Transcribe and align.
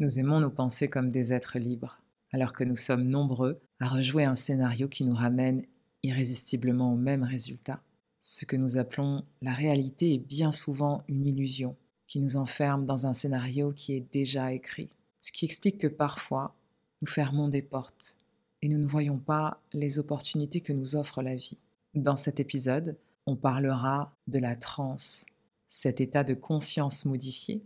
Nous 0.00 0.18
aimons 0.18 0.40
nous 0.40 0.50
penser 0.50 0.88
comme 0.88 1.08
des 1.08 1.32
êtres 1.32 1.60
libres, 1.60 2.02
alors 2.32 2.52
que 2.52 2.64
nous 2.64 2.74
sommes 2.74 3.06
nombreux 3.06 3.60
à 3.78 3.88
rejouer 3.88 4.24
un 4.24 4.34
scénario 4.34 4.88
qui 4.88 5.04
nous 5.04 5.14
ramène 5.14 5.64
irrésistiblement 6.02 6.92
au 6.92 6.96
même 6.96 7.22
résultat. 7.22 7.80
Ce 8.18 8.44
que 8.44 8.56
nous 8.56 8.76
appelons 8.76 9.24
la 9.40 9.52
réalité 9.52 10.14
est 10.14 10.18
bien 10.18 10.50
souvent 10.50 11.04
une 11.06 11.24
illusion 11.24 11.76
qui 12.08 12.18
nous 12.18 12.36
enferme 12.36 12.86
dans 12.86 13.06
un 13.06 13.14
scénario 13.14 13.72
qui 13.72 13.92
est 13.92 14.12
déjà 14.12 14.52
écrit. 14.52 14.90
Ce 15.20 15.30
qui 15.30 15.44
explique 15.44 15.78
que 15.78 15.86
parfois, 15.86 16.56
nous 17.00 17.08
fermons 17.08 17.46
des 17.46 17.62
portes 17.62 18.16
et 18.62 18.68
nous 18.68 18.78
ne 18.78 18.88
voyons 18.88 19.18
pas 19.18 19.62
les 19.72 20.00
opportunités 20.00 20.60
que 20.60 20.72
nous 20.72 20.96
offre 20.96 21.22
la 21.22 21.36
vie. 21.36 21.58
Dans 21.94 22.16
cet 22.16 22.40
épisode, 22.40 22.98
on 23.26 23.36
parlera 23.36 24.12
de 24.26 24.40
la 24.40 24.56
transe, 24.56 25.26
cet 25.68 26.00
état 26.00 26.24
de 26.24 26.34
conscience 26.34 27.04
modifié 27.04 27.62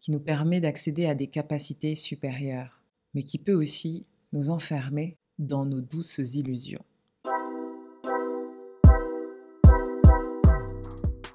qui 0.00 0.10
nous 0.10 0.20
permet 0.20 0.60
d'accéder 0.60 1.06
à 1.06 1.14
des 1.14 1.26
capacités 1.26 1.94
supérieures, 1.94 2.80
mais 3.14 3.22
qui 3.22 3.38
peut 3.38 3.54
aussi 3.54 4.06
nous 4.32 4.50
enfermer 4.50 5.16
dans 5.38 5.64
nos 5.64 5.80
douces 5.80 6.18
illusions. 6.18 6.84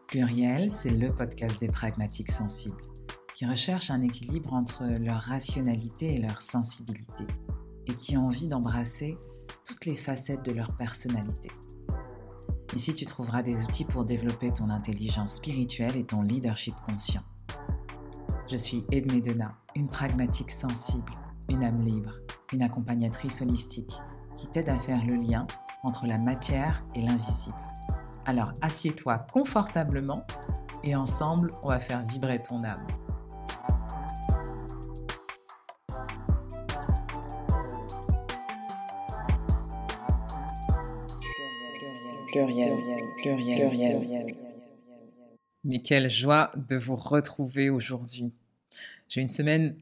Pluriel, 0.07 0.70
c'est 0.70 0.91
le 0.91 1.12
podcast 1.12 1.59
des 1.59 1.68
pragmatiques 1.68 2.31
sensibles, 2.31 2.81
qui 3.34 3.48
recherchent 3.48 3.90
un 3.90 4.04
équilibre 4.04 4.54
entre 4.54 4.85
leur 5.02 5.21
rationalité 5.21 6.16
et 6.16 6.20
leur 6.20 6.40
sensibilité, 6.41 7.26
et 7.88 7.95
qui 7.95 8.16
ont 8.16 8.27
envie 8.27 8.48
d'embrasser 8.48 9.18
toutes 9.66 9.85
les 9.85 9.95
facettes 9.95 10.45
de 10.45 10.52
leur 10.52 10.77
personnalité. 10.77 11.49
Ici, 12.76 12.93
tu 12.93 13.05
trouveras 13.05 13.43
des 13.43 13.63
outils 13.63 13.85
pour 13.85 14.05
développer 14.05 14.52
ton 14.52 14.70
intelligence 14.70 15.35
spirituelle 15.35 15.95
et 15.95 16.05
ton 16.05 16.21
leadership 16.21 16.76
conscient. 16.85 17.23
Je 18.46 18.58
suis 18.58 18.86
Edme 18.92 19.22
Dena, 19.22 19.56
une 19.74 19.88
pragmatique 19.88 20.52
sensible, 20.52 21.12
une 21.50 21.64
âme 21.64 21.82
libre, 21.82 22.12
une 22.52 22.62
accompagnatrice 22.62 23.42
holistique 23.42 23.94
qui 24.35 24.48
t'aide 24.48 24.68
à 24.68 24.77
faire 24.77 25.02
le 25.05 25.13
lien 25.13 25.48
entre 25.82 26.08
la 26.08 26.18
matière 26.18 26.84
et 26.94 27.02
l'invisible. 27.02 27.55
Alors 28.26 28.54
assieds-toi 28.62 29.20
confortablement 29.32 30.24
et 30.84 30.94
ensemble, 30.94 31.52
on 31.63 31.70
va 31.70 31.80
faire 31.80 32.02
vibrer 32.04 32.44
ton 32.44 32.63
âme. 32.66 32.85
Pluriel, 42.28 42.78
pluriel, 43.18 43.70
pluriel, 43.70 44.52
Mais 45.64 45.80
quelle 45.80 46.10
joie 46.10 46.52
de 46.70 46.76
vous 46.76 46.96
retrouver 46.96 47.70
aujourd'hui. 47.70 48.34
J'ai 49.08 49.22
une 49.22 49.28
semaine 49.28 49.76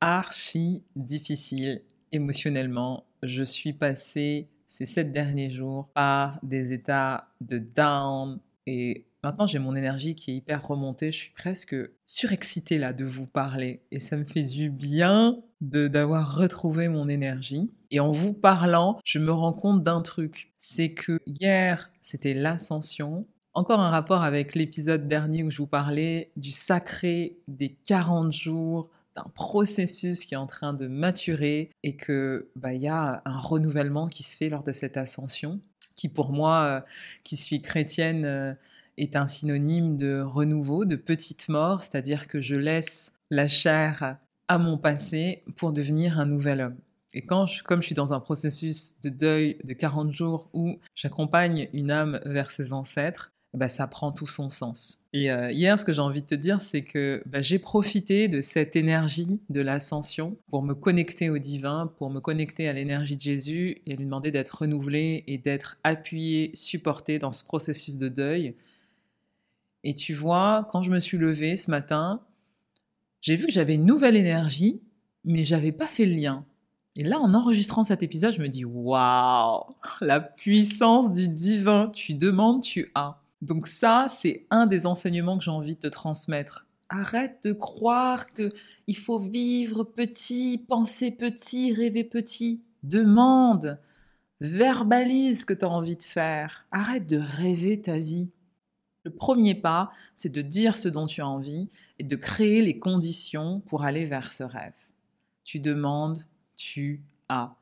archi 0.00 0.84
difficile 0.96 1.82
émotionnellement. 2.12 3.04
Je 3.22 3.42
suis 3.42 3.72
passée 3.72 4.48
ces 4.66 4.86
sept 4.86 5.12
derniers 5.12 5.50
jours 5.50 5.88
par 5.94 6.38
des 6.42 6.72
états 6.72 7.28
de 7.40 7.58
down 7.58 8.38
et 8.66 9.06
maintenant 9.22 9.46
j'ai 9.46 9.58
mon 9.58 9.74
énergie 9.74 10.14
qui 10.14 10.30
est 10.30 10.36
hyper 10.36 10.66
remontée. 10.66 11.10
Je 11.10 11.18
suis 11.18 11.32
presque 11.32 11.74
surexcitée 12.04 12.78
là 12.78 12.92
de 12.92 13.04
vous 13.04 13.26
parler 13.26 13.80
et 13.90 13.98
ça 13.98 14.16
me 14.16 14.24
fait 14.24 14.42
du 14.42 14.70
bien 14.70 15.42
d'avoir 15.60 16.36
retrouvé 16.36 16.88
mon 16.88 17.08
énergie. 17.08 17.72
Et 17.90 18.00
en 18.00 18.10
vous 18.10 18.34
parlant, 18.34 18.98
je 19.04 19.18
me 19.18 19.32
rends 19.32 19.54
compte 19.54 19.82
d'un 19.82 20.02
truc, 20.02 20.52
c'est 20.58 20.92
que 20.92 21.18
hier 21.26 21.90
c'était 22.00 22.34
l'ascension 22.34 23.26
encore 23.58 23.80
un 23.80 23.90
rapport 23.90 24.22
avec 24.22 24.54
l'épisode 24.54 25.08
dernier 25.08 25.42
où 25.42 25.50
je 25.50 25.56
vous 25.56 25.66
parlais 25.66 26.30
du 26.36 26.52
sacré 26.52 27.38
des 27.48 27.76
40 27.86 28.32
jours, 28.32 28.88
d'un 29.16 29.28
processus 29.34 30.24
qui 30.24 30.34
est 30.34 30.38
en 30.38 30.46
train 30.46 30.74
de 30.74 30.86
maturer 30.86 31.70
et 31.82 31.96
que 31.96 32.50
bah 32.54 32.72
il 32.72 32.80
y 32.80 32.86
a 32.86 33.20
un 33.24 33.36
renouvellement 33.36 34.06
qui 34.06 34.22
se 34.22 34.36
fait 34.36 34.48
lors 34.48 34.62
de 34.62 34.70
cette 34.70 34.96
ascension, 34.96 35.60
qui 35.96 36.08
pour 36.08 36.30
moi, 36.30 36.62
euh, 36.62 36.80
qui 37.24 37.36
suis 37.36 37.60
chrétienne, 37.60 38.24
euh, 38.24 38.54
est 38.96 39.16
un 39.16 39.26
synonyme 39.26 39.96
de 39.96 40.20
renouveau, 40.20 40.84
de 40.84 40.94
petite 40.94 41.48
mort, 41.48 41.82
c'est-à-dire 41.82 42.28
que 42.28 42.40
je 42.40 42.54
laisse 42.54 43.18
la 43.28 43.48
chair 43.48 44.18
à 44.46 44.58
mon 44.58 44.78
passé 44.78 45.42
pour 45.56 45.72
devenir 45.72 46.20
un 46.20 46.26
nouvel 46.26 46.60
homme. 46.60 46.76
Et 47.12 47.26
quand 47.26 47.46
je, 47.46 47.64
comme 47.64 47.82
je 47.82 47.86
suis 47.86 47.94
dans 47.96 48.12
un 48.12 48.20
processus 48.20 49.00
de 49.00 49.08
deuil 49.08 49.58
de 49.64 49.72
40 49.72 50.12
jours 50.12 50.48
où 50.52 50.78
j'accompagne 50.94 51.68
une 51.72 51.90
âme 51.90 52.20
vers 52.24 52.52
ses 52.52 52.72
ancêtres, 52.72 53.32
bah, 53.58 53.68
ça 53.68 53.86
prend 53.86 54.12
tout 54.12 54.26
son 54.26 54.48
sens. 54.48 55.00
Et 55.12 55.30
euh, 55.30 55.50
hier, 55.50 55.78
ce 55.78 55.84
que 55.84 55.92
j'ai 55.92 56.00
envie 56.00 56.22
de 56.22 56.26
te 56.26 56.34
dire, 56.34 56.60
c'est 56.60 56.82
que 56.82 57.22
bah, 57.26 57.42
j'ai 57.42 57.58
profité 57.58 58.28
de 58.28 58.40
cette 58.40 58.76
énergie 58.76 59.40
de 59.50 59.60
l'ascension 59.60 60.36
pour 60.48 60.62
me 60.62 60.74
connecter 60.74 61.28
au 61.28 61.38
divin, 61.38 61.92
pour 61.98 62.10
me 62.10 62.20
connecter 62.20 62.68
à 62.68 62.72
l'énergie 62.72 63.16
de 63.16 63.20
Jésus 63.20 63.82
et 63.86 63.96
lui 63.96 64.04
demander 64.04 64.30
d'être 64.30 64.60
renouvelé 64.62 65.24
et 65.26 65.36
d'être 65.36 65.78
appuyé, 65.84 66.52
supporté 66.54 67.18
dans 67.18 67.32
ce 67.32 67.44
processus 67.44 67.98
de 67.98 68.08
deuil. 68.08 68.54
Et 69.84 69.94
tu 69.94 70.14
vois, 70.14 70.66
quand 70.70 70.82
je 70.82 70.90
me 70.90 71.00
suis 71.00 71.18
levée 71.18 71.56
ce 71.56 71.70
matin, 71.70 72.22
j'ai 73.20 73.36
vu 73.36 73.46
que 73.46 73.52
j'avais 73.52 73.74
une 73.74 73.86
nouvelle 73.86 74.16
énergie, 74.16 74.80
mais 75.24 75.44
j'avais 75.44 75.72
pas 75.72 75.86
fait 75.86 76.06
le 76.06 76.14
lien. 76.14 76.46
Et 76.98 77.04
là, 77.04 77.20
en 77.20 77.32
enregistrant 77.32 77.84
cet 77.84 78.02
épisode, 78.02 78.34
je 78.34 78.40
me 78.40 78.48
dis 78.48 78.64
waouh, 78.64 79.62
la 80.00 80.20
puissance 80.20 81.12
du 81.12 81.28
divin. 81.28 81.92
Tu 81.94 82.14
demandes, 82.14 82.62
tu 82.62 82.90
as. 82.96 83.20
Donc 83.40 83.66
ça, 83.66 84.06
c'est 84.08 84.46
un 84.50 84.66
des 84.66 84.86
enseignements 84.86 85.38
que 85.38 85.44
j'ai 85.44 85.50
envie 85.50 85.76
de 85.76 85.80
te 85.80 85.86
transmettre. 85.86 86.66
Arrête 86.88 87.40
de 87.44 87.52
croire 87.52 88.32
que 88.32 88.52
il 88.86 88.96
faut 88.96 89.18
vivre 89.18 89.84
petit, 89.84 90.64
penser 90.68 91.10
petit, 91.10 91.72
rêver 91.72 92.04
petit. 92.04 92.62
Demande, 92.82 93.78
verbalise 94.40 95.40
ce 95.40 95.46
que 95.46 95.54
tu 95.54 95.64
as 95.64 95.68
envie 95.68 95.96
de 95.96 96.02
faire. 96.02 96.66
Arrête 96.72 97.06
de 97.06 97.18
rêver 97.18 97.80
ta 97.80 97.98
vie. 97.98 98.30
Le 99.04 99.10
premier 99.12 99.54
pas, 99.54 99.92
c'est 100.16 100.32
de 100.32 100.42
dire 100.42 100.76
ce 100.76 100.88
dont 100.88 101.06
tu 101.06 101.20
as 101.20 101.28
envie 101.28 101.68
et 101.98 102.04
de 102.04 102.16
créer 102.16 102.62
les 102.62 102.78
conditions 102.78 103.60
pour 103.60 103.84
aller 103.84 104.04
vers 104.04 104.32
ce 104.32 104.42
rêve. 104.42 104.76
Tu 105.44 105.60
demandes, 105.60 106.18
tu 106.56 107.02
as. 107.28 107.54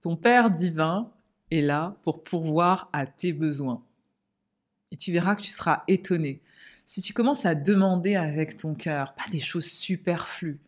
Ton 0.00 0.16
Père 0.16 0.50
divin 0.50 1.10
est 1.50 1.60
là 1.60 1.96
pour 2.02 2.24
pourvoir 2.24 2.88
à 2.92 3.06
tes 3.06 3.32
besoins 3.32 3.82
et 4.92 4.96
tu 4.96 5.12
verras 5.12 5.36
que 5.36 5.42
tu 5.42 5.50
seras 5.50 5.82
étonné. 5.88 6.40
Si 6.84 7.02
tu 7.02 7.12
commences 7.12 7.44
à 7.44 7.54
demander 7.54 8.16
avec 8.16 8.56
ton 8.56 8.74
cœur, 8.74 9.14
pas 9.14 9.28
des 9.30 9.40
choses 9.40 9.70
superflues, 9.70 10.58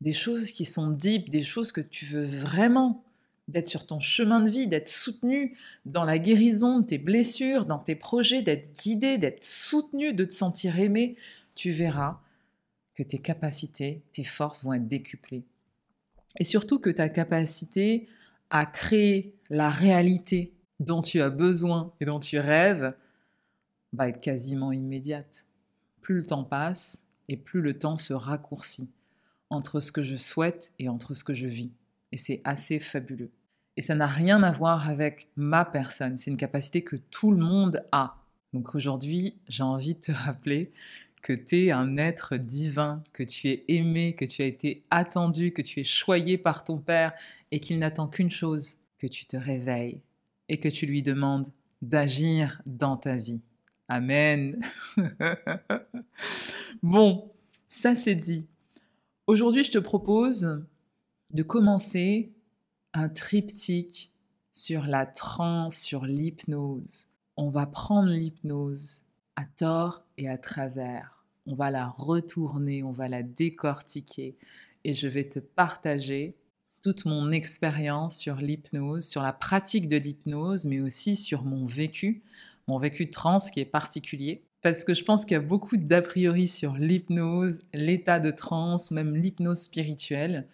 des 0.00 0.12
choses 0.12 0.52
qui 0.52 0.64
sont 0.64 0.90
deep, 0.90 1.30
des 1.30 1.42
choses 1.42 1.72
que 1.72 1.80
tu 1.80 2.04
veux 2.06 2.24
vraiment, 2.24 3.04
d'être 3.48 3.66
sur 3.66 3.86
ton 3.86 4.00
chemin 4.00 4.40
de 4.40 4.48
vie, 4.48 4.68
d'être 4.68 4.88
soutenu 4.88 5.56
dans 5.84 6.04
la 6.04 6.18
guérison 6.18 6.80
de 6.80 6.86
tes 6.86 6.98
blessures, 6.98 7.66
dans 7.66 7.78
tes 7.78 7.96
projets, 7.96 8.42
d'être 8.42 8.72
guidé, 8.80 9.18
d'être 9.18 9.44
soutenu, 9.44 10.14
de 10.14 10.24
te 10.24 10.32
sentir 10.32 10.78
aimé, 10.78 11.16
tu 11.54 11.70
verras 11.70 12.20
que 12.94 13.02
tes 13.02 13.18
capacités, 13.18 14.02
tes 14.12 14.24
forces 14.24 14.64
vont 14.64 14.74
être 14.74 14.88
décuplées. 14.88 15.44
Et 16.38 16.44
surtout 16.44 16.78
que 16.78 16.90
ta 16.90 17.08
capacité 17.08 18.08
à 18.50 18.66
créer 18.66 19.34
la 19.48 19.68
réalité 19.68 20.52
dont 20.78 21.02
tu 21.02 21.20
as 21.20 21.30
besoin 21.30 21.92
et 22.00 22.04
dont 22.04 22.20
tu 22.20 22.38
rêves 22.38 22.94
va 23.92 24.08
être 24.08 24.20
quasiment 24.20 24.72
immédiate. 24.72 25.46
Plus 26.00 26.16
le 26.16 26.26
temps 26.26 26.44
passe 26.44 27.08
et 27.28 27.36
plus 27.36 27.60
le 27.60 27.78
temps 27.78 27.96
se 27.96 28.12
raccourcit 28.12 28.90
entre 29.50 29.80
ce 29.80 29.92
que 29.92 30.02
je 30.02 30.16
souhaite 30.16 30.72
et 30.78 30.88
entre 30.88 31.14
ce 31.14 31.24
que 31.24 31.34
je 31.34 31.46
vis. 31.46 31.72
Et 32.12 32.16
c'est 32.16 32.40
assez 32.44 32.78
fabuleux. 32.78 33.30
Et 33.76 33.82
ça 33.82 33.94
n'a 33.94 34.06
rien 34.06 34.42
à 34.42 34.50
voir 34.50 34.88
avec 34.88 35.28
ma 35.36 35.64
personne, 35.64 36.18
c'est 36.18 36.30
une 36.30 36.36
capacité 36.36 36.82
que 36.82 36.96
tout 36.96 37.30
le 37.30 37.44
monde 37.44 37.84
a. 37.92 38.16
Donc 38.52 38.74
aujourd'hui, 38.74 39.36
j'ai 39.48 39.62
envie 39.62 39.94
de 39.94 40.00
te 40.00 40.12
rappeler 40.12 40.72
que 41.22 41.32
tu 41.32 41.66
es 41.66 41.70
un 41.70 41.96
être 41.96 42.36
divin, 42.36 43.02
que 43.12 43.22
tu 43.22 43.48
es 43.48 43.64
aimé, 43.68 44.14
que 44.14 44.24
tu 44.24 44.42
as 44.42 44.46
été 44.46 44.84
attendu, 44.90 45.52
que 45.52 45.62
tu 45.62 45.80
es 45.80 45.84
choyé 45.84 46.38
par 46.38 46.64
ton 46.64 46.78
Père 46.78 47.12
et 47.50 47.60
qu'il 47.60 47.78
n'attend 47.78 48.08
qu'une 48.08 48.30
chose, 48.30 48.78
que 48.98 49.06
tu 49.06 49.26
te 49.26 49.36
réveilles 49.36 50.00
et 50.48 50.58
que 50.58 50.68
tu 50.68 50.86
lui 50.86 51.02
demandes 51.02 51.48
d'agir 51.82 52.62
dans 52.66 52.96
ta 52.96 53.16
vie. 53.16 53.40
Amen. 53.92 54.56
bon, 56.82 57.32
ça 57.66 57.96
c'est 57.96 58.14
dit. 58.14 58.46
Aujourd'hui, 59.26 59.64
je 59.64 59.72
te 59.72 59.78
propose 59.78 60.64
de 61.32 61.42
commencer 61.42 62.32
un 62.94 63.08
triptyque 63.08 64.12
sur 64.52 64.86
la 64.86 65.06
transe, 65.06 65.76
sur 65.76 66.06
l'hypnose. 66.06 67.08
On 67.36 67.50
va 67.50 67.66
prendre 67.66 68.10
l'hypnose 68.10 69.06
à 69.34 69.44
tort 69.44 70.04
et 70.18 70.28
à 70.28 70.38
travers. 70.38 71.24
On 71.46 71.56
va 71.56 71.72
la 71.72 71.88
retourner, 71.88 72.84
on 72.84 72.92
va 72.92 73.08
la 73.08 73.24
décortiquer 73.24 74.36
et 74.84 74.94
je 74.94 75.08
vais 75.08 75.28
te 75.28 75.40
partager 75.40 76.36
toute 76.82 77.06
mon 77.06 77.32
expérience 77.32 78.18
sur 78.18 78.36
l'hypnose, 78.36 79.08
sur 79.08 79.22
la 79.22 79.32
pratique 79.32 79.88
de 79.88 79.96
l'hypnose, 79.96 80.64
mais 80.64 80.78
aussi 80.78 81.16
sur 81.16 81.42
mon 81.42 81.64
vécu 81.64 82.22
mon 82.70 82.78
vécu 82.78 83.06
de 83.06 83.10
trans 83.10 83.38
qui 83.52 83.60
est 83.60 83.64
particulier 83.64 84.44
parce 84.62 84.84
que 84.84 84.94
je 84.94 85.04
pense 85.04 85.24
qu'il 85.24 85.32
y 85.32 85.36
a 85.36 85.40
beaucoup 85.40 85.76
d'a 85.76 86.02
priori 86.02 86.46
sur 86.46 86.76
l'hypnose, 86.76 87.60
l'état 87.72 88.20
de 88.20 88.30
transe, 88.30 88.90
même 88.90 89.16
l'hypnose 89.16 89.62
spirituelle. 89.62 90.46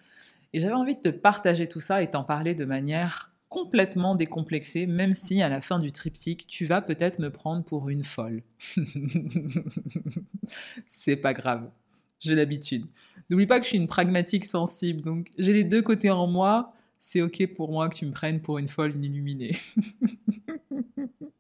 Et 0.53 0.61
j'avais 0.61 0.75
envie 0.75 0.95
de 0.95 1.01
te 1.01 1.09
partager 1.09 1.69
tout 1.69 1.81
ça 1.81 2.03
et 2.03 2.11
t'en 2.11 2.25
parler 2.25 2.55
de 2.55 2.65
manière 2.65 3.33
complètement 3.49 4.15
décomplexée, 4.15 4.87
même 4.87 5.13
si 5.13 5.43
à 5.43 5.49
la 5.49 5.61
fin 5.61 5.79
du 5.79 5.93
triptyque, 5.93 6.47
tu 6.47 6.65
vas 6.65 6.81
peut-être 6.81 7.19
me 7.19 7.31
prendre 7.31 7.65
pour 7.65 7.89
une 7.89 8.05
folle. 8.05 8.43
C'est 10.87 11.17
pas 11.17 11.35
grave, 11.35 11.71
j'ai 12.19 12.35
l'habitude. 12.35 12.87
N'oublie 13.29 13.47
pas 13.47 13.59
que 13.59 13.65
je 13.65 13.71
suis 13.71 13.79
une 13.79 13.89
pragmatique 13.89 14.45
sensible, 14.45 15.03
donc 15.03 15.29
j'ai 15.37 15.53
les 15.53 15.65
deux 15.65 15.83
côtés 15.83 16.11
en 16.11 16.27
moi. 16.27 16.73
C'est 16.99 17.23
ok 17.23 17.55
pour 17.55 17.71
moi 17.71 17.89
que 17.89 17.97
tu 17.97 18.07
me 18.07 18.13
prennes 18.13 18.41
pour 18.41 18.59
une 18.59 18.69
folle, 18.69 18.95
une 18.95 19.05
illuminée. 19.05 19.57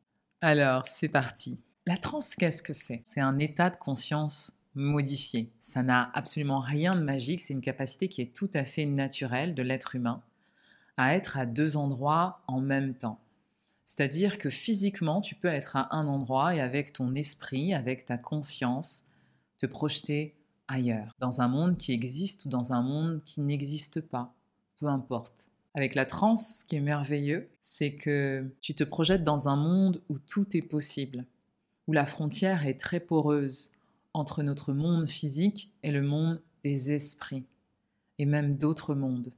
Alors, 0.48 0.86
c'est 0.86 1.08
parti. 1.08 1.58
La 1.86 1.96
transe, 1.96 2.36
qu'est-ce 2.36 2.62
que 2.62 2.72
c'est? 2.72 3.00
C'est 3.02 3.20
un 3.20 3.40
état 3.40 3.68
de 3.68 3.74
conscience 3.74 4.62
modifié. 4.76 5.50
Ça 5.58 5.82
n'a 5.82 6.08
absolument 6.14 6.60
rien 6.60 6.94
de 6.94 7.02
magique, 7.02 7.40
c'est 7.40 7.52
une 7.52 7.60
capacité 7.60 8.06
qui 8.06 8.22
est 8.22 8.32
tout 8.32 8.48
à 8.54 8.64
fait 8.64 8.86
naturelle 8.86 9.56
de 9.56 9.62
l'être 9.64 9.96
humain 9.96 10.22
à 10.96 11.16
être 11.16 11.36
à 11.36 11.46
deux 11.46 11.76
endroits 11.76 12.44
en 12.46 12.60
même 12.60 12.94
temps. 12.94 13.18
C'est-à-dire 13.84 14.38
que 14.38 14.48
physiquement, 14.48 15.20
tu 15.20 15.34
peux 15.34 15.48
être 15.48 15.74
à 15.74 15.92
un 15.96 16.06
endroit 16.06 16.54
et 16.54 16.60
avec 16.60 16.92
ton 16.92 17.16
esprit, 17.16 17.74
avec 17.74 18.04
ta 18.04 18.16
conscience, 18.16 19.06
te 19.58 19.66
projeter 19.66 20.36
ailleurs, 20.68 21.16
dans 21.18 21.40
un 21.40 21.48
monde 21.48 21.76
qui 21.76 21.90
existe 21.90 22.44
ou 22.44 22.50
dans 22.50 22.72
un 22.72 22.82
monde 22.82 23.20
qui 23.24 23.40
n'existe 23.40 24.00
pas, 24.00 24.32
peu 24.78 24.86
importe. 24.86 25.50
Avec 25.76 25.94
la 25.94 26.06
transe, 26.06 26.60
ce 26.60 26.64
qui 26.64 26.74
est 26.74 26.80
merveilleux, 26.80 27.48
c'est 27.60 27.94
que 27.94 28.50
tu 28.60 28.74
te 28.74 28.82
projettes 28.82 29.22
dans 29.22 29.48
un 29.48 29.56
monde 29.56 30.02
où 30.08 30.18
tout 30.18 30.56
est 30.56 30.62
possible 30.62 31.24
où 31.86 31.92
la 31.92 32.06
frontière 32.06 32.66
est 32.66 32.80
très 32.80 33.00
poreuse 33.00 33.70
entre 34.12 34.42
notre 34.42 34.72
monde 34.72 35.06
physique 35.06 35.70
et 35.82 35.92
le 35.92 36.02
monde 36.02 36.40
des 36.64 36.92
esprits, 36.92 37.44
et 38.18 38.26
même 38.26 38.56
d'autres 38.56 38.94
mondes. 38.94 39.32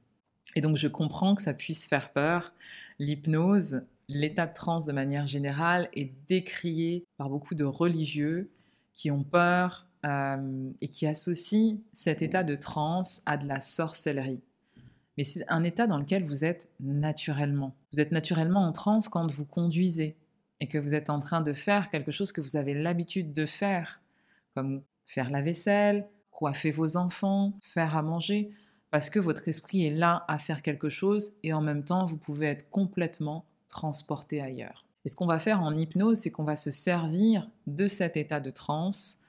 Et 0.55 0.61
donc 0.61 0.77
je 0.77 0.87
comprends 0.87 1.35
que 1.35 1.41
ça 1.41 1.53
puisse 1.53 1.85
faire 1.85 2.11
peur. 2.11 2.53
L'hypnose, 2.97 3.83
l'état 4.07 4.47
de 4.47 4.53
transe 4.53 4.85
de 4.85 4.93
manière 4.93 5.27
générale, 5.27 5.89
est 5.93 6.11
décrié 6.27 7.05
par 7.17 7.29
beaucoup 7.29 7.53
de 7.53 7.65
religieux 7.65 8.49
qui 8.93 9.11
ont 9.11 9.23
peur 9.23 9.85
euh, 10.05 10.71
et 10.81 10.87
qui 10.87 11.05
associent 11.05 11.77
cet 11.93 12.21
état 12.21 12.43
de 12.43 12.55
transe 12.55 13.21
à 13.25 13.37
de 13.37 13.47
la 13.47 13.59
sorcellerie. 13.59 14.41
Mais 15.19 15.25
c'est 15.25 15.43
un 15.49 15.65
état 15.65 15.85
dans 15.85 15.97
lequel 15.97 16.23
vous 16.23 16.45
êtes 16.45 16.69
naturellement. 16.79 17.75
Vous 17.91 17.99
êtes 17.99 18.13
naturellement 18.13 18.65
en 18.65 18.71
transe 18.71 19.09
quand 19.09 19.29
vous 19.29 19.43
conduisez, 19.43 20.15
et 20.61 20.67
que 20.67 20.77
vous 20.77 20.95
êtes 20.95 21.09
en 21.09 21.19
train 21.19 21.41
de 21.41 21.51
faire 21.51 21.89
quelque 21.89 22.13
chose 22.13 22.31
que 22.31 22.39
vous 22.39 22.55
avez 22.55 22.73
l'habitude 22.73 23.33
de 23.33 23.45
faire, 23.45 24.01
comme 24.55 24.81
faire 25.05 25.29
la 25.29 25.41
vaisselle, 25.41 26.07
coiffer 26.31 26.71
vos 26.71 26.95
enfants, 26.95 27.51
faire 27.61 27.97
à 27.97 28.01
manger, 28.01 28.51
parce 28.91 29.09
que 29.09 29.19
votre 29.19 29.45
esprit 29.49 29.85
est 29.85 29.93
là 29.93 30.23
à 30.29 30.37
faire 30.37 30.61
quelque 30.61 30.87
chose 30.87 31.33
et 31.43 31.51
en 31.51 31.59
même 31.59 31.83
temps 31.83 32.05
vous 32.05 32.15
pouvez 32.15 32.47
être 32.47 32.69
complètement 32.69 33.43
transporté 33.67 34.39
ailleurs. 34.39 34.87
Et 35.03 35.09
ce 35.09 35.17
qu'on 35.17 35.27
va 35.27 35.37
faire 35.37 35.61
en 35.61 35.75
hypnose, 35.75 36.19
c'est 36.19 36.31
qu'on 36.31 36.45
va 36.45 36.55
se 36.55 36.71
servir 36.71 37.49
de 37.67 37.87
cet 37.87 38.15
état 38.15 38.39
de 38.39 38.51
transe 38.51 39.19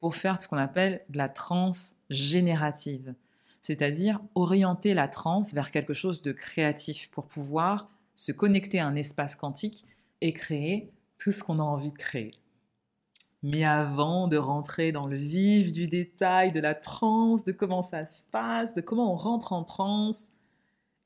pour 0.00 0.16
faire 0.16 0.38
ce 0.42 0.48
qu'on 0.48 0.58
appelle 0.58 1.02
de 1.08 1.16
la 1.16 1.30
transe 1.30 1.94
générative, 2.10 3.14
c'est-à-dire 3.64 4.20
orienter 4.34 4.92
la 4.92 5.08
transe 5.08 5.54
vers 5.54 5.70
quelque 5.70 5.94
chose 5.94 6.20
de 6.20 6.32
créatif 6.32 7.10
pour 7.10 7.24
pouvoir 7.24 7.88
se 8.14 8.30
connecter 8.30 8.78
à 8.78 8.86
un 8.86 8.94
espace 8.94 9.36
quantique 9.36 9.86
et 10.20 10.34
créer 10.34 10.92
tout 11.18 11.32
ce 11.32 11.42
qu'on 11.42 11.58
a 11.58 11.62
envie 11.62 11.90
de 11.90 11.96
créer. 11.96 12.34
Mais 13.42 13.64
avant 13.64 14.28
de 14.28 14.36
rentrer 14.36 14.92
dans 14.92 15.06
le 15.06 15.16
vif 15.16 15.72
du 15.72 15.88
détail 15.88 16.52
de 16.52 16.60
la 16.60 16.74
transe, 16.74 17.42
de 17.44 17.52
comment 17.52 17.80
ça 17.80 18.04
se 18.04 18.30
passe, 18.30 18.74
de 18.74 18.82
comment 18.82 19.10
on 19.10 19.16
rentre 19.16 19.54
en 19.54 19.64
transe 19.64 20.32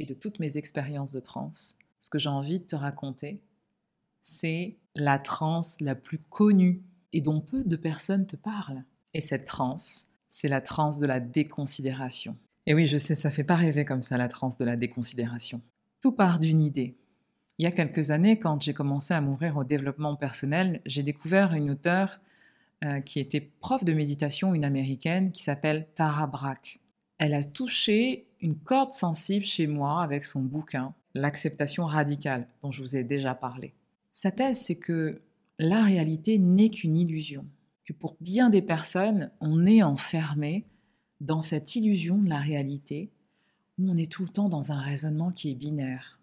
et 0.01 0.05
de 0.05 0.15
toutes 0.15 0.41
mes 0.41 0.57
expériences 0.57 1.13
de 1.13 1.21
transe, 1.21 1.79
ce 2.01 2.11
que 2.11 2.19
j'ai 2.19 2.29
envie 2.29 2.59
de 2.59 2.65
te 2.65 2.77
raconter, 2.77 3.41
c'est 4.21 4.79
la 4.97 5.21
transe 5.21 5.81
la 5.81 5.95
plus 5.95 6.19
connue 6.19 6.83
et 7.13 7.21
dont 7.21 7.41
peu 7.41 7.63
de 7.63 7.77
personnes 7.77 8.27
te 8.27 8.35
parlent. 8.35 8.85
Et 9.15 9.21
cette 9.21 9.45
transe, 9.45 10.09
c'est 10.29 10.49
la 10.49 10.61
transe 10.61 10.99
de 10.99 11.07
la 11.07 11.21
déconsidération. 11.21 12.37
Et 12.69 12.75
oui, 12.75 12.87
je 12.87 12.99
sais, 12.99 13.15
ça 13.15 13.31
fait 13.31 13.45
pas 13.45 13.55
rêver 13.55 13.87
comme 13.87 14.03
ça 14.03 14.19
la 14.19 14.29
transe 14.29 14.59
de 14.59 14.65
la 14.67 14.77
déconsidération. 14.77 15.63
Tout 16.03 16.13
part 16.13 16.39
d'une 16.39 16.61
idée. 16.61 16.99
Il 17.57 17.63
y 17.63 17.67
a 17.67 17.71
quelques 17.71 18.11
années, 18.11 18.39
quand 18.39 18.61
j'ai 18.61 18.75
commencé 18.75 19.15
à 19.15 19.23
m'ouvrir 19.23 19.57
au 19.57 19.65
développement 19.65 20.17
personnel, 20.17 20.83
j'ai 20.85 21.03
découvert 21.03 21.55
une 21.55 21.71
auteure 21.71 22.21
euh, 22.85 23.01
qui 23.01 23.21
était 23.21 23.41
prof 23.41 23.85
de 23.85 23.95
méditation, 23.95 24.55
une 24.55 24.67
américaine, 24.67 25.33
qui 25.33 25.43
s'appelle 25.43 25.89
Tara 25.95 26.27
Brach. 26.27 26.79
Elle 27.17 27.33
a 27.33 27.43
touché 27.43 28.29
une 28.43 28.59
corde 28.59 28.93
sensible 28.93 29.47
chez 29.47 29.67
moi 29.67 30.03
avec 30.03 30.27
son 30.27 30.43
bouquin, 30.43 30.95
L'acceptation 31.15 31.87
radicale, 31.87 32.49
dont 32.63 32.71
je 32.71 32.83
vous 32.83 32.97
ai 32.97 33.03
déjà 33.03 33.35
parlé. 33.35 33.73
Sa 34.13 34.31
thèse, 34.31 34.61
c'est 34.61 34.79
que 34.79 35.23
la 35.59 35.83
réalité 35.83 36.37
n'est 36.39 36.69
qu'une 36.69 36.97
illusion, 36.97 37.47
que 37.87 37.95
pour 37.95 38.19
bien 38.21 38.51
des 38.51 38.61
personnes, 38.61 39.31
on 39.41 39.65
est 39.65 39.83
enfermé 39.83 40.67
dans 41.21 41.43
cette 41.43 41.75
illusion 41.77 42.19
de 42.19 42.29
la 42.29 42.39
réalité, 42.39 43.11
où 43.79 43.91
on 43.91 43.97
est 43.97 44.11
tout 44.11 44.23
le 44.23 44.29
temps 44.29 44.49
dans 44.49 44.73
un 44.73 44.81
raisonnement 44.81 45.31
qui 45.31 45.51
est 45.51 45.55
binaire 45.55 46.19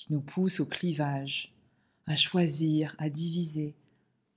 qui 0.00 0.14
nous 0.14 0.22
pousse 0.22 0.60
au 0.60 0.64
clivage, 0.66 1.52
à 2.06 2.16
choisir, 2.16 2.94
à 2.96 3.10
diviser, 3.10 3.74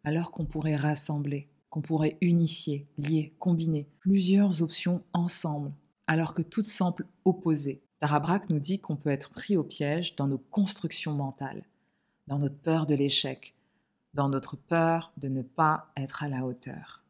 alors 0.03 0.29
qu'on 0.31 0.43
pourrait 0.43 0.75
rassembler, 0.75 1.47
qu'on 1.69 1.79
pourrait 1.79 2.17
unifier, 2.19 2.85
lier, 2.97 3.33
combiner 3.39 3.87
plusieurs 4.01 4.61
options 4.61 5.01
ensemble, 5.13 5.71
alors 6.05 6.33
que 6.33 6.41
toutes 6.41 6.65
semblent 6.65 7.07
opposées. 7.23 7.81
Tarabrac 8.01 8.49
nous 8.49 8.59
dit 8.59 8.79
qu'on 8.79 8.97
peut 8.97 9.09
être 9.09 9.29
pris 9.29 9.55
au 9.55 9.63
piège 9.63 10.17
dans 10.17 10.27
nos 10.27 10.37
constructions 10.37 11.13
mentales, 11.13 11.63
dans 12.27 12.39
notre 12.39 12.57
peur 12.57 12.85
de 12.85 12.95
l'échec, 12.95 13.55
dans 14.13 14.27
notre 14.27 14.57
peur 14.57 15.13
de 15.15 15.29
ne 15.29 15.43
pas 15.43 15.93
être 15.95 16.23
à 16.23 16.27
la 16.27 16.45
hauteur, 16.45 17.05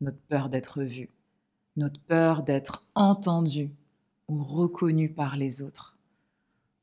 notre 0.00 0.20
peur 0.22 0.48
d'être 0.48 0.82
vu, 0.82 1.08
notre 1.76 2.00
peur 2.00 2.42
d'être 2.42 2.86
entendu 2.94 3.70
ou 4.28 4.42
reconnu 4.42 5.08
par 5.08 5.36
les 5.36 5.62
autres 5.62 5.92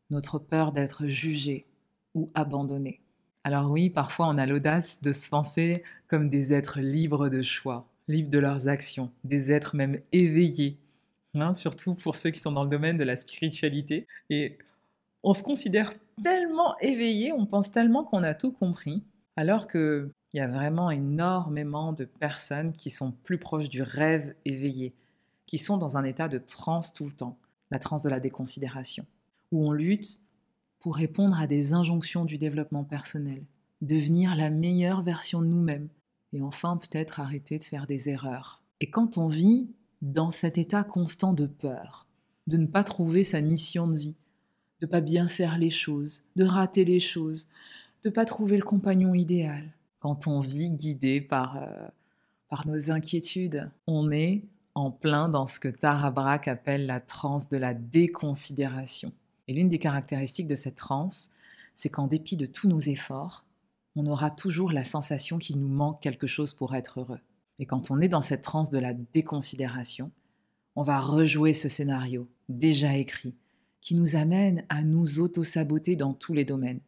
notre 0.09 0.39
peur 0.39 0.71
d'être 0.71 1.07
jugé 1.07 1.65
ou 2.15 2.31
abandonné. 2.33 2.99
Alors 3.43 3.71
oui, 3.71 3.89
parfois 3.89 4.27
on 4.27 4.37
a 4.37 4.45
l'audace 4.45 5.01
de 5.01 5.13
se 5.13 5.29
penser 5.29 5.83
comme 6.07 6.29
des 6.29 6.53
êtres 6.53 6.79
libres 6.79 7.29
de 7.29 7.41
choix, 7.41 7.87
libres 8.07 8.29
de 8.29 8.39
leurs 8.39 8.67
actions, 8.67 9.11
des 9.23 9.51
êtres 9.51 9.75
même 9.75 10.01
éveillés, 10.11 10.77
hein, 11.35 11.53
surtout 11.53 11.95
pour 11.95 12.15
ceux 12.15 12.31
qui 12.31 12.39
sont 12.39 12.51
dans 12.51 12.63
le 12.63 12.69
domaine 12.69 12.97
de 12.97 13.03
la 13.03 13.15
spiritualité. 13.15 14.07
Et 14.29 14.57
on 15.23 15.33
se 15.33 15.43
considère 15.43 15.93
tellement 16.23 16.77
éveillé, 16.79 17.31
on 17.31 17.45
pense 17.45 17.71
tellement 17.71 18.03
qu'on 18.03 18.23
a 18.23 18.33
tout 18.33 18.51
compris, 18.51 19.03
alors 19.35 19.67
qu'il 20.29 20.39
y 20.39 20.43
a 20.43 20.47
vraiment 20.47 20.91
énormément 20.91 21.93
de 21.93 22.05
personnes 22.05 22.73
qui 22.73 22.89
sont 22.89 23.11
plus 23.11 23.37
proches 23.37 23.69
du 23.69 23.81
rêve 23.81 24.35
éveillé, 24.45 24.93
qui 25.45 25.57
sont 25.57 25.77
dans 25.77 25.97
un 25.97 26.03
état 26.03 26.27
de 26.27 26.37
transe 26.37 26.93
tout 26.93 27.05
le 27.05 27.13
temps, 27.13 27.37
la 27.71 27.79
transe 27.79 28.01
de 28.01 28.09
la 28.09 28.19
déconsidération 28.19 29.05
où 29.51 29.67
on 29.67 29.71
lutte 29.71 30.21
pour 30.79 30.95
répondre 30.95 31.39
à 31.39 31.47
des 31.47 31.73
injonctions 31.73 32.25
du 32.25 32.37
développement 32.37 32.83
personnel, 32.83 33.45
devenir 33.81 34.35
la 34.35 34.49
meilleure 34.49 35.01
version 35.01 35.41
de 35.41 35.47
nous-mêmes, 35.47 35.89
et 36.31 36.41
enfin 36.41 36.77
peut-être 36.77 37.19
arrêter 37.19 37.57
de 37.57 37.63
faire 37.63 37.87
des 37.87 38.09
erreurs. 38.09 38.61
Et 38.79 38.89
quand 38.89 39.17
on 39.17 39.27
vit 39.27 39.67
dans 40.01 40.31
cet 40.31 40.57
état 40.57 40.83
constant 40.83 41.33
de 41.33 41.47
peur, 41.47 42.07
de 42.47 42.57
ne 42.57 42.67
pas 42.67 42.83
trouver 42.83 43.23
sa 43.23 43.41
mission 43.41 43.87
de 43.87 43.97
vie, 43.97 44.15
de 44.79 44.85
pas 44.85 45.01
bien 45.01 45.27
faire 45.27 45.57
les 45.57 45.69
choses, 45.69 46.23
de 46.35 46.45
rater 46.45 46.85
les 46.85 47.01
choses, 47.01 47.47
de 48.03 48.09
pas 48.09 48.25
trouver 48.25 48.57
le 48.57 48.63
compagnon 48.63 49.13
idéal, 49.13 49.73
quand 49.99 50.27
on 50.27 50.39
vit 50.39 50.71
guidé 50.71 51.21
par, 51.21 51.57
euh, 51.57 51.87
par 52.47 52.65
nos 52.67 52.91
inquiétudes, 52.91 53.69
on 53.87 54.11
est 54.11 54.43
en 54.75 54.91
plein 54.91 55.29
dans 55.29 55.47
ce 55.47 55.59
que 55.59 55.67
Tara 55.67 56.11
Brach 56.11 56.47
appelle 56.47 56.85
la 56.85 56.99
transe 56.99 57.49
de 57.49 57.57
la 57.57 57.73
déconsidération. 57.73 59.11
Et 59.47 59.53
l'une 59.53 59.69
des 59.69 59.79
caractéristiques 59.79 60.47
de 60.47 60.55
cette 60.55 60.75
transe, 60.75 61.31
c'est 61.75 61.89
qu'en 61.89 62.07
dépit 62.07 62.37
de 62.37 62.45
tous 62.45 62.67
nos 62.67 62.79
efforts, 62.79 63.45
on 63.95 64.05
aura 64.05 64.31
toujours 64.31 64.71
la 64.71 64.83
sensation 64.83 65.37
qu'il 65.37 65.59
nous 65.59 65.67
manque 65.67 66.01
quelque 66.01 66.27
chose 66.27 66.53
pour 66.53 66.75
être 66.75 66.99
heureux. 66.99 67.19
Et 67.57 67.65
quand 67.65 67.91
on 67.91 67.99
est 67.99 68.07
dans 68.07 68.21
cette 68.21 68.41
transe 68.41 68.69
de 68.69 68.79
la 68.79 68.93
déconsidération, 68.93 70.11
on 70.75 70.83
va 70.83 71.01
rejouer 71.01 71.53
ce 71.53 71.67
scénario 71.67 72.29
déjà 72.47 72.95
écrit, 72.95 73.35
qui 73.81 73.95
nous 73.95 74.15
amène 74.15 74.63
à 74.69 74.83
nous 74.83 75.19
auto-saboter 75.19 75.95
dans 75.95 76.13
tous 76.13 76.33
les 76.33 76.45
domaines, 76.45 76.81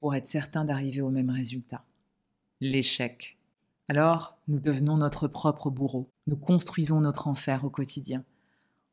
pour 0.00 0.14
être 0.14 0.26
certain 0.26 0.64
d'arriver 0.64 1.00
au 1.00 1.10
même 1.10 1.30
résultat. 1.30 1.84
L'échec. 2.60 3.36
Alors, 3.88 4.38
nous 4.46 4.60
devenons 4.60 4.96
notre 4.96 5.26
propre 5.26 5.70
bourreau, 5.70 6.08
nous 6.28 6.36
construisons 6.36 7.00
notre 7.00 7.26
enfer 7.26 7.64
au 7.64 7.70
quotidien, 7.70 8.24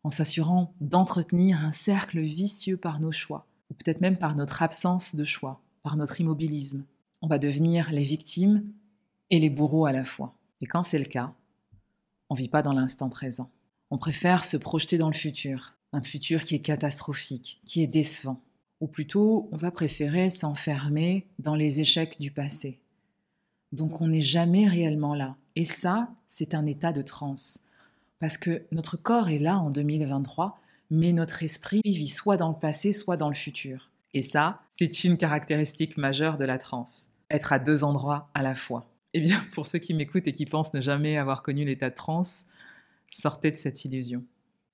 en 0.03 0.09
s'assurant 0.09 0.73
d'entretenir 0.81 1.63
un 1.63 1.71
cercle 1.71 2.19
vicieux 2.19 2.75
par 2.75 2.99
nos 2.99 3.11
choix, 3.11 3.45
ou 3.69 3.75
peut-être 3.75 4.01
même 4.01 4.17
par 4.17 4.35
notre 4.35 4.63
absence 4.63 5.15
de 5.15 5.23
choix, 5.23 5.61
par 5.83 5.95
notre 5.95 6.19
immobilisme. 6.19 6.85
On 7.21 7.27
va 7.27 7.37
devenir 7.37 7.91
les 7.91 8.03
victimes 8.03 8.65
et 9.29 9.39
les 9.39 9.51
bourreaux 9.51 9.85
à 9.85 9.91
la 9.91 10.05
fois. 10.05 10.35
Et 10.59 10.65
quand 10.65 10.81
c'est 10.81 10.99
le 10.99 11.05
cas, 11.05 11.33
on 12.29 12.35
vit 12.35 12.49
pas 12.49 12.63
dans 12.63 12.73
l'instant 12.73 13.09
présent. 13.09 13.51
On 13.91 13.97
préfère 13.97 14.43
se 14.43 14.57
projeter 14.57 14.97
dans 14.97 15.09
le 15.09 15.13
futur, 15.13 15.75
un 15.93 16.01
futur 16.01 16.45
qui 16.45 16.55
est 16.55 16.61
catastrophique, 16.61 17.61
qui 17.65 17.83
est 17.83 17.87
décevant. 17.87 18.41
Ou 18.79 18.87
plutôt, 18.87 19.49
on 19.51 19.57
va 19.57 19.69
préférer 19.69 20.31
s'enfermer 20.31 21.27
dans 21.37 21.55
les 21.55 21.79
échecs 21.79 22.19
du 22.19 22.31
passé. 22.31 22.80
Donc 23.71 24.01
on 24.01 24.07
n'est 24.07 24.21
jamais 24.21 24.67
réellement 24.67 25.15
là. 25.15 25.35
Et 25.55 25.65
ça, 25.65 26.09
c'est 26.27 26.55
un 26.55 26.65
état 26.65 26.93
de 26.93 27.01
transe. 27.01 27.65
Parce 28.19 28.37
que 28.37 28.63
notre 28.71 28.97
corps 28.97 29.29
est 29.29 29.39
là 29.39 29.57
en 29.57 29.69
2023, 29.69 30.59
mais 30.89 31.13
notre 31.13 31.43
esprit 31.43 31.81
vit 31.85 32.07
soit 32.07 32.37
dans 32.37 32.49
le 32.49 32.59
passé, 32.59 32.93
soit 32.93 33.17
dans 33.17 33.29
le 33.29 33.35
futur. 33.35 33.91
Et 34.13 34.21
ça, 34.21 34.61
c'est 34.69 35.03
une 35.03 35.17
caractéristique 35.17 35.97
majeure 35.97 36.37
de 36.37 36.45
la 36.45 36.57
transe. 36.57 37.09
Être 37.29 37.53
à 37.53 37.59
deux 37.59 37.83
endroits 37.83 38.29
à 38.33 38.43
la 38.43 38.55
fois. 38.55 38.91
Eh 39.13 39.21
bien, 39.21 39.43
pour 39.53 39.67
ceux 39.67 39.79
qui 39.79 39.93
m'écoutent 39.93 40.27
et 40.27 40.33
qui 40.33 40.45
pensent 40.45 40.73
ne 40.73 40.81
jamais 40.81 41.17
avoir 41.17 41.43
connu 41.43 41.65
l'état 41.65 41.89
de 41.89 41.95
transe, 41.95 42.47
sortez 43.07 43.51
de 43.51 43.57
cette 43.57 43.85
illusion. 43.85 44.23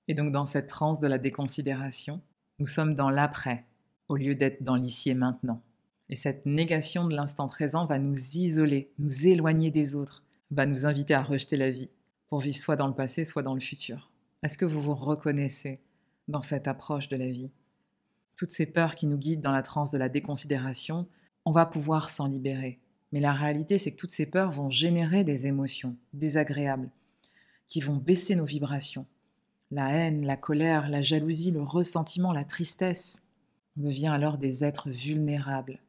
Et 0.08 0.14
donc 0.14 0.32
dans 0.32 0.44
cette 0.46 0.66
transe 0.66 1.00
de 1.00 1.06
la 1.06 1.18
déconsidération, 1.18 2.20
nous 2.58 2.66
sommes 2.66 2.94
dans 2.94 3.10
l'après, 3.10 3.64
au 4.08 4.16
lieu 4.16 4.34
d'être 4.34 4.62
dans 4.62 4.76
l'ici 4.76 5.10
et 5.10 5.14
maintenant. 5.14 5.62
Et 6.10 6.16
cette 6.16 6.46
négation 6.46 7.06
de 7.06 7.14
l'instant 7.14 7.48
présent 7.48 7.86
va 7.86 7.98
nous 7.98 8.16
isoler, 8.16 8.90
nous 8.98 9.26
éloigner 9.26 9.70
des 9.70 9.94
autres, 9.94 10.24
va 10.50 10.64
nous 10.64 10.86
inviter 10.86 11.14
à 11.14 11.22
rejeter 11.22 11.56
la 11.56 11.70
vie, 11.70 11.90
pour 12.28 12.38
vivre 12.38 12.56
soit 12.56 12.76
dans 12.76 12.88
le 12.88 12.94
passé, 12.94 13.24
soit 13.24 13.42
dans 13.42 13.54
le 13.54 13.60
futur. 13.60 14.10
Est-ce 14.42 14.56
que 14.56 14.64
vous 14.64 14.80
vous 14.80 14.94
reconnaissez 14.94 15.80
dans 16.28 16.40
cette 16.40 16.68
approche 16.68 17.08
de 17.08 17.16
la 17.16 17.28
vie? 17.28 17.50
Toutes 18.36 18.50
ces 18.50 18.66
peurs 18.66 18.94
qui 18.94 19.06
nous 19.06 19.18
guident 19.18 19.42
dans 19.42 19.50
la 19.50 19.62
transe 19.62 19.90
de 19.90 19.98
la 19.98 20.08
déconsidération, 20.08 21.06
on 21.44 21.50
va 21.50 21.66
pouvoir 21.66 22.08
s'en 22.08 22.26
libérer. 22.26 22.78
Mais 23.12 23.20
la 23.20 23.32
réalité, 23.32 23.78
c'est 23.78 23.92
que 23.92 23.96
toutes 23.96 24.12
ces 24.12 24.30
peurs 24.30 24.50
vont 24.50 24.70
générer 24.70 25.24
des 25.24 25.46
émotions 25.46 25.96
désagréables, 26.12 26.90
qui 27.66 27.80
vont 27.80 27.96
baisser 27.96 28.36
nos 28.36 28.44
vibrations. 28.44 29.06
La 29.70 29.92
haine, 29.92 30.24
la 30.24 30.36
colère, 30.36 30.88
la 30.88 31.02
jalousie, 31.02 31.50
le 31.50 31.62
ressentiment, 31.62 32.32
la 32.32 32.44
tristesse. 32.44 33.24
On 33.76 33.82
devient 33.82 34.08
alors 34.08 34.38
des 34.38 34.64
êtres 34.64 34.90
vulnérables, 34.90 35.80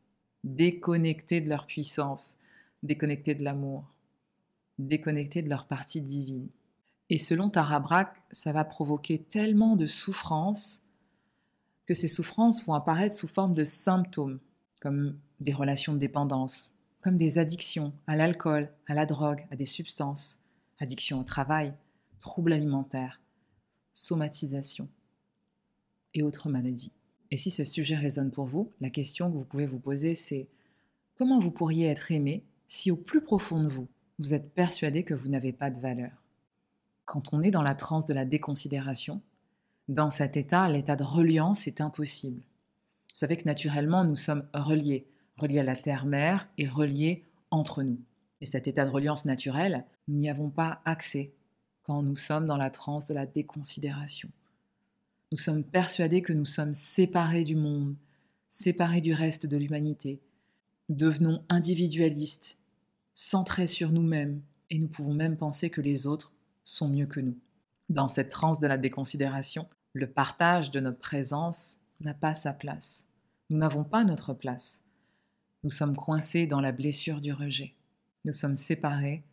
déconnectés 0.43 1.41
de 1.41 1.49
leur 1.49 1.65
puissance, 1.65 2.37
déconnectés 2.83 3.35
de 3.35 3.43
l'amour, 3.43 3.85
déconnectés 4.77 5.41
de 5.41 5.49
leur 5.49 5.65
partie 5.67 6.01
divine. 6.01 6.47
Et 7.09 7.17
selon 7.17 7.49
Tarabrak, 7.49 8.15
ça 8.31 8.51
va 8.51 8.63
provoquer 8.63 9.19
tellement 9.19 9.75
de 9.75 9.87
souffrances 9.87 10.83
que 11.85 11.93
ces 11.93 12.07
souffrances 12.07 12.65
vont 12.65 12.75
apparaître 12.75 13.15
sous 13.15 13.27
forme 13.27 13.55
de 13.55 13.63
symptômes, 13.63 14.39
comme 14.79 15.17
des 15.39 15.53
relations 15.53 15.93
de 15.93 15.97
dépendance, 15.97 16.75
comme 17.01 17.17
des 17.17 17.39
addictions 17.39 17.93
à 18.05 18.15
l'alcool, 18.15 18.71
à 18.85 18.93
la 18.93 19.05
drogue, 19.05 19.45
à 19.49 19.55
des 19.55 19.65
substances, 19.65 20.43
addiction 20.79 21.19
au 21.19 21.23
travail, 21.23 21.73
troubles 22.19 22.53
alimentaires, 22.53 23.19
somatisation 23.91 24.87
et 26.13 26.21
autres 26.21 26.49
maladies. 26.49 26.91
Et 27.31 27.37
si 27.37 27.51
ce 27.51 27.63
sujet 27.63 27.95
résonne 27.95 28.31
pour 28.31 28.45
vous, 28.45 28.71
la 28.81 28.89
question 28.89 29.31
que 29.31 29.37
vous 29.37 29.45
pouvez 29.45 29.67
vous 29.67 29.79
poser, 29.79 30.15
c'est 30.15 30.47
comment 31.15 31.39
vous 31.39 31.51
pourriez 31.51 31.87
être 31.87 32.11
aimé 32.11 32.43
si 32.67 32.91
au 32.91 32.95
plus 32.97 33.21
profond 33.21 33.61
de 33.61 33.67
vous, 33.67 33.87
vous 34.17 34.33
êtes 34.33 34.53
persuadé 34.53 35.03
que 35.03 35.13
vous 35.13 35.29
n'avez 35.29 35.53
pas 35.53 35.69
de 35.69 35.79
valeur? 35.79 36.23
Quand 37.05 37.33
on 37.33 37.41
est 37.41 37.51
dans 37.51 37.61
la 37.61 37.75
transe 37.75 38.05
de 38.05 38.13
la 38.13 38.25
déconsidération, 38.25 39.21
dans 39.87 40.11
cet 40.11 40.37
état, 40.37 40.69
l'état 40.69 40.95
de 40.95 41.03
reliance 41.03 41.67
est 41.67 41.81
impossible. 41.81 42.41
Vous 42.41 43.15
savez 43.15 43.37
que 43.37 43.45
naturellement, 43.45 44.03
nous 44.03 44.15
sommes 44.15 44.47
reliés, 44.53 45.07
reliés 45.35 45.59
à 45.59 45.63
la 45.63 45.75
terre-mère 45.75 46.47
et 46.57 46.67
reliés 46.67 47.23
entre 47.49 47.81
nous. 47.81 47.99
Et 48.41 48.45
cet 48.45 48.67
état 48.67 48.85
de 48.85 48.91
reliance 48.91 49.25
naturelle, 49.25 49.85
nous 50.07 50.15
n'y 50.15 50.29
avons 50.29 50.49
pas 50.49 50.81
accès 50.85 51.33
quand 51.81 52.03
nous 52.03 52.15
sommes 52.15 52.45
dans 52.45 52.57
la 52.57 52.69
transe 52.69 53.05
de 53.07 53.13
la 53.13 53.25
déconsidération. 53.25 54.29
Nous 55.31 55.37
sommes 55.37 55.63
persuadés 55.63 56.23
que 56.23 56.33
nous 56.33 56.45
sommes 56.45 56.73
séparés 56.73 57.43
du 57.43 57.55
monde, 57.55 57.95
séparés 58.47 59.01
du 59.01 59.13
reste 59.13 59.45
de 59.45 59.57
l'humanité. 59.57 60.21
devenons 60.89 61.43
individualistes, 61.49 62.57
centrés 63.13 63.67
sur 63.67 63.91
nous-mêmes, 63.91 64.41
et 64.71 64.79
nous 64.79 64.87
pouvons 64.87 65.13
même 65.13 65.37
penser 65.37 65.69
que 65.69 65.81
les 65.81 66.07
autres 66.07 66.33
sont 66.63 66.87
mieux 66.87 67.05
que 67.05 67.19
nous. 67.19 67.37
Dans 67.89 68.07
cette 68.07 68.31
transe 68.31 68.59
de 68.59 68.65
la 68.65 68.79
déconsidération, 68.79 69.69
le 69.93 70.09
partage 70.09 70.71
de 70.71 70.79
notre 70.79 70.97
présence 70.97 71.77
n'a 72.01 72.15
pas 72.15 72.33
sa 72.33 72.53
place. 72.53 73.09
Nous 73.51 73.59
n'avons 73.59 73.83
pas 73.83 74.03
notre 74.03 74.33
place. 74.33 74.85
Nous 75.63 75.69
sommes 75.69 75.95
coincés 75.95 76.47
dans 76.47 76.61
la 76.61 76.71
blessure 76.71 77.21
du 77.21 77.33
rejet. 77.33 77.75
Nous 78.25 78.33
sommes 78.33 78.55
séparés 78.55 79.23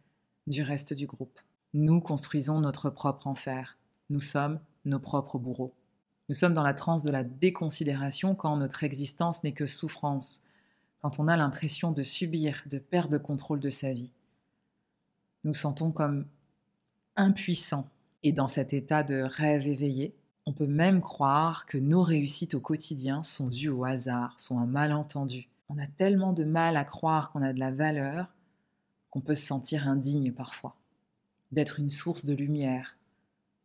du 0.46 0.60
reste 0.62 0.92
du 0.92 1.06
groupe. 1.06 1.40
Nous 1.72 2.02
construisons 2.02 2.60
notre 2.60 2.90
propre 2.90 3.26
enfer. 3.26 3.78
Nous 4.10 4.20
sommes 4.20 4.60
nos 4.84 5.00
propres 5.00 5.38
bourreaux. 5.38 5.74
Nous 6.28 6.34
sommes 6.34 6.54
dans 6.54 6.62
la 6.62 6.74
transe 6.74 7.04
de 7.04 7.10
la 7.10 7.22
déconsidération 7.22 8.34
quand 8.34 8.56
notre 8.56 8.82
existence 8.82 9.44
n'est 9.44 9.52
que 9.52 9.66
souffrance, 9.66 10.42
quand 11.00 11.20
on 11.20 11.28
a 11.28 11.36
l'impression 11.36 11.92
de 11.92 12.02
subir, 12.02 12.64
de 12.66 12.78
perdre 12.78 13.12
le 13.12 13.18
contrôle 13.20 13.60
de 13.60 13.70
sa 13.70 13.92
vie. 13.92 14.12
Nous 15.44 15.54
sentons 15.54 15.92
comme 15.92 16.26
impuissants. 17.14 17.88
Et 18.22 18.32
dans 18.32 18.48
cet 18.48 18.72
état 18.72 19.04
de 19.04 19.22
rêve 19.22 19.68
éveillé, 19.68 20.16
on 20.46 20.52
peut 20.52 20.66
même 20.66 21.00
croire 21.00 21.66
que 21.66 21.78
nos 21.78 22.02
réussites 22.02 22.54
au 22.54 22.60
quotidien 22.60 23.22
sont 23.22 23.48
dues 23.48 23.68
au 23.68 23.84
hasard, 23.84 24.38
sont 24.40 24.58
un 24.58 24.66
malentendu. 24.66 25.48
On 25.68 25.78
a 25.78 25.86
tellement 25.86 26.32
de 26.32 26.44
mal 26.44 26.76
à 26.76 26.84
croire 26.84 27.30
qu'on 27.30 27.42
a 27.42 27.52
de 27.52 27.60
la 27.60 27.70
valeur 27.70 28.28
qu'on 29.10 29.20
peut 29.20 29.34
se 29.34 29.46
sentir 29.46 29.88
indigne 29.88 30.32
parfois, 30.32 30.76
d'être 31.52 31.78
une 31.78 31.90
source 31.90 32.24
de 32.24 32.34
lumière 32.34 32.96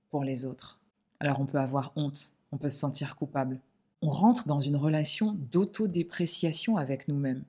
pour 0.10 0.24
les 0.24 0.46
autres. 0.46 0.80
Alors 1.20 1.40
on 1.40 1.46
peut 1.46 1.60
avoir 1.60 1.92
honte, 1.96 2.34
on 2.52 2.58
peut 2.58 2.70
se 2.70 2.80
sentir 2.80 3.16
coupable. 3.16 3.60
On 4.02 4.10
rentre 4.10 4.48
dans 4.48 4.60
une 4.60 4.76
relation 4.76 5.34
d'autodépréciation 5.52 6.78
avec 6.78 7.08
nous-mêmes. 7.08 7.44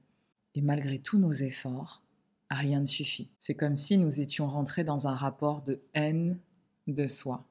Et 0.55 0.61
malgré 0.61 0.99
tous 0.99 1.19
nos 1.19 1.33
efforts, 1.33 2.03
rien 2.51 2.81
ne 2.81 2.87
suffit. 2.87 3.31
C'est 3.39 3.55
comme 3.55 3.77
si 3.77 3.97
nous 3.97 4.21
étions 4.21 4.47
rentrés 4.47 4.85
dans 4.85 5.07
un 5.07 5.15
rapport 5.15 5.63
de 5.63 5.81
haine 5.95 6.39
de 6.87 7.07
soi. 7.07 7.47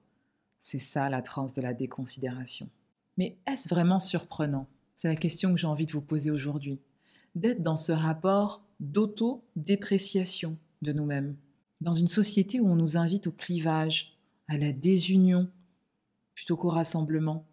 C'est 0.60 0.80
ça 0.80 1.10
la 1.10 1.22
transe 1.22 1.54
de 1.54 1.62
la 1.62 1.74
déconsidération. 1.74 2.70
Mais 3.18 3.38
est-ce 3.48 3.70
vraiment 3.70 4.00
surprenant? 4.00 4.68
C'est 4.94 5.08
la 5.08 5.16
question 5.16 5.52
que 5.52 5.60
j'ai 5.60 5.68
envie 5.68 5.88
de 5.88 5.92
vous 5.92 6.02
poser 6.02 6.30
aujourd'hui. 6.30 6.80
D'être 7.34 7.64
dans 7.64 7.78
ce 7.78 7.92
rapport 7.92 8.64
d'auto-dépréciation 8.80 10.58
de 10.82 10.94
nous-mêmes. 10.94 11.36
Dans 11.82 11.94
une 11.94 12.08
société 12.08 12.60
où 12.60 12.68
on 12.68 12.76
nous 12.76 12.98
invite 12.98 13.28
au 13.28 13.32
clivage, 13.32 14.18
à 14.48 14.58
la 14.58 14.72
désunion, 14.72 15.50
plutôt 16.34 16.58
qu'au 16.58 16.70
rassemblement. 16.70 17.46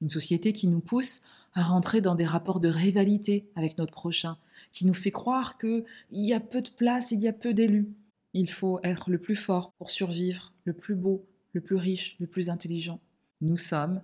Une 0.00 0.10
société 0.10 0.52
qui 0.52 0.66
nous 0.66 0.80
pousse 0.80 1.22
à 1.54 1.62
rentrer 1.62 2.00
dans 2.00 2.14
des 2.14 2.26
rapports 2.26 2.60
de 2.60 2.68
rivalité 2.68 3.50
avec 3.56 3.76
notre 3.78 3.92
prochain, 3.92 4.38
qui 4.72 4.86
nous 4.86 4.94
fait 4.94 5.10
croire 5.10 5.58
qu'il 5.58 5.84
y 6.10 6.32
a 6.32 6.40
peu 6.40 6.62
de 6.62 6.70
place, 6.70 7.10
il 7.10 7.20
y 7.20 7.28
a 7.28 7.32
peu 7.32 7.54
d'élus. 7.54 7.92
Il 8.32 8.48
faut 8.48 8.78
être 8.84 9.10
le 9.10 9.18
plus 9.18 9.34
fort 9.34 9.72
pour 9.72 9.90
survivre, 9.90 10.52
le 10.64 10.72
plus 10.72 10.94
beau, 10.94 11.26
le 11.52 11.60
plus 11.60 11.76
riche, 11.76 12.16
le 12.20 12.26
plus 12.26 12.48
intelligent. 12.48 13.00
Nous 13.40 13.56
sommes 13.56 14.02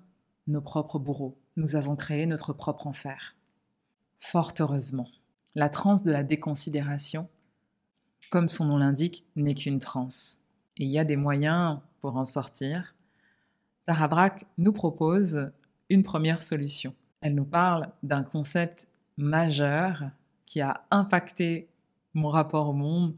nos 0.48 0.60
propres 0.60 0.98
bourreaux. 0.98 1.38
Nous 1.56 1.76
avons 1.76 1.94
créé 1.94 2.26
notre 2.26 2.52
propre 2.52 2.86
enfer. 2.86 3.36
Fort 4.18 4.52
heureusement, 4.58 5.08
la 5.54 5.68
transe 5.68 6.02
de 6.02 6.10
la 6.10 6.24
déconsidération, 6.24 7.28
comme 8.30 8.48
son 8.48 8.64
nom 8.64 8.78
l'indique, 8.78 9.24
n'est 9.36 9.54
qu'une 9.54 9.78
transe. 9.78 10.38
Et 10.76 10.84
il 10.84 10.90
y 10.90 10.98
a 10.98 11.04
des 11.04 11.16
moyens 11.16 11.78
pour 12.00 12.16
en 12.16 12.24
sortir. 12.24 12.95
Tarabrak 13.86 14.46
nous 14.58 14.72
propose 14.72 15.52
une 15.88 16.02
première 16.02 16.42
solution. 16.42 16.92
Elle 17.20 17.36
nous 17.36 17.44
parle 17.44 17.92
d'un 18.02 18.24
concept 18.24 18.88
majeur 19.16 20.10
qui 20.44 20.60
a 20.60 20.84
impacté 20.90 21.68
mon 22.12 22.28
rapport 22.28 22.68
au 22.68 22.72
monde, 22.72 23.14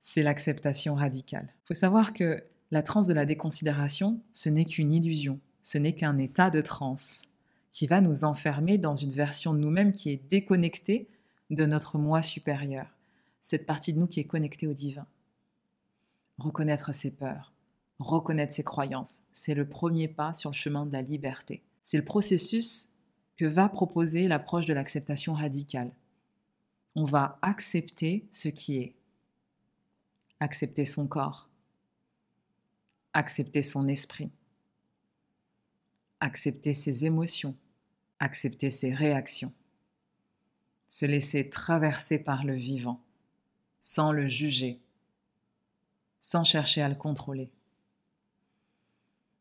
c'est 0.00 0.22
l'acceptation 0.22 0.94
radicale. 0.94 1.48
Il 1.64 1.68
faut 1.68 1.74
savoir 1.74 2.12
que 2.12 2.42
la 2.72 2.82
transe 2.82 3.06
de 3.06 3.14
la 3.14 3.24
déconsidération, 3.24 4.20
ce 4.32 4.48
n'est 4.48 4.64
qu'une 4.64 4.92
illusion, 4.92 5.38
ce 5.62 5.78
n'est 5.78 5.94
qu'un 5.94 6.18
état 6.18 6.50
de 6.50 6.60
transe 6.60 7.28
qui 7.70 7.86
va 7.86 8.00
nous 8.00 8.24
enfermer 8.24 8.78
dans 8.78 8.94
une 8.94 9.12
version 9.12 9.54
de 9.54 9.58
nous-mêmes 9.58 9.92
qui 9.92 10.10
est 10.10 10.28
déconnectée 10.28 11.08
de 11.50 11.66
notre 11.66 11.98
moi 11.98 12.22
supérieur, 12.22 12.86
cette 13.40 13.66
partie 13.66 13.92
de 13.92 13.98
nous 13.98 14.08
qui 14.08 14.20
est 14.20 14.24
connectée 14.24 14.66
au 14.66 14.72
divin. 14.72 15.06
Reconnaître 16.38 16.92
ses 16.94 17.10
peurs, 17.10 17.52
reconnaître 18.00 18.52
ses 18.52 18.64
croyances, 18.64 19.22
c'est 19.32 19.54
le 19.54 19.68
premier 19.68 20.08
pas 20.08 20.34
sur 20.34 20.50
le 20.50 20.54
chemin 20.54 20.86
de 20.86 20.92
la 20.92 21.02
liberté. 21.02 21.62
C'est 21.82 21.98
le 21.98 22.04
processus 22.04 22.94
que 23.36 23.44
va 23.44 23.68
proposer 23.68 24.28
l'approche 24.28 24.66
de 24.66 24.74
l'acceptation 24.74 25.34
radicale. 25.34 25.92
On 26.94 27.04
va 27.04 27.38
accepter 27.42 28.26
ce 28.30 28.48
qui 28.48 28.78
est. 28.78 28.94
Accepter 30.40 30.86
son 30.86 31.06
corps, 31.06 31.50
accepter 33.12 33.62
son 33.62 33.88
esprit, 33.88 34.30
accepter 36.20 36.72
ses 36.72 37.04
émotions, 37.04 37.56
accepter 38.18 38.70
ses 38.70 38.94
réactions, 38.94 39.52
se 40.88 41.04
laisser 41.04 41.50
traverser 41.50 42.18
par 42.18 42.44
le 42.44 42.54
vivant, 42.54 43.02
sans 43.82 44.12
le 44.12 44.28
juger, 44.28 44.80
sans 46.20 46.44
chercher 46.44 46.80
à 46.80 46.88
le 46.88 46.94
contrôler. 46.94 47.50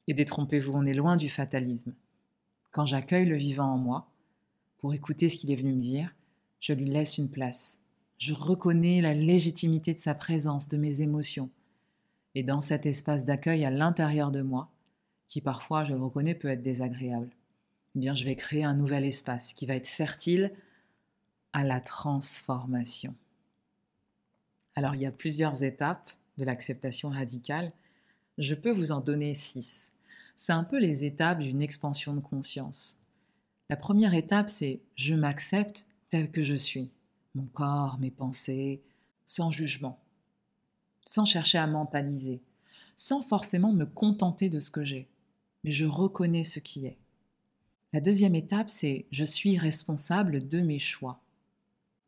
Et 0.10 0.16
détrompez-vous, 0.16 0.74
on 0.74 0.86
est 0.86 0.96
loin 0.96 1.18
du 1.18 1.30
fatalisme. 1.30 1.94
Quand 2.72 2.88
j'accueille 2.88 3.28
le 3.28 3.36
vivant 3.36 3.72
en 3.72 3.78
moi, 3.78 4.10
pour 4.80 4.96
écouter 4.96 5.30
ce 5.30 5.38
qu'il 5.38 5.52
est 5.52 5.56
venu 5.56 5.74
me 5.74 5.80
dire, 5.80 6.16
je 6.60 6.74
lui 6.74 6.86
laisse 6.86 7.20
une 7.20 7.30
place. 7.30 7.86
Je 8.18 8.34
reconnais 8.34 9.02
la 9.02 9.14
légitimité 9.14 9.94
de 9.94 10.00
sa 10.00 10.16
présence, 10.16 10.68
de 10.68 10.78
mes 10.78 11.02
émotions. 11.02 11.52
Et 12.34 12.42
dans 12.42 12.60
cet 12.60 12.88
espace 12.88 13.26
d'accueil 13.26 13.64
à 13.66 13.70
l'intérieur 13.70 14.32
de 14.32 14.42
moi, 14.42 14.72
qui 15.28 15.42
parfois, 15.42 15.84
je 15.84 15.94
le 15.94 16.02
reconnais, 16.02 16.34
peut 16.34 16.48
être 16.48 16.64
désagréable, 16.64 17.30
eh 17.96 18.16
je 18.16 18.26
vais 18.26 18.36
créer 18.36 18.64
un 18.64 18.74
nouvel 18.74 19.06
espace 19.06 19.54
qui 19.54 19.68
va 19.68 19.76
être 19.76 19.88
fertile 19.88 20.52
à 21.54 21.64
la 21.64 21.82
transformation. 21.82 23.14
Alors, 24.74 24.96
il 24.96 25.02
y 25.02 25.06
a 25.06 25.12
plusieurs 25.12 25.62
étapes 25.62 26.10
de 26.40 26.46
l'acceptation 26.46 27.10
radicale. 27.10 27.72
Je 28.40 28.56
peux 28.56 28.72
vous 28.72 28.92
en 28.92 29.02
donner 29.02 29.36
six. 29.36 29.89
C'est 30.42 30.54
un 30.54 30.64
peu 30.64 30.80
les 30.80 31.04
étapes 31.04 31.40
d'une 31.40 31.62
expansion 31.62 32.14
de 32.14 32.22
conscience. 32.22 33.00
La 33.70 33.76
première 33.76 34.14
étape, 34.14 34.50
c'est 34.50 34.80
je 34.96 35.14
m'accepte 35.14 35.86
tel 36.10 36.32
que 36.32 36.44
je 36.44 36.54
suis, 36.54 36.90
mon 37.36 37.44
corps, 37.48 38.00
mes 38.00 38.10
pensées, 38.10 38.82
sans 39.26 39.52
jugement, 39.52 40.00
sans 41.06 41.26
chercher 41.26 41.58
à 41.58 41.68
mentaliser, 41.68 42.42
sans 42.96 43.22
forcément 43.22 43.74
me 43.74 43.84
contenter 43.86 44.48
de 44.48 44.62
ce 44.62 44.72
que 44.72 44.86
j'ai, 44.86 45.10
mais 45.66 45.72
je 45.72 45.84
reconnais 45.84 46.46
ce 46.46 46.60
qui 46.60 46.86
est. 46.86 46.98
La 47.92 48.00
deuxième 48.00 48.36
étape, 48.36 48.70
c'est 48.70 49.08
je 49.12 49.26
suis 49.26 49.58
responsable 49.58 50.48
de 50.48 50.62
mes 50.62 50.80
choix. 50.80 51.22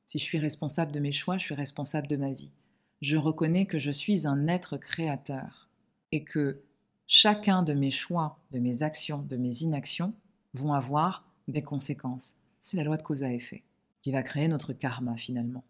Si 0.06 0.20
je 0.20 0.24
suis 0.24 0.40
responsable 0.40 0.94
de 0.94 1.02
mes 1.02 1.12
choix, 1.12 1.38
je 1.38 1.44
suis 1.44 1.56
responsable 1.56 2.08
de 2.08 2.16
ma 2.16 2.32
vie. 2.32 2.54
Je 3.02 3.18
reconnais 3.18 3.66
que 3.66 3.78
je 3.78 3.92
suis 3.92 4.26
un 4.26 4.48
être 4.48 4.78
créateur 4.78 5.68
et 6.14 6.24
que 6.24 6.64
chacun 7.14 7.62
de 7.62 7.74
mes 7.74 7.92
choix, 7.92 8.38
de 8.52 8.60
mes 8.60 8.84
actions, 8.84 9.22
de 9.24 9.36
mes 9.36 9.64
inactions 9.64 10.14
vont 10.54 10.72
avoir 10.72 11.26
des 11.50 11.62
conséquences. 11.62 12.36
C'est 12.62 12.78
la 12.78 12.86
loi 12.86 12.96
de 12.96 13.04
cause 13.04 13.24
à 13.24 13.34
effet 13.34 13.64
qui 14.02 14.14
va 14.14 14.24
créer 14.24 14.48
notre 14.48 14.72
karma 14.72 15.18
finalement. 15.18 15.66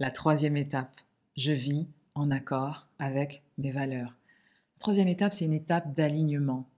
La 0.00 0.10
troisième 0.10 0.56
étape, 0.56 1.00
je 1.36 1.52
vis 1.52 1.86
en 2.16 2.32
accord 2.32 2.88
avec 2.98 3.44
mes 3.56 3.70
valeurs. 3.70 4.16
La 4.78 4.80
troisième 4.80 5.06
étape, 5.06 5.32
c'est 5.32 5.44
une 5.44 5.52
étape 5.52 5.94
d'alignement. 5.94 6.68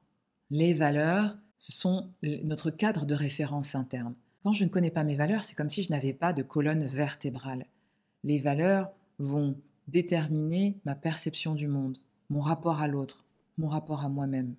Les 0.50 0.74
valeurs, 0.74 1.38
ce 1.56 1.72
sont 1.72 2.10
notre 2.22 2.70
cadre 2.70 3.06
de 3.06 3.14
référence 3.14 3.74
interne. 3.74 4.14
Quand 4.42 4.52
je 4.52 4.64
ne 4.64 4.68
connais 4.68 4.90
pas 4.90 5.04
mes 5.04 5.16
valeurs, 5.16 5.42
c'est 5.42 5.56
comme 5.56 5.70
si 5.70 5.84
je 5.84 5.90
n'avais 5.90 6.12
pas 6.12 6.34
de 6.34 6.42
colonne 6.42 6.84
vertébrale. 6.84 7.64
Les 8.24 8.38
valeurs 8.38 8.90
vont 9.18 9.56
déterminer 9.88 10.76
ma 10.84 10.94
perception 10.94 11.54
du 11.54 11.66
monde, 11.66 11.96
mon 12.28 12.42
rapport 12.42 12.82
à 12.82 12.88
l'autre, 12.88 13.24
mon 13.58 13.68
rapport 13.68 14.04
à 14.04 14.08
moi-même, 14.08 14.54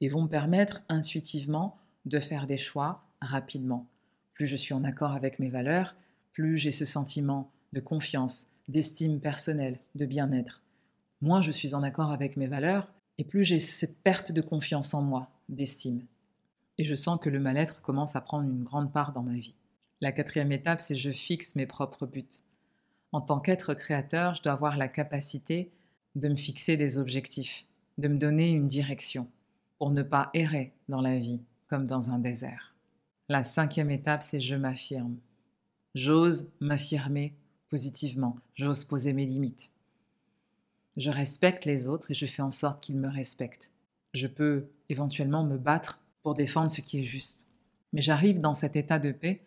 et 0.00 0.08
vont 0.08 0.22
me 0.22 0.28
permettre 0.28 0.82
intuitivement 0.88 1.78
de 2.04 2.20
faire 2.20 2.46
des 2.46 2.56
choix 2.56 3.04
rapidement. 3.20 3.86
Plus 4.34 4.46
je 4.46 4.56
suis 4.56 4.74
en 4.74 4.84
accord 4.84 5.12
avec 5.12 5.38
mes 5.38 5.50
valeurs, 5.50 5.94
plus 6.32 6.56
j'ai 6.58 6.72
ce 6.72 6.84
sentiment 6.84 7.50
de 7.72 7.80
confiance, 7.80 8.52
d'estime 8.68 9.20
personnelle, 9.20 9.78
de 9.94 10.06
bien-être. 10.06 10.62
Moins 11.20 11.40
je 11.40 11.52
suis 11.52 11.74
en 11.74 11.82
accord 11.82 12.10
avec 12.10 12.36
mes 12.36 12.46
valeurs, 12.46 12.92
et 13.18 13.24
plus 13.24 13.44
j'ai 13.44 13.60
cette 13.60 14.02
perte 14.02 14.32
de 14.32 14.40
confiance 14.40 14.94
en 14.94 15.02
moi, 15.02 15.30
d'estime 15.48 16.04
et 16.78 16.84
je 16.84 16.94
sens 16.94 17.20
que 17.20 17.30
le 17.30 17.40
mal-être 17.40 17.80
commence 17.82 18.16
à 18.16 18.20
prendre 18.20 18.48
une 18.48 18.64
grande 18.64 18.92
part 18.92 19.12
dans 19.12 19.22
ma 19.22 19.34
vie. 19.34 19.54
La 20.00 20.12
quatrième 20.12 20.52
étape, 20.52 20.80
c'est 20.80 20.96
je 20.96 21.10
fixe 21.10 21.54
mes 21.56 21.66
propres 21.66 22.06
buts. 22.06 22.24
En 23.12 23.20
tant 23.20 23.38
qu'être 23.38 23.74
créateur, 23.74 24.34
je 24.34 24.42
dois 24.42 24.52
avoir 24.52 24.76
la 24.76 24.88
capacité 24.88 25.70
de 26.16 26.28
me 26.28 26.36
fixer 26.36 26.76
des 26.76 26.98
objectifs, 26.98 27.66
de 27.98 28.08
me 28.08 28.18
donner 28.18 28.50
une 28.50 28.66
direction, 28.66 29.28
pour 29.78 29.90
ne 29.90 30.02
pas 30.02 30.30
errer 30.34 30.72
dans 30.88 31.00
la 31.00 31.18
vie 31.18 31.40
comme 31.66 31.86
dans 31.86 32.10
un 32.10 32.18
désert. 32.18 32.74
La 33.28 33.44
cinquième 33.44 33.90
étape, 33.90 34.22
c'est 34.22 34.40
je 34.40 34.54
m'affirme. 34.54 35.16
J'ose 35.94 36.54
m'affirmer 36.60 37.34
positivement, 37.70 38.36
j'ose 38.54 38.84
poser 38.84 39.12
mes 39.12 39.26
limites. 39.26 39.72
Je 40.96 41.10
respecte 41.10 41.64
les 41.64 41.88
autres 41.88 42.10
et 42.10 42.14
je 42.14 42.26
fais 42.26 42.42
en 42.42 42.50
sorte 42.50 42.82
qu'ils 42.82 42.98
me 42.98 43.08
respectent. 43.08 43.72
Je 44.12 44.26
peux 44.26 44.68
éventuellement 44.88 45.44
me 45.44 45.58
battre 45.58 46.00
pour 46.22 46.34
défendre 46.34 46.70
ce 46.70 46.80
qui 46.80 47.00
est 47.00 47.04
juste. 47.04 47.48
Mais 47.92 48.02
j'arrive 48.02 48.40
dans 48.40 48.54
cet 48.54 48.76
état 48.76 48.98
de 48.98 49.12
paix 49.12 49.44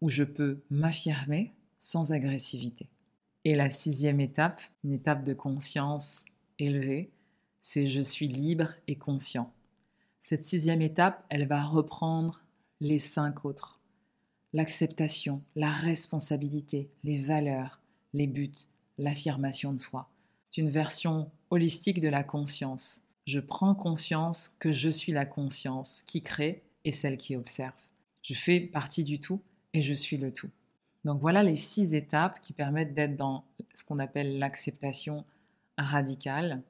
où 0.00 0.10
je 0.10 0.24
peux 0.24 0.60
m'affirmer 0.70 1.54
sans 1.78 2.12
agressivité. 2.12 2.88
Et 3.44 3.54
la 3.54 3.70
sixième 3.70 4.20
étape, 4.20 4.60
une 4.84 4.92
étape 4.92 5.24
de 5.24 5.34
conscience 5.34 6.26
élevée, 6.58 7.10
c'est 7.62 7.86
je 7.86 8.02
suis 8.02 8.28
libre 8.28 8.68
et 8.88 8.96
conscient. 8.96 9.50
Cette 10.20 10.42
sixième 10.42 10.82
étape, 10.82 11.24
elle 11.30 11.48
va 11.48 11.62
reprendre 11.64 12.44
les 12.80 12.98
cinq 12.98 13.46
autres. 13.46 13.80
L'acceptation, 14.52 15.42
la 15.56 15.72
responsabilité, 15.72 16.90
les 17.04 17.16
valeurs, 17.16 17.80
les 18.12 18.26
buts, 18.26 18.52
l'affirmation 18.98 19.72
de 19.72 19.78
soi. 19.78 20.10
C'est 20.44 20.60
une 20.60 20.68
version 20.68 21.30
holistique 21.48 22.00
de 22.00 22.10
la 22.10 22.22
conscience 22.22 23.04
je 23.26 23.38
prends 23.38 23.74
conscience 23.74 24.48
que 24.58 24.72
je 24.72 24.88
suis 24.88 25.12
la 25.12 25.26
conscience 25.26 26.02
qui 26.02 26.22
crée 26.22 26.62
et 26.84 26.92
celle 26.92 27.16
qui 27.16 27.36
observe. 27.36 27.72
Je 28.22 28.34
fais 28.34 28.60
partie 28.60 29.04
du 29.04 29.20
tout 29.20 29.40
et 29.72 29.82
je 29.82 29.94
suis 29.94 30.16
le 30.16 30.32
tout. 30.32 30.50
Donc 31.04 31.20
voilà 31.20 31.42
les 31.42 31.54
six 31.54 31.94
étapes 31.94 32.40
qui 32.40 32.52
permettent 32.52 32.94
d'être 32.94 33.16
dans 33.16 33.44
ce 33.74 33.84
qu'on 33.84 33.98
appelle 33.98 34.38
l'acceptation 34.38 35.24
radicale. 35.78 36.62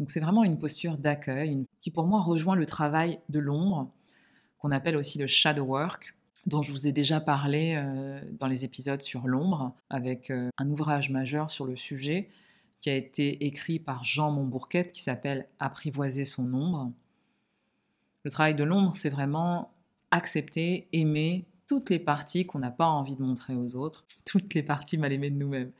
Donc 0.00 0.10
c'est 0.10 0.20
vraiment 0.20 0.44
une 0.44 0.58
posture 0.58 0.96
d'accueil 0.96 1.66
qui 1.78 1.90
pour 1.90 2.06
moi 2.06 2.22
rejoint 2.22 2.56
le 2.56 2.64
travail 2.64 3.20
de 3.28 3.38
l'ombre 3.38 3.92
qu'on 4.58 4.72
appelle 4.72 4.96
aussi 4.96 5.18
le 5.18 5.26
shadow 5.26 5.64
work 5.64 6.14
dont 6.46 6.62
je 6.62 6.72
vous 6.72 6.86
ai 6.86 6.92
déjà 6.92 7.20
parlé 7.20 7.74
euh, 7.76 8.18
dans 8.38 8.46
les 8.46 8.64
épisodes 8.64 9.02
sur 9.02 9.28
l'ombre 9.28 9.74
avec 9.90 10.30
euh, 10.30 10.48
un 10.56 10.70
ouvrage 10.70 11.10
majeur 11.10 11.50
sur 11.50 11.66
le 11.66 11.76
sujet 11.76 12.30
qui 12.78 12.88
a 12.88 12.94
été 12.94 13.44
écrit 13.44 13.78
par 13.78 14.02
Jean 14.04 14.30
Montbourquette 14.30 14.92
qui 14.92 15.02
s'appelle 15.02 15.46
Apprivoiser 15.58 16.24
son 16.24 16.52
ombre. 16.54 16.90
Le 18.24 18.30
travail 18.30 18.54
de 18.54 18.64
l'ombre, 18.64 18.96
c'est 18.96 19.10
vraiment 19.10 19.70
accepter, 20.10 20.88
aimer 20.94 21.44
toutes 21.66 21.90
les 21.90 21.98
parties 21.98 22.46
qu'on 22.46 22.60
n'a 22.60 22.70
pas 22.70 22.86
envie 22.86 23.16
de 23.16 23.22
montrer 23.22 23.54
aux 23.54 23.76
autres, 23.76 24.06
toutes 24.24 24.54
les 24.54 24.62
parties 24.62 24.96
mal 24.96 25.12
aimées 25.12 25.30
de 25.30 25.36
nous-mêmes. 25.36 25.72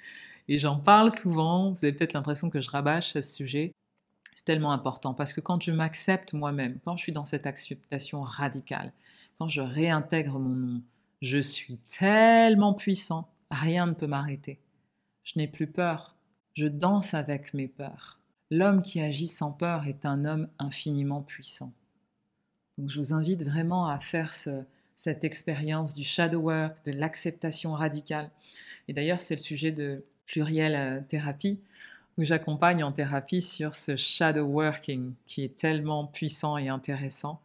Et 0.49 0.59
j'en 0.59 0.79
parle 0.79 1.11
souvent, 1.11 1.73
vous 1.73 1.85
avez 1.87 1.95
peut-être 1.95 2.13
l'impression 2.13 2.51
que 2.51 2.61
je 2.61 2.69
rabâche 2.69 3.15
ce 3.15 3.23
sujet. 3.23 3.73
C'est 4.35 4.45
tellement 4.45 4.73
important 4.73 5.15
parce 5.15 5.33
que 5.33 5.41
quand 5.41 5.63
je 5.63 5.73
m'accepte 5.73 6.33
moi-même, 6.33 6.79
quand 6.85 6.97
je 6.97 7.03
suis 7.03 7.13
dans 7.13 7.25
cette 7.25 7.47
acceptation 7.47 8.23
radicale, 8.23 8.93
quand 9.39 9.49
je 9.49 9.61
réintègre 9.61 10.39
mon 10.39 10.55
nom, 10.55 10.83
je 11.21 11.39
suis 11.39 11.79
tellement 11.79 12.75
puissant, 12.75 13.29
rien 13.51 13.87
ne 13.87 13.93
peut 13.93 14.07
m'arrêter. 14.07 14.61
Je 15.23 15.39
n'ai 15.39 15.49
plus 15.49 15.67
peur, 15.67 16.17
je 16.55 16.67
danse 16.67 17.15
avec 17.15 17.55
mes 17.55 17.69
peurs. 17.69 18.21
L'homme 18.51 18.83
qui 18.83 19.01
agit 19.01 19.29
sans 19.29 19.53
peur 19.53 19.87
est 19.87 20.07
un 20.07 20.25
homme 20.25 20.49
infiniment 20.59 21.23
puissant. 21.23 21.73
Donc 22.79 22.89
je 22.89 22.99
vous 22.99 23.13
invite 23.13 23.43
vraiment 23.43 23.89
à 23.89 23.99
faire 24.01 24.33
cette 24.97 25.25
expérience 25.25 25.95
du 25.95 26.05
shadow 26.05 26.41
work, 26.41 26.85
de 26.85 26.93
l'acceptation 26.93 27.75
radicale. 27.75 28.31
Et 28.89 28.93
d'ailleurs, 28.93 29.21
c'est 29.21 29.37
le 29.37 29.41
sujet 29.41 29.71
de 29.71 30.05
pluriel 30.27 30.75
euh, 30.75 31.01
thérapie, 31.09 31.61
où 32.21 32.25
j'accompagne 32.25 32.85
en 32.85 32.93
thérapie 32.93 33.41
sur 33.41 33.75
ce 33.75 33.97
shadow 33.97 34.45
working 34.45 35.15
qui 35.25 35.43
est 35.43 35.57
tellement 35.57 36.07
puissant 36.07 36.59
et 36.59 36.69
intéressant. 36.69 37.41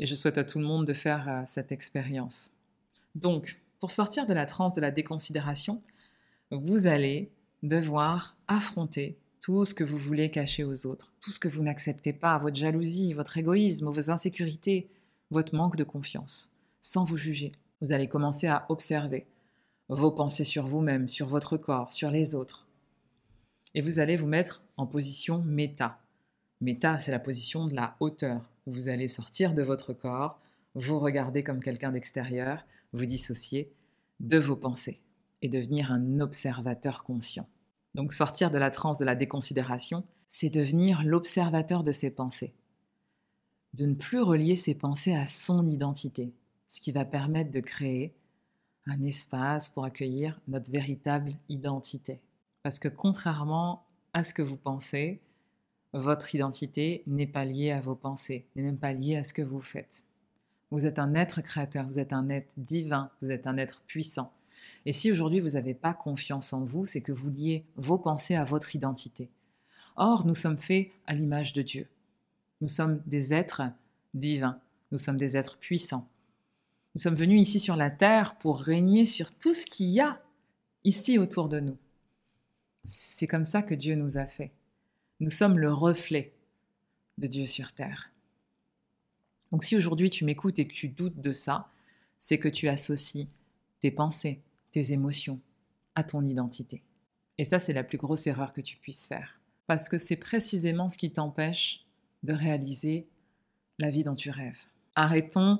Et 0.00 0.06
je 0.06 0.16
souhaite 0.16 0.38
à 0.38 0.44
tout 0.44 0.58
le 0.58 0.64
monde 0.64 0.86
de 0.86 0.92
faire 0.92 1.28
euh, 1.28 1.42
cette 1.46 1.70
expérience. 1.70 2.54
Donc, 3.14 3.60
pour 3.78 3.92
sortir 3.92 4.26
de 4.26 4.34
la 4.34 4.44
transe 4.44 4.74
de 4.74 4.80
la 4.80 4.90
déconsidération, 4.90 5.80
vous 6.50 6.88
allez 6.88 7.30
devoir 7.62 8.36
affronter 8.48 9.16
tout 9.40 9.64
ce 9.64 9.72
que 9.72 9.84
vous 9.84 9.98
voulez 9.98 10.32
cacher 10.32 10.64
aux 10.64 10.86
autres, 10.86 11.14
tout 11.20 11.30
ce 11.30 11.38
que 11.38 11.46
vous 11.46 11.62
n'acceptez 11.62 12.12
pas, 12.12 12.38
votre 12.38 12.56
jalousie, 12.56 13.12
votre 13.12 13.38
égoïsme, 13.38 13.88
vos 13.88 14.10
insécurités, 14.10 14.90
votre 15.30 15.54
manque 15.54 15.76
de 15.76 15.84
confiance, 15.84 16.56
sans 16.80 17.04
vous 17.04 17.16
juger. 17.16 17.52
Vous 17.80 17.92
allez 17.92 18.08
commencer 18.08 18.48
à 18.48 18.66
observer 18.68 19.28
vos 19.88 20.10
pensées 20.10 20.42
sur 20.42 20.66
vous-même, 20.66 21.06
sur 21.06 21.28
votre 21.28 21.56
corps, 21.56 21.92
sur 21.92 22.10
les 22.10 22.34
autres. 22.34 22.67
Et 23.78 23.80
vous 23.80 24.00
allez 24.00 24.16
vous 24.16 24.26
mettre 24.26 24.64
en 24.76 24.88
position 24.88 25.40
méta. 25.40 26.00
Méta, 26.60 26.98
c'est 26.98 27.12
la 27.12 27.20
position 27.20 27.68
de 27.68 27.76
la 27.76 27.96
hauteur. 28.00 28.50
Vous 28.66 28.88
allez 28.88 29.06
sortir 29.06 29.54
de 29.54 29.62
votre 29.62 29.92
corps, 29.92 30.40
vous 30.74 30.98
regarder 30.98 31.44
comme 31.44 31.62
quelqu'un 31.62 31.92
d'extérieur, 31.92 32.66
vous 32.92 33.06
dissocier 33.06 33.72
de 34.18 34.36
vos 34.36 34.56
pensées 34.56 35.00
et 35.42 35.48
devenir 35.48 35.92
un 35.92 36.18
observateur 36.18 37.04
conscient. 37.04 37.48
Donc 37.94 38.12
sortir 38.12 38.50
de 38.50 38.58
la 38.58 38.72
transe 38.72 38.98
de 38.98 39.04
la 39.04 39.14
déconsidération, 39.14 40.02
c'est 40.26 40.50
devenir 40.50 41.04
l'observateur 41.04 41.84
de 41.84 41.92
ses 41.92 42.10
pensées. 42.10 42.54
De 43.74 43.86
ne 43.86 43.94
plus 43.94 44.22
relier 44.22 44.56
ses 44.56 44.74
pensées 44.74 45.14
à 45.14 45.28
son 45.28 45.68
identité, 45.68 46.34
ce 46.66 46.80
qui 46.80 46.90
va 46.90 47.04
permettre 47.04 47.52
de 47.52 47.60
créer 47.60 48.12
un 48.86 49.00
espace 49.04 49.68
pour 49.68 49.84
accueillir 49.84 50.40
notre 50.48 50.68
véritable 50.68 51.36
identité. 51.48 52.20
Parce 52.68 52.78
que 52.78 52.88
contrairement 52.88 53.86
à 54.12 54.22
ce 54.22 54.34
que 54.34 54.42
vous 54.42 54.58
pensez, 54.58 55.22
votre 55.94 56.34
identité 56.34 57.02
n'est 57.06 57.26
pas 57.26 57.46
liée 57.46 57.70
à 57.70 57.80
vos 57.80 57.94
pensées, 57.94 58.46
n'est 58.54 58.62
même 58.62 58.76
pas 58.76 58.92
liée 58.92 59.16
à 59.16 59.24
ce 59.24 59.32
que 59.32 59.40
vous 59.40 59.62
faites. 59.62 60.04
Vous 60.70 60.84
êtes 60.84 60.98
un 60.98 61.14
être 61.14 61.40
créateur, 61.40 61.86
vous 61.86 61.98
êtes 61.98 62.12
un 62.12 62.28
être 62.28 62.52
divin, 62.58 63.10
vous 63.22 63.30
êtes 63.30 63.46
un 63.46 63.56
être 63.56 63.80
puissant. 63.86 64.34
Et 64.84 64.92
si 64.92 65.10
aujourd'hui 65.10 65.40
vous 65.40 65.52
n'avez 65.52 65.72
pas 65.72 65.94
confiance 65.94 66.52
en 66.52 66.66
vous, 66.66 66.84
c'est 66.84 67.00
que 67.00 67.10
vous 67.10 67.30
liez 67.30 67.64
vos 67.76 67.96
pensées 67.96 68.36
à 68.36 68.44
votre 68.44 68.76
identité. 68.76 69.30
Or, 69.96 70.26
nous 70.26 70.34
sommes 70.34 70.58
faits 70.58 70.90
à 71.06 71.14
l'image 71.14 71.54
de 71.54 71.62
Dieu. 71.62 71.88
Nous 72.60 72.68
sommes 72.68 73.02
des 73.06 73.32
êtres 73.32 73.62
divins, 74.12 74.60
nous 74.92 74.98
sommes 74.98 75.16
des 75.16 75.38
êtres 75.38 75.56
puissants. 75.56 76.06
Nous 76.94 77.00
sommes 77.00 77.14
venus 77.14 77.40
ici 77.40 77.60
sur 77.60 77.76
la 77.76 77.88
terre 77.88 78.36
pour 78.36 78.60
régner 78.60 79.06
sur 79.06 79.32
tout 79.32 79.54
ce 79.54 79.64
qu'il 79.64 79.86
y 79.86 80.02
a 80.02 80.20
ici 80.84 81.18
autour 81.18 81.48
de 81.48 81.60
nous. 81.60 81.78
C'est 82.90 83.26
comme 83.26 83.44
ça 83.44 83.62
que 83.62 83.74
Dieu 83.74 83.96
nous 83.96 84.16
a 84.16 84.24
fait. 84.24 84.50
Nous 85.20 85.30
sommes 85.30 85.58
le 85.58 85.70
reflet 85.70 86.32
de 87.18 87.26
Dieu 87.26 87.44
sur 87.44 87.74
terre. 87.74 88.10
Donc 89.52 89.62
si 89.62 89.76
aujourd'hui 89.76 90.08
tu 90.08 90.24
m'écoutes 90.24 90.58
et 90.58 90.66
que 90.66 90.72
tu 90.72 90.88
doutes 90.88 91.20
de 91.20 91.32
ça, 91.32 91.68
c'est 92.18 92.38
que 92.38 92.48
tu 92.48 92.66
associes 92.66 93.28
tes 93.80 93.90
pensées, 93.90 94.40
tes 94.70 94.94
émotions 94.94 95.38
à 95.96 96.02
ton 96.02 96.22
identité. 96.24 96.82
Et 97.36 97.44
ça, 97.44 97.58
c'est 97.58 97.74
la 97.74 97.84
plus 97.84 97.98
grosse 97.98 98.26
erreur 98.26 98.54
que 98.54 98.62
tu 98.62 98.78
puisses 98.78 99.06
faire. 99.06 99.38
Parce 99.66 99.90
que 99.90 99.98
c'est 99.98 100.16
précisément 100.16 100.88
ce 100.88 100.96
qui 100.96 101.10
t'empêche 101.10 101.84
de 102.22 102.32
réaliser 102.32 103.06
la 103.78 103.90
vie 103.90 104.02
dont 104.02 104.14
tu 104.14 104.30
rêves. 104.30 104.64
Arrêtons 104.94 105.58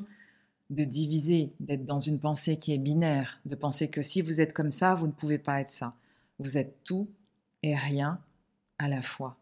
de 0.70 0.84
diviser, 0.84 1.52
d'être 1.60 1.84
dans 1.84 2.00
une 2.00 2.20
pensée 2.20 2.58
qui 2.58 2.72
est 2.72 2.78
binaire, 2.78 3.38
de 3.44 3.54
penser 3.54 3.90
que 3.90 4.00
si 4.00 4.22
vous 4.22 4.40
êtes 4.40 4.54
comme 4.54 4.70
ça, 4.70 4.94
vous 4.94 5.08
ne 5.08 5.12
pouvez 5.12 5.38
pas 5.38 5.60
être 5.60 5.70
ça. 5.70 5.94
Vous 6.38 6.56
êtes 6.56 6.82
tout 6.84 7.08
et 7.62 7.76
rien 7.76 8.22
à 8.78 8.88
la 8.88 9.02
fois. 9.02 9.38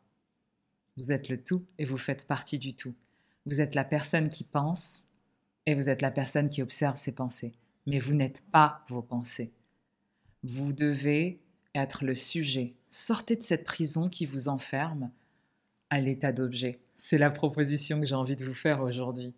Vous 0.97 1.13
êtes 1.13 1.29
le 1.29 1.43
tout 1.43 1.67
et 1.79 1.85
vous 1.85 1.99
faites 1.99 2.27
partie 2.27 2.59
du 2.59 2.75
tout. 2.75 2.95
Vous 3.45 3.61
êtes 3.61 3.75
la 3.75 3.85
personne 3.85 4.29
qui 4.29 4.45
pense 4.45 5.09
et 5.67 5.75
vous 5.75 5.89
êtes 5.89 6.03
la 6.03 6.11
personne 6.11 6.49
qui 6.49 6.63
observe 6.63 6.97
ses 6.97 7.13
pensées. 7.13 7.53
Mais 7.87 7.99
vous 7.99 8.15
n'êtes 8.15 8.43
pas 8.51 8.85
vos 8.89 9.03
pensées. 9.03 9.53
Vous 10.43 10.73
devez 10.73 11.41
être 11.75 12.05
le 12.05 12.15
sujet. 12.15 12.75
Sortez 12.89 13.37
de 13.37 13.43
cette 13.43 13.65
prison 13.65 14.09
qui 14.09 14.27
vous 14.27 14.49
enferme 14.49 15.11
à 15.91 16.01
l'état 16.01 16.33
d'objet. 16.33 16.81
C'est 16.97 17.19
la 17.19 17.31
proposition 17.31 18.01
que 18.01 18.07
j'ai 18.07 18.15
envie 18.15 18.37
de 18.37 18.45
vous 18.45 18.55
faire 18.55 18.81
aujourd'hui. 18.81 19.35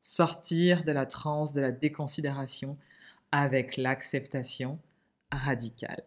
Sortir 0.00 0.84
de 0.84 0.92
la 0.92 1.06
transe 1.06 1.52
de 1.52 1.60
la 1.60 1.72
déconsidération 1.72 2.78
avec 3.32 3.76
l'acceptation 3.76 4.78
radicale. 5.32 6.04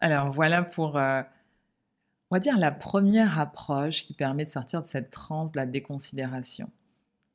Alors 0.00 0.30
voilà 0.30 0.62
pour, 0.62 0.96
euh, 0.96 1.22
on 2.30 2.36
va 2.36 2.40
dire, 2.40 2.58
la 2.58 2.72
première 2.72 3.38
approche 3.38 4.04
qui 4.04 4.14
permet 4.14 4.44
de 4.44 4.48
sortir 4.48 4.80
de 4.80 4.86
cette 4.86 5.10
transe 5.10 5.52
de 5.52 5.58
la 5.58 5.66
déconsidération. 5.66 6.70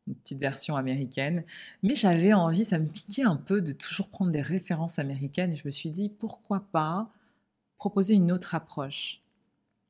Une 0.08 0.16
petite 0.16 0.40
version 0.40 0.76
américaine. 0.76 1.44
Mais 1.84 1.96
j'avais 1.96 2.34
envie, 2.34 2.66
ça 2.66 2.80
me 2.80 2.88
piquait 2.88 3.24
un 3.24 3.36
peu 3.36 3.62
de 3.62 3.72
toujours 3.72 4.10
prendre 4.10 4.32
des 4.32 4.42
références 4.42 5.00
américaines 5.00 5.54
et 5.54 5.58
je 5.58 5.66
me 5.66 5.72
suis 5.72 5.90
dit, 5.90 6.10
pourquoi 6.10 6.68
pas 6.72 7.10
proposer 7.78 8.16
une 8.16 8.32
autre 8.32 8.56
approche? 8.56 9.22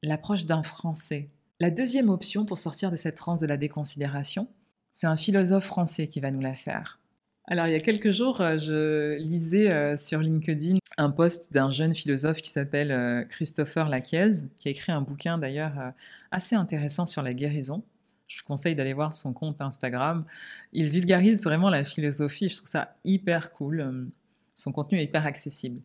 L'approche 0.03 0.45
d'un 0.45 0.63
Français. 0.63 1.29
La 1.59 1.71
deuxième 1.71 2.09
option 2.09 2.45
pour 2.45 2.57
sortir 2.57 2.91
de 2.91 2.97
cette 2.97 3.15
transe 3.15 3.39
de 3.39 3.47
la 3.47 3.57
déconsidération, 3.57 4.47
c'est 4.91 5.07
un 5.07 5.15
philosophe 5.15 5.65
français 5.65 6.07
qui 6.07 6.19
va 6.19 6.31
nous 6.31 6.41
la 6.41 6.53
faire. 6.53 6.99
Alors, 7.47 7.67
il 7.67 7.73
y 7.73 7.75
a 7.75 7.79
quelques 7.79 8.09
jours, 8.09 8.41
euh, 8.41 8.57
je 8.57 9.17
lisais 9.17 9.69
euh, 9.69 9.97
sur 9.97 10.19
LinkedIn 10.19 10.79
un 10.97 11.11
post 11.11 11.53
d'un 11.53 11.69
jeune 11.69 11.93
philosophe 11.93 12.41
qui 12.41 12.49
s'appelle 12.49 12.91
euh, 12.91 13.23
Christopher 13.23 13.87
Laquiez, 13.87 14.47
qui 14.57 14.67
a 14.67 14.71
écrit 14.71 14.91
un 14.91 15.01
bouquin 15.01 15.37
d'ailleurs 15.37 15.93
assez 16.31 16.55
intéressant 16.55 17.05
sur 17.05 17.21
la 17.21 17.35
guérison. 17.35 17.83
Je 18.27 18.39
vous 18.39 18.45
conseille 18.45 18.73
d'aller 18.73 18.93
voir 18.93 19.13
son 19.13 19.31
compte 19.31 19.61
Instagram. 19.61 20.25
Il 20.73 20.89
vulgarise 20.89 21.43
vraiment 21.43 21.69
la 21.69 21.85
philosophie, 21.85 22.49
je 22.49 22.57
trouve 22.57 22.67
ça 22.67 22.95
hyper 23.03 23.51
cool. 23.51 24.09
Son 24.55 24.71
contenu 24.71 24.99
est 24.99 25.03
hyper 25.03 25.27
accessible. 25.27 25.81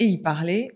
Et 0.00 0.06
il 0.06 0.20
parlait 0.20 0.72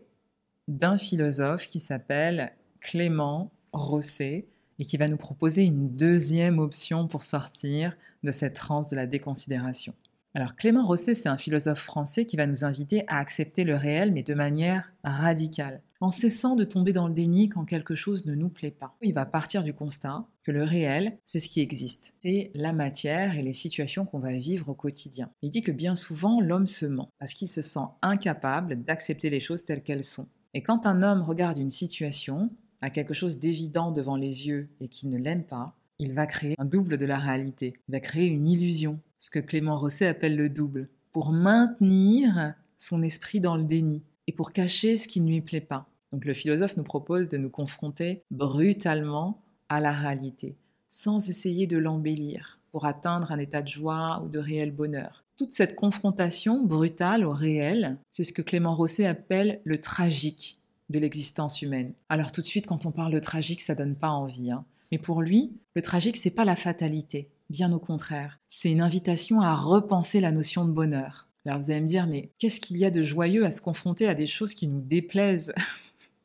d'un 0.68 0.96
philosophe 0.98 1.68
qui 1.68 1.80
s'appelle 1.80 2.52
Clément 2.80 3.50
Rosset 3.72 4.46
et 4.78 4.84
qui 4.84 4.96
va 4.96 5.08
nous 5.08 5.16
proposer 5.16 5.64
une 5.64 5.96
deuxième 5.96 6.60
option 6.60 7.08
pour 7.08 7.22
sortir 7.22 7.96
de 8.22 8.30
cette 8.30 8.54
transe 8.54 8.86
de 8.86 8.94
la 8.94 9.06
déconsidération. 9.06 9.94
Alors 10.34 10.56
Clément 10.56 10.82
Rosset, 10.82 11.14
c'est 11.14 11.28
un 11.28 11.36
philosophe 11.36 11.80
français 11.80 12.24
qui 12.24 12.38
va 12.38 12.46
nous 12.46 12.64
inviter 12.64 13.04
à 13.06 13.18
accepter 13.18 13.64
le 13.64 13.76
réel, 13.76 14.12
mais 14.12 14.22
de 14.22 14.32
manière 14.32 14.90
radicale, 15.04 15.82
en 16.00 16.10
cessant 16.10 16.56
de 16.56 16.64
tomber 16.64 16.94
dans 16.94 17.06
le 17.06 17.12
déni 17.12 17.50
quand 17.50 17.66
quelque 17.66 17.94
chose 17.94 18.24
ne 18.24 18.34
nous 18.34 18.48
plaît 18.48 18.70
pas. 18.70 18.96
Il 19.02 19.12
va 19.12 19.26
partir 19.26 19.62
du 19.62 19.74
constat 19.74 20.26
que 20.42 20.50
le 20.50 20.62
réel, 20.62 21.18
c'est 21.26 21.38
ce 21.38 21.50
qui 21.50 21.60
existe. 21.60 22.14
C'est 22.20 22.50
la 22.54 22.72
matière 22.72 23.36
et 23.36 23.42
les 23.42 23.52
situations 23.52 24.06
qu'on 24.06 24.20
va 24.20 24.32
vivre 24.32 24.70
au 24.70 24.74
quotidien. 24.74 25.30
Il 25.42 25.50
dit 25.50 25.60
que 25.60 25.70
bien 25.70 25.96
souvent, 25.96 26.40
l'homme 26.40 26.66
se 26.66 26.86
ment, 26.86 27.10
parce 27.18 27.34
qu'il 27.34 27.48
se 27.48 27.60
sent 27.60 27.86
incapable 28.00 28.82
d'accepter 28.82 29.28
les 29.28 29.40
choses 29.40 29.66
telles 29.66 29.82
qu'elles 29.82 30.02
sont. 30.02 30.28
Et 30.54 30.62
quand 30.62 30.86
un 30.86 31.02
homme 31.02 31.20
regarde 31.20 31.58
une 31.58 31.70
situation, 31.70 32.50
a 32.80 32.88
quelque 32.88 33.14
chose 33.14 33.38
d'évident 33.38 33.92
devant 33.92 34.16
les 34.16 34.48
yeux 34.48 34.70
et 34.80 34.88
qu'il 34.88 35.10
ne 35.10 35.18
l'aime 35.18 35.44
pas, 35.44 35.76
il 36.02 36.14
va 36.14 36.26
créer 36.26 36.56
un 36.58 36.64
double 36.64 36.98
de 36.98 37.06
la 37.06 37.18
réalité. 37.18 37.74
Il 37.88 37.92
va 37.92 38.00
créer 38.00 38.26
une 38.26 38.46
illusion, 38.46 38.98
ce 39.18 39.30
que 39.30 39.38
Clément 39.38 39.78
Rosset 39.78 40.08
appelle 40.08 40.34
le 40.34 40.48
double, 40.48 40.88
pour 41.12 41.30
maintenir 41.30 42.54
son 42.76 43.02
esprit 43.02 43.40
dans 43.40 43.56
le 43.56 43.62
déni 43.62 44.02
et 44.26 44.32
pour 44.32 44.52
cacher 44.52 44.96
ce 44.96 45.06
qui 45.06 45.20
ne 45.20 45.28
lui 45.28 45.40
plaît 45.40 45.60
pas. 45.60 45.88
Donc 46.12 46.24
le 46.24 46.34
philosophe 46.34 46.76
nous 46.76 46.82
propose 46.82 47.28
de 47.28 47.38
nous 47.38 47.50
confronter 47.50 48.24
brutalement 48.32 49.42
à 49.68 49.78
la 49.78 49.92
réalité, 49.92 50.56
sans 50.88 51.28
essayer 51.28 51.68
de 51.68 51.78
l'embellir 51.78 52.58
pour 52.72 52.84
atteindre 52.84 53.30
un 53.30 53.38
état 53.38 53.62
de 53.62 53.68
joie 53.68 54.22
ou 54.24 54.28
de 54.28 54.40
réel 54.40 54.72
bonheur. 54.72 55.24
Toute 55.36 55.52
cette 55.52 55.76
confrontation 55.76 56.64
brutale 56.64 57.24
au 57.24 57.32
réel, 57.32 57.98
c'est 58.10 58.24
ce 58.24 58.32
que 58.32 58.42
Clément 58.42 58.74
Rosset 58.74 59.06
appelle 59.06 59.60
le 59.64 59.78
tragique 59.78 60.58
de 60.90 60.98
l'existence 60.98 61.62
humaine. 61.62 61.94
Alors 62.08 62.32
tout 62.32 62.40
de 62.40 62.46
suite, 62.46 62.66
quand 62.66 62.86
on 62.86 62.90
parle 62.90 63.12
de 63.12 63.18
tragique, 63.18 63.60
ça 63.60 63.74
donne 63.74 63.94
pas 63.94 64.10
envie. 64.10 64.50
Hein. 64.50 64.64
Mais 64.92 64.98
pour 64.98 65.22
lui, 65.22 65.50
le 65.74 65.80
tragique, 65.80 66.18
c'est 66.18 66.30
pas 66.30 66.44
la 66.44 66.54
fatalité. 66.54 67.30
Bien 67.48 67.72
au 67.72 67.80
contraire. 67.80 68.38
C'est 68.46 68.70
une 68.70 68.82
invitation 68.82 69.40
à 69.40 69.56
repenser 69.56 70.20
la 70.20 70.32
notion 70.32 70.66
de 70.66 70.70
bonheur. 70.70 71.28
Alors 71.46 71.58
vous 71.58 71.70
allez 71.70 71.80
me 71.80 71.86
dire, 71.86 72.06
mais 72.06 72.30
qu'est-ce 72.38 72.60
qu'il 72.60 72.76
y 72.76 72.84
a 72.84 72.90
de 72.90 73.02
joyeux 73.02 73.46
à 73.46 73.50
se 73.50 73.62
confronter 73.62 74.06
à 74.06 74.14
des 74.14 74.26
choses 74.26 74.54
qui 74.54 74.68
nous 74.68 74.82
déplaisent? 74.82 75.54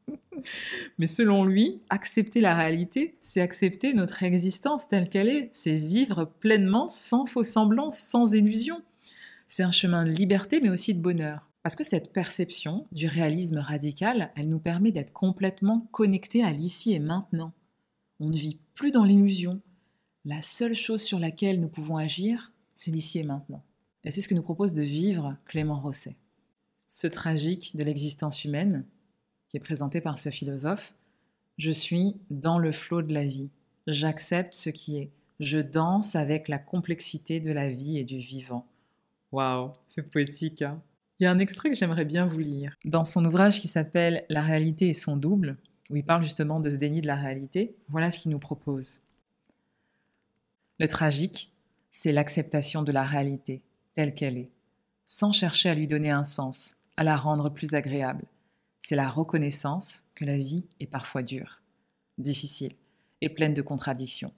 Mais 1.00 1.08
selon 1.08 1.44
lui, 1.44 1.82
accepter 1.90 2.42
la 2.42 2.56
réalité, 2.56 3.18
c'est 3.22 3.42
accepter 3.42 3.94
notre 3.94 4.22
existence 4.22 4.88
telle 4.88 5.10
qu'elle 5.10 5.30
est, 5.30 5.50
c'est 5.52 5.76
vivre 5.76 6.26
pleinement, 6.26 6.90
sans 6.90 7.26
faux 7.26 7.44
semblants, 7.44 7.92
sans 7.92 8.36
illusion. 8.36 8.82
C'est 9.48 9.64
un 9.64 9.72
chemin 9.72 10.04
de 10.06 10.12
liberté, 10.12 10.60
mais 10.62 10.70
aussi 10.70 10.94
de 10.94 11.02
bonheur. 11.02 11.50
Parce 11.64 11.76
que 11.76 11.84
cette 11.84 12.14
perception 12.14 12.86
du 12.92 13.08
réalisme 13.08 13.58
radical, 13.58 14.32
elle 14.36 14.50
nous 14.50 14.60
permet 14.60 14.92
d'être 14.92 15.12
complètement 15.12 15.88
connectés 15.92 16.44
à 16.44 16.52
l'ici 16.52 16.94
et 16.94 17.00
maintenant. 17.00 17.52
On 18.20 18.30
ne 18.30 18.38
vit 18.38 18.60
plus 18.74 18.92
dans 18.92 19.04
l'illusion. 19.04 19.62
La 20.26 20.42
seule 20.42 20.76
chose 20.76 21.02
sur 21.02 21.20
laquelle 21.20 21.60
nous 21.60 21.70
pouvons 21.70 21.98
agir, 21.98 22.52
c'est 22.76 22.92
l'ici 22.92 23.20
et 23.20 23.24
maintenant. 23.24 23.64
Et 24.04 24.12
c'est 24.12 24.22
ce 24.22 24.28
que 24.28 24.34
nous 24.34 24.42
propose 24.42 24.74
de 24.74 24.82
vivre 24.82 25.38
Clément 25.46 25.80
Rosset. 25.80 26.16
Ce 26.88 27.08
tragique 27.08 27.76
de 27.76 27.84
l'existence 27.84 28.44
humaine, 28.44 28.86
qui 29.50 29.58
est 29.58 29.62
présenté 29.62 30.02
par 30.02 30.18
ce 30.18 30.30
philosophe, 30.30 30.96
je 31.58 31.72
suis 31.72 32.16
dans 32.30 32.60
le 32.60 32.72
flot 32.72 33.02
de 33.02 33.14
la 33.14 33.24
vie. 33.24 33.50
J'accepte 33.88 34.54
ce 34.54 34.70
qui 34.70 34.98
est. 34.98 35.12
Je 35.40 35.60
danse 35.60 36.16
avec 36.16 36.48
la 36.48 36.60
complexité 36.60 37.40
de 37.40 37.52
la 37.52 37.70
vie 37.70 37.98
et 37.98 38.04
du 38.04 38.18
vivant. 38.18 38.66
Waouh, 39.32 39.72
c'est 39.88 40.10
poétique. 40.10 40.62
Hein 40.62 40.82
il 41.20 41.24
y 41.24 41.26
a 41.26 41.32
un 41.32 41.40
extrait 41.40 41.70
que 41.70 41.76
j'aimerais 41.76 42.06
bien 42.06 42.28
vous 42.28 42.40
lire. 42.40 42.76
Dans 42.86 43.06
son 43.06 43.26
ouvrage 43.26 43.60
qui 43.60 43.68
s'appelle 43.68 44.26
La 44.30 44.42
réalité 44.42 44.90
et 44.90 44.94
son 44.94 45.18
double, 45.18 45.58
où 45.90 45.96
il 45.96 46.06
parle 46.06 46.24
justement 46.24 46.60
de 46.60 46.70
ce 46.70 46.76
déni 46.76 47.02
de 47.02 47.08
la 47.08 47.16
réalité, 47.16 47.76
voilà 47.90 48.12
ce 48.12 48.20
qu'il 48.20 48.32
nous 48.32 48.40
propose. 48.40 49.02
Le 50.80 50.88
tragique, 50.88 51.54
c'est 51.92 52.12
l'acceptation 52.12 52.84
de 52.84 52.92
la 52.92 53.04
réalité 53.04 53.64
telle 53.94 54.14
qu'elle 54.14 54.38
est, 54.38 54.52
sans 55.06 55.32
chercher 55.32 55.70
à 55.70 55.76
lui 55.76 55.88
donner 55.88 56.12
un 56.12 56.24
sens, 56.24 56.76
à 56.98 57.04
la 57.04 57.18
rendre 57.18 57.50
plus 57.50 57.74
agréable. 57.74 58.26
C'est 58.82 58.96
la 58.96 59.10
reconnaissance 59.10 60.12
que 60.14 60.26
la 60.26 60.38
vie 60.38 60.66
est 60.80 60.88
parfois 60.88 61.24
dure, 61.24 61.62
difficile 62.18 62.74
et 63.22 63.30
pleine 63.30 63.54
de 63.54 63.62
contradictions, 63.62 64.34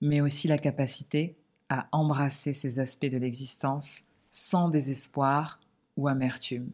mais 0.00 0.20
aussi 0.20 0.48
la 0.48 0.58
capacité 0.58 1.36
à 1.68 1.88
embrasser 1.92 2.54
ces 2.54 2.78
aspects 2.78 3.06
de 3.06 3.18
l'existence 3.18 4.04
sans 4.30 4.68
désespoir 4.68 5.60
ou 5.96 6.08
amertume. 6.08 6.70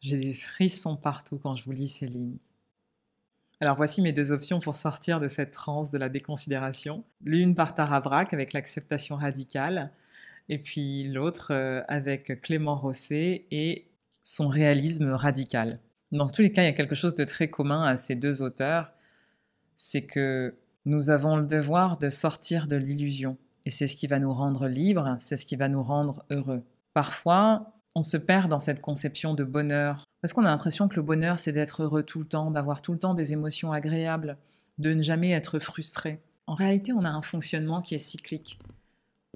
J'ai 0.00 0.18
des 0.18 0.34
frissons 0.34 0.96
partout 0.96 1.38
quand 1.38 1.56
je 1.56 1.64
vous 1.64 1.72
lis 1.72 1.88
ces 1.88 2.06
lignes. 2.06 2.38
Alors 3.64 3.78
voici 3.78 4.02
mes 4.02 4.12
deux 4.12 4.30
options 4.30 4.60
pour 4.60 4.74
sortir 4.74 5.20
de 5.20 5.26
cette 5.26 5.50
transe 5.50 5.90
de 5.90 5.96
la 5.96 6.10
déconsidération. 6.10 7.02
L'une 7.24 7.54
par 7.54 7.74
Tarabrac 7.74 8.34
avec 8.34 8.52
l'acceptation 8.52 9.16
radicale, 9.16 9.90
et 10.50 10.58
puis 10.58 11.04
l'autre 11.04 11.54
euh, 11.54 11.80
avec 11.88 12.42
Clément 12.42 12.76
Rosset 12.76 13.46
et 13.50 13.88
son 14.22 14.48
réalisme 14.48 15.12
radical. 15.12 15.80
Dans 16.12 16.26
tous 16.26 16.42
les 16.42 16.52
cas, 16.52 16.60
il 16.60 16.66
y 16.66 16.68
a 16.68 16.74
quelque 16.74 16.94
chose 16.94 17.14
de 17.14 17.24
très 17.24 17.48
commun 17.48 17.84
à 17.84 17.96
ces 17.96 18.16
deux 18.16 18.42
auteurs, 18.42 18.92
c'est 19.76 20.04
que 20.04 20.56
nous 20.84 21.08
avons 21.08 21.38
le 21.38 21.46
devoir 21.46 21.96
de 21.96 22.10
sortir 22.10 22.66
de 22.66 22.76
l'illusion. 22.76 23.38
Et 23.64 23.70
c'est 23.70 23.86
ce 23.86 23.96
qui 23.96 24.08
va 24.08 24.18
nous 24.18 24.34
rendre 24.34 24.68
libres, 24.68 25.16
c'est 25.20 25.38
ce 25.38 25.46
qui 25.46 25.56
va 25.56 25.70
nous 25.70 25.82
rendre 25.82 26.26
heureux. 26.28 26.62
Parfois, 26.92 27.73
on 27.94 28.02
se 28.02 28.16
perd 28.16 28.50
dans 28.50 28.58
cette 28.58 28.80
conception 28.80 29.34
de 29.34 29.44
bonheur, 29.44 30.04
parce 30.20 30.32
qu'on 30.32 30.44
a 30.44 30.50
l'impression 30.50 30.88
que 30.88 30.96
le 30.96 31.02
bonheur, 31.02 31.38
c'est 31.38 31.52
d'être 31.52 31.82
heureux 31.82 32.02
tout 32.02 32.18
le 32.18 32.26
temps, 32.26 32.50
d'avoir 32.50 32.82
tout 32.82 32.92
le 32.92 32.98
temps 32.98 33.14
des 33.14 33.32
émotions 33.32 33.72
agréables, 33.72 34.36
de 34.78 34.92
ne 34.92 35.02
jamais 35.02 35.30
être 35.30 35.58
frustré. 35.58 36.20
En 36.46 36.54
réalité, 36.54 36.92
on 36.92 37.04
a 37.04 37.10
un 37.10 37.22
fonctionnement 37.22 37.82
qui 37.82 37.94
est 37.94 38.00
cyclique. 38.00 38.58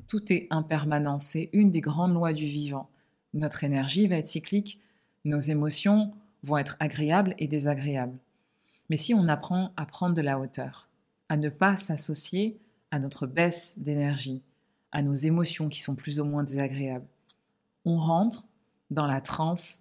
Tout 0.09 0.33
est 0.33 0.49
impermanent, 0.51 1.21
c'est 1.21 1.51
une 1.53 1.71
des 1.71 1.81
grandes 1.81 2.15
lois 2.15 2.33
du 2.33 2.47
vivant. 2.47 2.91
Notre 3.35 3.65
énergie 3.65 4.09
va 4.09 4.17
être 4.17 4.27
cyclique, 4.27 4.81
nos 5.25 5.39
émotions 5.39 6.13
vont 6.43 6.59
être 6.59 6.77
agréables 6.81 7.35
et 7.39 7.47
désagréables. 7.47 8.19
Mais 8.91 8.97
si 8.97 9.15
on 9.15 9.29
apprend 9.29 9.73
à 9.77 9.87
prendre 9.87 10.15
de 10.15 10.23
la 10.23 10.39
hauteur, 10.39 10.89
à 11.29 11.37
ne 11.37 11.49
pas 11.49 11.77
s'associer 11.77 12.59
à 12.91 12.99
notre 12.99 13.27
baisse 13.27 13.79
d'énergie, 13.79 14.43
à 14.93 15.03
nos 15.03 15.13
émotions 15.13 15.69
qui 15.69 15.81
sont 15.81 15.95
plus 15.95 16.21
ou 16.21 16.25
moins 16.25 16.43
désagréables, 16.43 17.07
on 17.89 17.97
rentre 17.97 18.47
dans 18.91 19.07
la 19.07 19.23
transe 19.23 19.81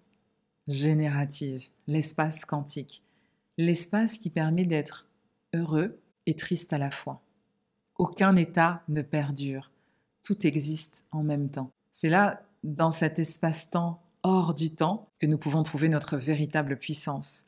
générative, 0.66 1.68
l'espace 1.86 2.46
quantique, 2.46 3.04
l'espace 3.58 4.16
qui 4.16 4.30
permet 4.30 4.64
d'être 4.64 5.10
heureux 5.54 6.00
et 6.24 6.34
triste 6.34 6.72
à 6.72 6.78
la 6.78 6.90
fois. 6.90 7.20
Aucun 7.98 8.34
état 8.36 8.82
ne 8.88 9.02
perdure, 9.02 9.70
tout 10.22 10.46
existe 10.46 11.04
en 11.10 11.22
même 11.22 11.50
temps. 11.50 11.70
C'est 11.90 12.08
là, 12.08 12.40
dans 12.64 12.92
cet 12.92 13.18
espace-temps 13.18 14.00
hors 14.22 14.54
du 14.54 14.74
temps, 14.74 15.10
que 15.18 15.26
nous 15.26 15.38
pouvons 15.38 15.62
trouver 15.62 15.90
notre 15.90 16.16
véritable 16.16 16.78
puissance, 16.78 17.44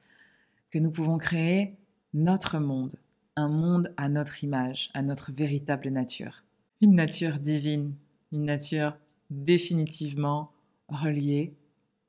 que 0.71 0.79
nous 0.79 0.91
pouvons 0.91 1.17
créer 1.17 1.79
notre 2.13 2.59
monde, 2.59 2.97
un 3.35 3.49
monde 3.49 3.95
à 3.97 4.11
notre 4.11 4.45
image, 4.45 4.91
à 4.93 5.01
notre 5.01 5.33
véritable 5.33 5.89
nature. 5.89 6.45
Une 6.83 6.97
nature 6.97 7.39
divine, 7.39 7.95
une 8.31 8.45
nature 8.45 8.99
définitivement 9.31 10.53
reliée 10.89 11.55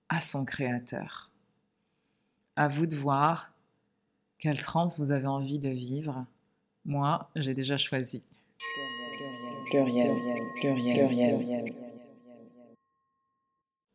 à 0.09 0.19
son 0.19 0.43
créateur. 0.43 1.31
À 2.55 2.67
vous 2.67 2.85
de 2.85 2.95
voir 2.95 3.53
quelle 4.39 4.59
transe 4.59 4.99
vous 4.99 5.11
avez 5.11 5.27
envie 5.27 5.59
de 5.59 5.69
vivre. 5.69 6.25
Moi, 6.83 7.29
j'ai 7.35 7.53
déjà 7.53 7.77
choisi. 7.77 8.23
Pluriel, 9.69 10.11
pluriel, 10.55 11.07
pluriel, 11.07 11.37
pluriel. 11.37 11.75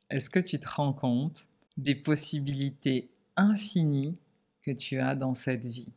Est-ce 0.08 0.30
que 0.30 0.38
tu 0.38 0.58
te 0.60 0.68
rends 0.68 0.92
compte 0.92 1.48
des 1.76 1.96
possibilités 1.96 3.10
infinies 3.36 4.20
que 4.62 4.70
tu 4.70 5.00
as 5.00 5.16
dans 5.16 5.34
cette 5.34 5.66
vie? 5.66 5.92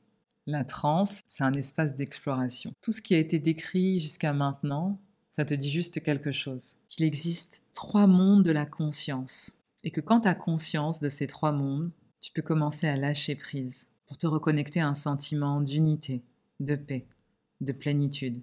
La 0.48 0.63
transe, 0.63 1.22
c'est 1.28 1.44
un 1.44 1.54
espace 1.54 1.96
d'exploration. 1.96 2.74
Tout 2.82 2.92
ce 2.92 3.04
qui 3.04 3.13
a 3.13 3.20
été 3.20 3.38
décrit 3.38 4.02
jusqu'à 4.02 4.34
maintenant, 4.34 5.00
ça 5.39 5.45
te 5.45 5.54
dit 5.54 5.71
juste 5.71 6.04
quelque 6.04 6.34
chose. 6.34 6.75
Qu'il 6.89 7.06
existe 7.06 7.63
trois 7.73 8.08
mondes 8.08 8.43
de 8.43 8.52
la 8.52 8.65
conscience. 8.65 9.63
Et 9.86 9.89
que 9.89 10.02
quand 10.02 10.19
tu 10.19 10.28
as 10.28 10.36
conscience 10.36 10.99
de 10.99 11.08
ces 11.08 11.28
trois 11.28 11.54
mondes, 11.54 11.91
tu 12.19 12.34
peux 12.34 12.41
commencer 12.41 12.89
à 12.89 12.97
lâcher 12.97 13.38
prise 13.38 13.88
pour 14.06 14.17
te 14.17 14.28
reconnecter 14.28 14.82
à 14.82 14.89
un 14.89 14.95
sentiment 14.95 15.62
d'unité, 15.62 16.23
de 16.60 16.75
paix, 16.75 17.06
de 17.62 17.71
plénitude. 17.71 18.41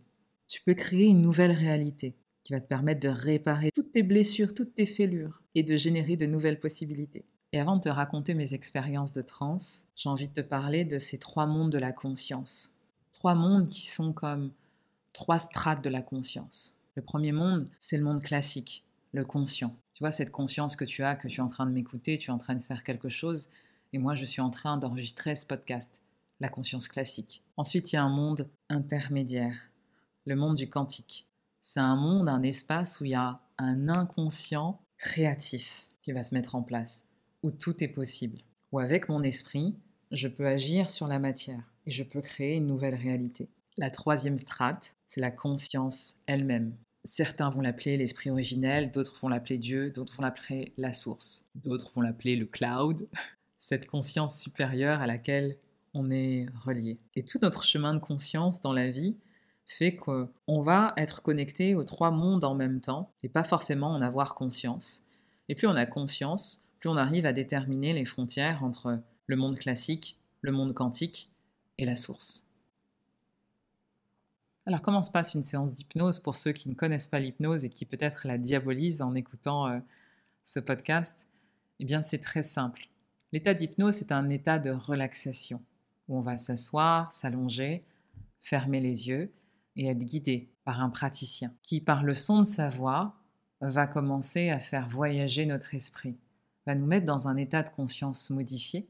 Tu 0.49 0.63
peux 0.63 0.73
créer 0.73 1.05
une 1.05 1.21
nouvelle 1.21 1.53
réalité 1.53 2.15
qui 2.45 2.55
va 2.55 2.63
te 2.63 2.67
permettre 2.67 3.01
de 3.01 3.11
réparer 3.11 3.73
toutes 3.75 3.93
tes 3.93 4.03
blessures, 4.03 4.55
toutes 4.55 4.75
tes 4.75 4.87
fêlures 4.87 5.43
et 5.55 5.65
de 5.65 5.77
générer 5.77 6.17
de 6.17 6.25
nouvelles 6.25 6.61
possibilités. 6.61 7.27
Et 7.53 7.61
avant 7.61 7.77
de 7.77 7.83
te 7.83 7.91
raconter 7.91 8.33
mes 8.33 8.55
expériences 8.55 9.13
de 9.13 9.21
transe, 9.21 9.83
j'ai 9.97 10.09
envie 10.09 10.29
de 10.29 10.41
te 10.41 10.41
parler 10.41 10.87
de 10.87 10.97
ces 10.97 11.19
trois 11.19 11.45
mondes 11.45 11.73
de 11.73 11.79
la 11.79 11.93
conscience. 11.93 12.81
Trois 13.13 13.35
mondes 13.35 13.69
qui 13.69 13.87
sont 13.87 14.15
comme 14.15 14.51
trois 15.13 15.39
strates 15.39 15.85
de 15.85 15.91
la 15.91 16.01
conscience. 16.01 16.76
Le 16.97 17.03
premier 17.03 17.33
monde, 17.33 17.69
c'est 17.79 17.99
le 17.99 18.05
monde 18.05 18.23
classique, 18.23 18.87
le 19.13 19.27
conscient. 19.27 19.77
Tu 19.93 20.03
vois, 20.03 20.13
cette 20.13 20.31
conscience 20.31 20.77
que 20.77 20.85
tu 20.87 21.05
as, 21.05 21.15
que 21.15 21.29
tu 21.29 21.41
es 21.41 21.43
en 21.43 21.47
train 21.47 21.67
de 21.67 21.71
m'écouter, 21.71 22.17
tu 22.17 22.31
es 22.31 22.33
en 22.33 22.39
train 22.39 22.55
de 22.55 22.63
faire 22.63 22.83
quelque 22.85 23.11
chose, 23.11 23.51
et 23.93 23.99
moi 23.99 24.15
je 24.15 24.25
suis 24.25 24.41
en 24.41 24.49
train 24.49 24.79
d'enregistrer 24.79 25.37
ce 25.37 25.45
podcast, 25.45 26.03
la 26.41 26.49
conscience 26.49 26.89
classique. 26.89 27.45
Ensuite, 27.59 27.93
il 27.93 27.97
y 27.97 27.99
a 27.99 28.03
un 28.03 28.09
monde 28.09 28.49
intermédiaire, 28.71 29.71
le 30.25 30.37
monde 30.37 30.57
du 30.57 30.71
quantique. 30.71 31.29
C'est 31.61 31.81
un 31.81 31.97
monde, 31.97 32.31
un 32.31 32.43
espace 32.43 32.99
où 32.99 33.05
il 33.05 33.11
y 33.11 33.15
a 33.15 33.41
un 33.59 33.91
inconscient 33.91 34.81
créatif 34.97 35.91
qui 36.01 36.13
va 36.13 36.25
se 36.25 36.35
mettre 36.35 36.55
en 36.55 36.63
place, 36.63 37.11
où 37.43 37.51
tout 37.51 37.85
est 37.85 37.89
possible, 37.89 38.39
où 38.73 38.79
avec 38.79 39.11
mon 39.11 39.23
esprit, 39.23 39.77
je 40.13 40.29
peux 40.29 40.47
agir 40.47 40.89
sur 40.89 41.09
la 41.09 41.19
matière 41.19 41.75
et 41.85 41.91
je 41.91 42.05
peux 42.05 42.23
créer 42.23 42.57
une 42.57 42.67
nouvelle 42.67 42.95
réalité. 42.95 43.51
La 43.77 43.91
troisième 43.91 44.39
strate, 44.39 44.97
c'est 45.07 45.21
la 45.21 45.31
conscience 45.31 46.15
elle-même. 46.27 46.75
Certains 47.07 47.51
vont 47.51 47.61
l'appeler 47.61 47.97
l'esprit 47.97 48.31
originel, 48.31 48.91
d'autres 48.91 49.17
vont 49.23 49.29
l'appeler 49.29 49.59
Dieu, 49.59 49.91
d'autres 49.91 50.17
vont 50.17 50.25
l'appeler 50.25 50.73
la 50.77 50.93
source, 50.93 51.53
d'autres 51.55 51.93
vont 51.95 52.01
l'appeler 52.01 52.35
le 52.35 52.47
cloud, 52.47 53.09
cette 53.59 53.87
conscience 53.87 54.41
supérieure 54.41 55.01
à 55.01 55.07
laquelle 55.07 55.57
on 55.95 56.11
est 56.11 56.47
relié. 56.65 56.99
Et 57.15 57.25
tout 57.25 57.39
notre 57.41 57.63
chemin 57.63 57.95
de 57.95 58.01
conscience 58.01 58.61
dans 58.61 58.73
la 58.73 58.91
vie 58.91 59.17
fait 59.67 59.95
qu'on 59.95 60.63
va 60.63 60.95
être 60.97 61.23
connecté 61.23 61.77
aux 61.77 61.85
trois 61.85 62.11
mondes 62.11 62.43
en 62.43 62.57
même 62.57 62.81
temps 62.81 63.13
et 63.23 63.29
pas 63.29 63.45
forcément 63.45 63.93
en 63.93 64.03
avoir 64.03 64.35
conscience. 64.35 65.03
Et 65.49 65.55
plus 65.55 65.69
on 65.69 65.77
a 65.77 65.87
conscience, 65.87 66.69
plus 66.81 66.89
on 66.89 66.97
arrive 66.97 67.25
à 67.25 67.33
déterminer 67.33 67.93
les 67.93 68.05
frontières 68.05 68.65
entre 68.65 69.01
le 69.27 69.37
monde 69.37 69.59
classique, 69.59 70.19
le 70.41 70.51
monde 70.51 70.75
quantique 70.75 71.31
et 71.79 71.85
la 71.85 71.95
source. 71.95 72.46
Alors, 74.69 74.83
comment 74.83 75.05
se 75.05 75.13
passe 75.13 75.35
une 75.35 75.45
séance 75.45 75.75
d'hypnose 75.75 76.19
pour 76.19 76.35
ceux 76.35 76.51
qui 76.51 76.69
ne 76.69 76.75
connaissent 76.75 77.07
pas 77.07 77.21
l'hypnose 77.21 77.65
et 77.65 77.71
qui 77.71 77.85
peut-être 77.85 78.27
la 78.27 78.37
diabolisent 78.37 79.01
en 79.01 79.15
écoutant 79.15 79.69
euh, 79.69 79.79
ce 80.43 80.59
podcast? 80.59 81.29
Eh 81.79 81.85
bien, 81.85 82.03
c'est 82.03 82.19
très 82.19 82.43
simple. 82.43 82.89
L'état 83.31 83.55
d'hypnose, 83.55 83.95
c'est 83.95 84.11
un 84.11 84.29
état 84.29 84.59
de 84.59 84.71
relaxation 84.71 85.63
où 86.09 86.19
on 86.19 86.21
va 86.21 86.37
s'asseoir, 86.37 87.13
s'allonger, 87.13 87.85
fermer 88.41 88.81
les 88.81 89.07
yeux 89.07 89.33
et 89.77 89.87
être 89.87 90.03
guidé 90.03 90.51
par 90.65 90.83
un 90.83 90.91
praticien 90.91 91.55
qui, 91.63 91.81
par 91.81 92.03
le 92.03 92.15
son 92.15 92.41
de 92.41 92.47
sa 92.47 92.69
voix, 92.69 93.15
va 93.61 93.87
commencer 93.87 94.51
à 94.51 94.59
faire 94.59 94.89
voyager 94.89 95.47
notre 95.47 95.77
esprit, 95.77 96.17
va 96.67 96.75
nous 96.75 96.87
mettre 96.87 97.07
dans 97.07 97.29
un 97.29 97.37
état 97.37 97.63
de 97.63 97.71
conscience 97.71 98.31
modifié 98.31 98.89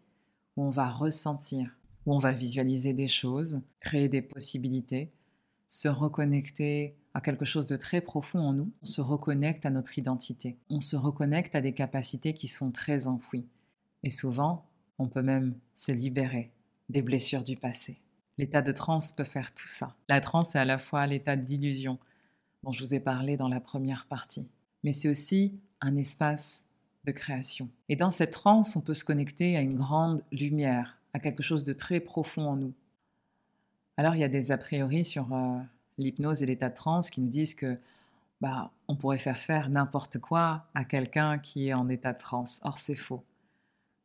où 0.57 0.65
on 0.65 0.71
va 0.71 0.89
ressentir, 0.89 1.77
où 2.07 2.15
on 2.15 2.19
va 2.19 2.33
visualiser 2.33 2.95
des 2.95 3.09
choses, 3.09 3.61
créer 3.81 4.09
des 4.09 4.23
possibilités, 4.23 5.13
se 5.69 5.89
reconnecter 5.89 6.97
à 7.15 7.21
quelque 7.21 7.45
chose 7.45 7.67
de 7.67 7.77
très 7.77 8.01
profond 8.01 8.41
en 8.41 8.53
nous, 8.53 8.71
on 8.83 8.87
se 8.87 9.01
reconnecte 9.01 9.67
à 9.67 9.71
notre 9.71 9.99
identité, 9.99 10.59
on 10.69 10.81
se 10.81 10.97
reconnecte 10.97 11.55
à 11.55 11.61
des 11.61 11.73
capacités 11.73 12.35
qui 12.35 12.49
sont 12.49 12.71
très 12.71 13.07
enfouies. 13.07 13.47
Et 14.03 14.11
souvent, 14.11 14.67
on 14.99 15.09
peut 15.09 15.23
même 15.23 15.55
se 15.75 15.93
libérer 15.93 16.53
des 16.89 17.03
blessures 17.03 17.43
du 17.43 17.57
passé. 17.57 18.01
L'état 18.39 18.63
de 18.63 18.73
transe 18.73 19.13
peut 19.13 19.25
faire 19.25 19.53
tout 19.55 19.67
ça. 19.67 19.97
La 20.09 20.21
transe 20.21 20.55
est 20.55 20.59
à 20.59 20.65
la 20.65 20.79
fois 20.79 21.07
l'état 21.07 21.37
d'illusion 21.37 21.99
dont 22.63 22.73
je 22.73 22.85
vous 22.85 22.95
ai 22.95 23.01
parlé 23.01 23.37
dans 23.37 23.49
la 23.49 23.61
première 23.61 24.07
partie, 24.07 24.51
mais 24.85 24.93
c'est 24.93 25.09
aussi 25.09 25.59
un 25.81 25.97
espace 25.97 26.69
de 27.05 27.13
création. 27.13 27.71
Et 27.89 27.97
dans 27.97 28.11
cette 28.11 28.33
transe, 28.33 28.77
on 28.77 28.81
peut 28.81 28.95
se 28.95 29.05
connecter 29.05 29.57
à 29.57 29.63
une 29.63 29.77
grande 29.77 30.23
lumière, 30.33 30.99
à 31.13 31.19
quelque 31.19 31.43
chose 31.43 31.65
de 31.65 31.73
très 31.73 32.01
profond 32.01 32.47
en 32.47 32.57
nous, 32.57 32.75
alors 33.97 34.15
il 34.15 34.21
y 34.21 34.25
a 34.25 34.29
des 34.29 34.53
a 34.53 34.59
priori 34.59 35.05
sur 35.05 35.33
euh, 35.33 35.59
l'hypnose 35.99 36.43
et 36.43 36.47
l'état 36.47 36.69
de 36.69 36.75
transe 36.75 37.11
qui 37.11 37.21
nous 37.21 37.29
disent 37.29 37.55
que 37.55 37.79
bah, 38.41 38.71
on 38.89 38.97
pourrait 38.97 39.19
faire 39.19 39.39
faire 39.39 39.71
n'importe 39.71 40.19
quoi 40.19 40.67
à 40.75 40.85
quelqu'un 40.85 41.39
qui 41.39 41.69
est 41.69 41.75
en 41.75 41.89
état 41.89 42.13
de 42.13 42.19
transe. 42.19 42.61
Or 42.65 42.79
c'est 42.79 42.95
faux. 42.95 43.25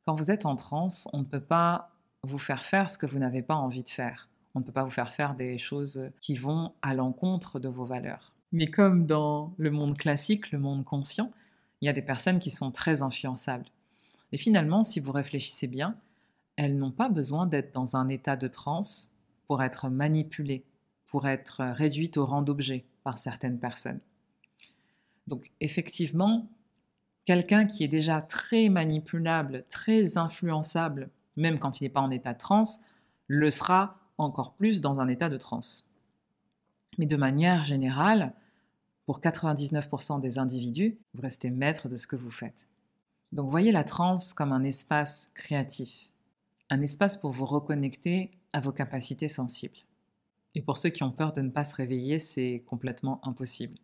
Quand 0.05 0.15
vous 0.15 0.31
êtes 0.31 0.45
en 0.45 0.55
transe, 0.55 1.09
on 1.13 1.19
ne 1.19 1.25
peut 1.25 1.41
pas 1.41 1.91
vous 2.23 2.37
faire 2.37 2.63
faire 2.63 2.89
ce 2.89 2.97
que 2.97 3.05
vous 3.05 3.19
n'avez 3.19 3.41
pas 3.41 3.55
envie 3.55 3.83
de 3.83 3.89
faire. 3.89 4.29
On 4.55 4.59
ne 4.59 4.65
peut 4.65 4.71
pas 4.71 4.83
vous 4.83 4.91
faire 4.91 5.11
faire 5.11 5.35
des 5.35 5.57
choses 5.57 6.11
qui 6.19 6.35
vont 6.35 6.73
à 6.81 6.93
l'encontre 6.93 7.59
de 7.59 7.69
vos 7.69 7.85
valeurs. 7.85 8.33
Mais 8.51 8.67
comme 8.67 9.05
dans 9.05 9.53
le 9.57 9.71
monde 9.71 9.97
classique, 9.97 10.51
le 10.51 10.59
monde 10.59 10.83
conscient, 10.83 11.31
il 11.81 11.85
y 11.85 11.89
a 11.89 11.93
des 11.93 12.01
personnes 12.01 12.39
qui 12.39 12.51
sont 12.51 12.71
très 12.71 13.01
influençables. 13.01 13.65
Et 14.31 14.37
finalement, 14.37 14.83
si 14.83 14.99
vous 14.99 15.11
réfléchissez 15.11 15.67
bien, 15.67 15.95
elles 16.57 16.77
n'ont 16.77 16.91
pas 16.91 17.09
besoin 17.09 17.47
d'être 17.47 17.73
dans 17.73 17.95
un 17.95 18.07
état 18.07 18.35
de 18.35 18.47
transe 18.47 19.17
pour 19.47 19.63
être 19.63 19.89
manipulée, 19.89 20.63
pour 21.05 21.27
être 21.27 21.63
réduite 21.63 22.17
au 22.17 22.25
rang 22.25 22.41
d'objet 22.41 22.85
par 23.03 23.17
certaines 23.17 23.59
personnes. 23.59 23.99
Donc 25.27 25.51
effectivement, 25.59 26.49
quelqu'un 27.25 27.65
qui 27.65 27.83
est 27.83 27.89
déjà 27.89 28.21
très 28.21 28.69
manipulable, 28.69 29.65
très 29.69 30.17
influençable, 30.17 31.09
même 31.35 31.59
quand 31.59 31.79
il 31.79 31.83
n'est 31.83 31.89
pas 31.89 32.01
en 32.01 32.11
état 32.11 32.33
de 32.33 32.39
transe, 32.39 32.79
le 33.27 33.49
sera 33.49 33.99
encore 34.17 34.53
plus 34.53 34.81
dans 34.81 34.99
un 34.99 35.07
état 35.07 35.29
de 35.29 35.37
transe. 35.37 35.89
Mais 36.97 37.05
de 37.05 37.17
manière 37.17 37.63
générale, 37.63 38.33
pour 39.05 39.19
99% 39.19 40.19
des 40.19 40.37
individus, 40.37 40.97
vous 41.13 41.21
restez 41.21 41.49
maître 41.49 41.89
de 41.89 41.95
ce 41.95 42.07
que 42.07 42.15
vous 42.15 42.31
faites. 42.31 42.69
Donc 43.31 43.49
voyez 43.49 43.71
la 43.71 43.83
transe 43.83 44.33
comme 44.33 44.51
un 44.51 44.63
espace 44.63 45.31
créatif, 45.33 46.11
un 46.69 46.81
espace 46.81 47.17
pour 47.17 47.31
vous 47.31 47.45
reconnecter 47.45 48.31
à 48.53 48.59
vos 48.59 48.71
capacités 48.71 49.27
sensibles. 49.27 49.77
Et 50.55 50.61
pour 50.61 50.77
ceux 50.77 50.89
qui 50.89 51.03
ont 51.03 51.11
peur 51.11 51.33
de 51.33 51.41
ne 51.41 51.49
pas 51.49 51.63
se 51.63 51.75
réveiller, 51.75 52.19
c'est 52.19 52.63
complètement 52.67 53.25
impossible. 53.25 53.77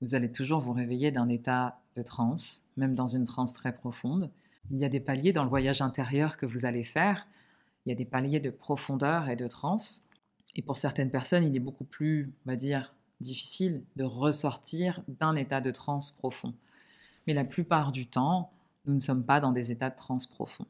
Vous 0.00 0.14
allez 0.14 0.32
toujours 0.32 0.60
vous 0.60 0.72
réveiller 0.72 1.10
d'un 1.10 1.28
état 1.28 1.80
de 1.94 2.02
transe, 2.02 2.70
même 2.76 2.94
dans 2.94 3.08
une 3.08 3.24
transe 3.24 3.52
très 3.52 3.74
profonde. 3.74 4.30
Il 4.70 4.78
y 4.78 4.84
a 4.84 4.88
des 4.88 5.00
paliers 5.00 5.32
dans 5.32 5.44
le 5.44 5.50
voyage 5.50 5.82
intérieur 5.82 6.36
que 6.36 6.46
vous 6.46 6.64
allez 6.64 6.84
faire. 6.84 7.26
Il 7.84 7.90
y 7.90 7.92
a 7.92 7.96
des 7.96 8.04
paliers 8.04 8.40
de 8.40 8.50
profondeur 8.50 9.28
et 9.28 9.36
de 9.36 9.46
transe. 9.46 10.08
Et 10.54 10.62
pour 10.62 10.76
certaines 10.76 11.10
personnes, 11.10 11.44
il 11.44 11.54
est 11.54 11.60
beaucoup 11.60 11.84
plus, 11.84 12.32
on 12.46 12.50
va 12.50 12.56
dire, 12.56 12.94
difficile 13.20 13.84
de 13.96 14.04
ressortir 14.04 15.02
d'un 15.08 15.34
état 15.34 15.60
de 15.60 15.70
transe 15.70 16.10
profond. 16.12 16.54
Mais 17.26 17.34
la 17.34 17.44
plupart 17.44 17.92
du 17.92 18.06
temps, 18.06 18.52
nous 18.86 18.94
ne 18.94 19.00
sommes 19.00 19.24
pas 19.24 19.40
dans 19.40 19.52
des 19.52 19.72
états 19.72 19.90
de 19.90 19.96
transe 19.96 20.26
profonds. 20.26 20.66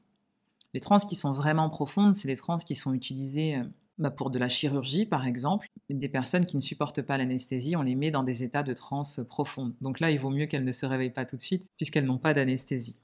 Les 0.74 0.80
transes 0.80 1.06
qui 1.06 1.16
sont 1.16 1.32
vraiment 1.32 1.70
profondes, 1.70 2.14
c'est 2.14 2.28
les 2.28 2.36
transes 2.36 2.64
qui 2.64 2.74
sont 2.74 2.92
utilisées 2.92 3.56
euh, 3.56 3.64
bah, 3.98 4.10
pour 4.10 4.30
de 4.30 4.38
la 4.38 4.48
chirurgie, 4.48 5.06
par 5.06 5.26
exemple. 5.26 5.66
Des 5.90 6.08
personnes 6.08 6.46
qui 6.46 6.56
ne 6.56 6.62
supportent 6.62 7.02
pas 7.02 7.18
l'anesthésie, 7.18 7.76
on 7.76 7.82
les 7.82 7.94
met 7.94 8.10
dans 8.10 8.22
des 8.22 8.42
états 8.42 8.62
de 8.62 8.74
transe 8.74 9.20
profonde. 9.28 9.74
Donc 9.80 10.00
là, 10.00 10.10
il 10.10 10.18
vaut 10.20 10.30
mieux 10.30 10.46
qu'elles 10.46 10.64
ne 10.64 10.72
se 10.72 10.86
réveillent 10.86 11.10
pas 11.10 11.24
tout 11.24 11.36
de 11.36 11.40
suite, 11.40 11.66
puisqu'elles 11.76 12.04
n'ont 12.04 12.18
pas 12.18 12.34
d'anesthésie. 12.34 12.96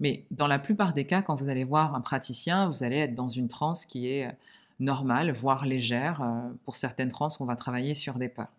Mais 0.00 0.26
dans 0.30 0.46
la 0.46 0.58
plupart 0.58 0.92
des 0.92 1.06
cas, 1.06 1.22
quand 1.22 1.36
vous 1.36 1.48
allez 1.48 1.64
voir 1.64 1.94
un 1.94 2.00
praticien, 2.00 2.68
vous 2.68 2.82
allez 2.82 2.96
être 2.96 3.14
dans 3.14 3.28
une 3.28 3.48
transe 3.48 3.86
qui 3.86 4.08
est 4.08 4.26
euh, 4.26 4.32
normale, 4.80 5.32
voire 5.32 5.66
légère. 5.66 6.22
Euh, 6.22 6.50
pour 6.64 6.76
certaines 6.76 7.10
transes, 7.10 7.40
on 7.40 7.44
va 7.44 7.56
travailler 7.56 7.94
sur 7.94 8.14
des 8.14 8.28
peurs. 8.28 8.52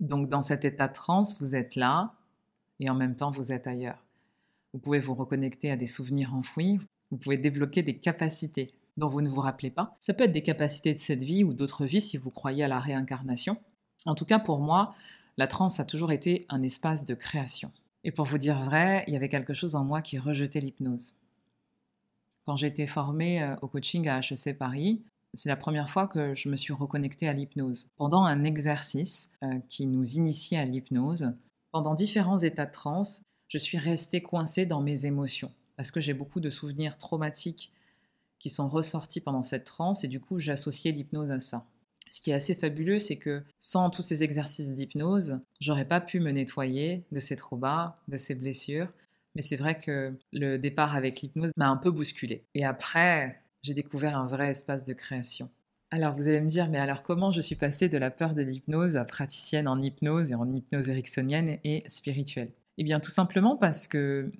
Donc 0.00 0.28
dans 0.28 0.42
cet 0.42 0.64
état 0.64 0.88
de 0.88 0.92
transe, 0.92 1.40
vous 1.40 1.54
êtes 1.54 1.74
là 1.76 2.14
et 2.80 2.90
en 2.90 2.94
même 2.94 3.16
temps, 3.16 3.30
vous 3.30 3.52
êtes 3.52 3.66
ailleurs. 3.66 4.02
Vous 4.72 4.78
pouvez 4.78 5.00
vous 5.00 5.14
reconnecter 5.14 5.70
à 5.70 5.76
des 5.76 5.86
souvenirs 5.86 6.34
enfouis, 6.34 6.80
vous 7.10 7.18
pouvez 7.18 7.38
débloquer 7.38 7.82
des 7.82 7.98
capacités 7.98 8.74
dont 8.96 9.08
vous 9.08 9.20
ne 9.20 9.28
vous 9.28 9.40
rappelez 9.40 9.70
pas. 9.70 9.96
Ça 10.00 10.14
peut 10.14 10.24
être 10.24 10.32
des 10.32 10.42
capacités 10.42 10.94
de 10.94 10.98
cette 10.98 11.22
vie 11.22 11.44
ou 11.44 11.52
d'autres 11.52 11.84
vies 11.84 12.00
si 12.00 12.16
vous 12.16 12.30
croyez 12.30 12.64
à 12.64 12.68
la 12.68 12.80
réincarnation. 12.80 13.58
En 14.06 14.14
tout 14.14 14.24
cas, 14.24 14.38
pour 14.38 14.58
moi, 14.58 14.94
la 15.36 15.46
transe 15.46 15.80
a 15.80 15.84
toujours 15.84 16.12
été 16.12 16.46
un 16.48 16.62
espace 16.62 17.04
de 17.04 17.14
création. 17.14 17.70
Et 18.04 18.12
pour 18.12 18.24
vous 18.24 18.38
dire 18.38 18.58
vrai, 18.58 19.04
il 19.06 19.12
y 19.12 19.16
avait 19.16 19.28
quelque 19.28 19.54
chose 19.54 19.74
en 19.74 19.84
moi 19.84 20.00
qui 20.00 20.18
rejetait 20.18 20.60
l'hypnose. 20.60 21.14
Quand 22.44 22.56
j'ai 22.56 22.68
été 22.68 22.86
formée 22.86 23.42
euh, 23.42 23.56
au 23.62 23.68
coaching 23.68 24.08
à 24.08 24.20
HEC 24.20 24.56
Paris, 24.56 25.02
c'est 25.34 25.48
la 25.48 25.56
première 25.56 25.90
fois 25.90 26.06
que 26.06 26.34
je 26.34 26.48
me 26.48 26.56
suis 26.56 26.72
reconnectée 26.72 27.28
à 27.28 27.32
l'hypnose. 27.32 27.88
Pendant 27.96 28.24
un 28.24 28.44
exercice 28.44 29.36
euh, 29.42 29.58
qui 29.68 29.86
nous 29.86 30.12
initiait 30.12 30.58
à 30.58 30.64
l'hypnose, 30.64 31.34
pendant 31.72 31.94
différents 31.94 32.38
états 32.38 32.66
de 32.66 32.72
transe, 32.72 33.22
je 33.48 33.58
suis 33.58 33.78
restée 33.78 34.22
coincée 34.22 34.64
dans 34.64 34.80
mes 34.80 35.06
émotions 35.06 35.52
parce 35.76 35.90
que 35.90 36.00
j'ai 36.00 36.14
beaucoup 36.14 36.40
de 36.40 36.50
souvenirs 36.50 36.98
traumatiques 36.98 37.72
qui 38.38 38.50
sont 38.50 38.68
ressortis 38.68 39.20
pendant 39.20 39.42
cette 39.42 39.64
transe 39.64 40.04
et 40.04 40.08
du 40.08 40.20
coup 40.20 40.38
j'associais 40.38 40.92
l'hypnose 40.92 41.30
à 41.30 41.40
ça. 41.40 41.66
Ce 42.08 42.20
qui 42.20 42.30
est 42.30 42.34
assez 42.34 42.54
fabuleux, 42.54 42.98
c'est 42.98 43.16
que 43.16 43.42
sans 43.58 43.90
tous 43.90 44.02
ces 44.02 44.22
exercices 44.22 44.72
d'hypnose, 44.72 45.40
j'aurais 45.60 45.86
pas 45.86 46.00
pu 46.00 46.20
me 46.20 46.30
nettoyer 46.30 47.04
de 47.10 47.18
ces 47.18 47.36
traumas, 47.36 47.98
de 48.08 48.16
ces 48.16 48.34
blessures. 48.34 48.92
Mais 49.34 49.42
c'est 49.42 49.56
vrai 49.56 49.78
que 49.78 50.16
le 50.32 50.56
départ 50.56 50.94
avec 50.94 51.20
l'hypnose 51.20 51.50
m'a 51.56 51.68
un 51.68 51.76
peu 51.76 51.90
bousculé. 51.90 52.44
Et 52.54 52.64
après, 52.64 53.42
j'ai 53.62 53.74
découvert 53.74 54.16
un 54.16 54.26
vrai 54.26 54.50
espace 54.50 54.84
de 54.84 54.92
création. 54.92 55.50
Alors 55.90 56.14
vous 56.16 56.28
allez 56.28 56.40
me 56.40 56.48
dire, 56.48 56.68
mais 56.68 56.78
alors 56.78 57.02
comment 57.02 57.32
je 57.32 57.40
suis 57.40 57.56
passée 57.56 57.88
de 57.88 57.98
la 57.98 58.10
peur 58.10 58.34
de 58.34 58.42
l'hypnose 58.42 58.96
à 58.96 59.04
praticienne 59.04 59.68
en 59.68 59.80
hypnose 59.80 60.30
et 60.30 60.34
en 60.34 60.52
hypnose 60.52 60.88
ericksonienne 60.88 61.58
et 61.64 61.82
spirituelle? 61.88 62.52
Eh 62.78 62.84
bien 62.84 63.00
tout 63.00 63.10
simplement 63.10 63.56
parce 63.56 63.86
que 63.88 64.30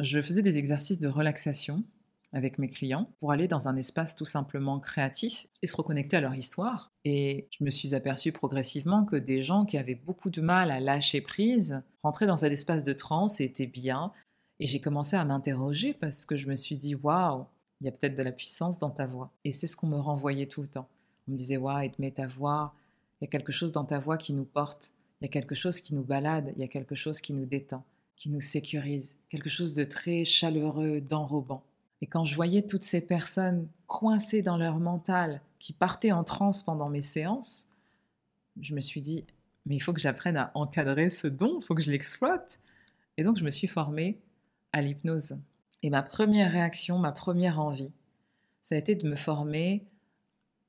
je 0.00 0.20
faisais 0.20 0.42
des 0.42 0.58
exercices 0.58 1.00
de 1.00 1.08
relaxation 1.08 1.84
avec 2.32 2.58
mes 2.58 2.68
clients 2.68 3.08
pour 3.20 3.30
aller 3.30 3.46
dans 3.46 3.68
un 3.68 3.76
espace 3.76 4.16
tout 4.16 4.24
simplement 4.24 4.80
créatif 4.80 5.46
et 5.62 5.68
se 5.68 5.76
reconnecter 5.76 6.16
à 6.16 6.20
leur 6.20 6.34
histoire. 6.34 6.92
Et 7.04 7.48
je 7.56 7.62
me 7.62 7.70
suis 7.70 7.94
aperçue 7.94 8.32
progressivement 8.32 9.04
que 9.04 9.14
des 9.14 9.42
gens 9.42 9.64
qui 9.64 9.78
avaient 9.78 9.94
beaucoup 9.94 10.30
de 10.30 10.40
mal 10.40 10.72
à 10.72 10.80
lâcher 10.80 11.20
prise 11.20 11.82
rentraient 12.02 12.26
dans 12.26 12.36
cet 12.36 12.52
espace 12.52 12.82
de 12.82 12.92
transe 12.92 13.40
et 13.40 13.44
étaient 13.44 13.68
bien. 13.68 14.12
Et 14.58 14.66
j'ai 14.66 14.80
commencé 14.80 15.14
à 15.14 15.24
m'interroger 15.24 15.94
parce 15.94 16.26
que 16.26 16.36
je 16.36 16.48
me 16.48 16.56
suis 16.56 16.76
dit, 16.76 16.96
waouh, 16.96 17.46
il 17.80 17.84
y 17.84 17.88
a 17.88 17.92
peut-être 17.92 18.16
de 18.16 18.22
la 18.22 18.32
puissance 18.32 18.78
dans 18.78 18.90
ta 18.90 19.06
voix. 19.06 19.32
Et 19.44 19.52
c'est 19.52 19.68
ce 19.68 19.76
qu'on 19.76 19.86
me 19.86 19.98
renvoyait 19.98 20.46
tout 20.46 20.62
le 20.62 20.68
temps. 20.68 20.88
On 21.28 21.32
me 21.32 21.36
disait, 21.36 21.56
waouh, 21.56 21.88
met 21.98 22.10
ta 22.10 22.26
voix, 22.26 22.74
il 23.20 23.24
y 23.24 23.28
a 23.28 23.30
quelque 23.30 23.52
chose 23.52 23.70
dans 23.70 23.84
ta 23.84 24.00
voix 24.00 24.18
qui 24.18 24.32
nous 24.32 24.44
porte, 24.44 24.92
il 25.20 25.24
y 25.24 25.28
a 25.28 25.30
quelque 25.30 25.54
chose 25.54 25.80
qui 25.80 25.94
nous 25.94 26.04
balade, 26.04 26.52
il 26.56 26.60
y 26.60 26.64
a 26.64 26.68
quelque 26.68 26.96
chose 26.96 27.20
qui 27.20 27.32
nous 27.32 27.46
détend, 27.46 27.84
qui 28.16 28.30
nous 28.30 28.40
sécurise, 28.40 29.18
quelque 29.28 29.48
chose 29.48 29.74
de 29.74 29.84
très 29.84 30.24
chaleureux, 30.24 31.00
d'enrobant. 31.00 31.64
Et 32.00 32.06
quand 32.06 32.24
je 32.24 32.34
voyais 32.34 32.62
toutes 32.62 32.82
ces 32.82 33.00
personnes 33.00 33.68
coincées 33.86 34.42
dans 34.42 34.56
leur 34.56 34.78
mental, 34.78 35.40
qui 35.58 35.72
partaient 35.72 36.12
en 36.12 36.24
transe 36.24 36.62
pendant 36.62 36.90
mes 36.90 37.02
séances, 37.02 37.68
je 38.60 38.74
me 38.74 38.80
suis 38.80 39.00
dit, 39.00 39.24
mais 39.66 39.76
il 39.76 39.80
faut 39.80 39.92
que 39.92 40.00
j'apprenne 40.00 40.36
à 40.36 40.50
encadrer 40.54 41.08
ce 41.10 41.26
don, 41.26 41.58
il 41.60 41.64
faut 41.64 41.74
que 41.74 41.82
je 41.82 41.90
l'exploite. 41.90 42.60
Et 43.16 43.24
donc 43.24 43.38
je 43.38 43.44
me 43.44 43.50
suis 43.50 43.66
formée 43.66 44.20
à 44.72 44.82
l'hypnose. 44.82 45.38
Et 45.82 45.90
ma 45.90 46.02
première 46.02 46.52
réaction, 46.52 46.98
ma 46.98 47.12
première 47.12 47.60
envie, 47.60 47.92
ça 48.60 48.74
a 48.74 48.78
été 48.78 48.94
de 48.94 49.08
me 49.08 49.16
former 49.16 49.86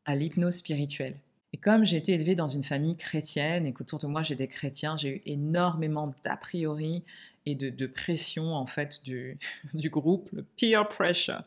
à 0.06 0.16
l'hypnose 0.16 0.56
spirituelle. 0.56 1.20
Et 1.56 1.58
comme 1.58 1.86
j'ai 1.86 1.96
été 1.96 2.12
élevée 2.12 2.36
dans 2.36 2.50
une 2.50 2.64
famille 2.64 2.98
chrétienne 2.98 3.66
et 3.66 3.72
qu'autour 3.72 3.98
de 3.98 4.08
moi 4.08 4.24
j'ai 4.24 4.36
des 4.36 4.50
chrétiens, 4.50 4.98
j'ai 4.98 5.10
eu 5.10 5.22
énormément 5.26 6.14
d'a 6.22 6.36
priori 6.36 7.06
et 7.46 7.56
de, 7.56 7.88
pression 7.88 8.54
en 8.54 8.66
fait 8.66 9.02
du, 9.06 9.90
groupe, 9.90 10.30
le 10.34 10.44
peer 10.44 10.86
pressure. 10.90 11.46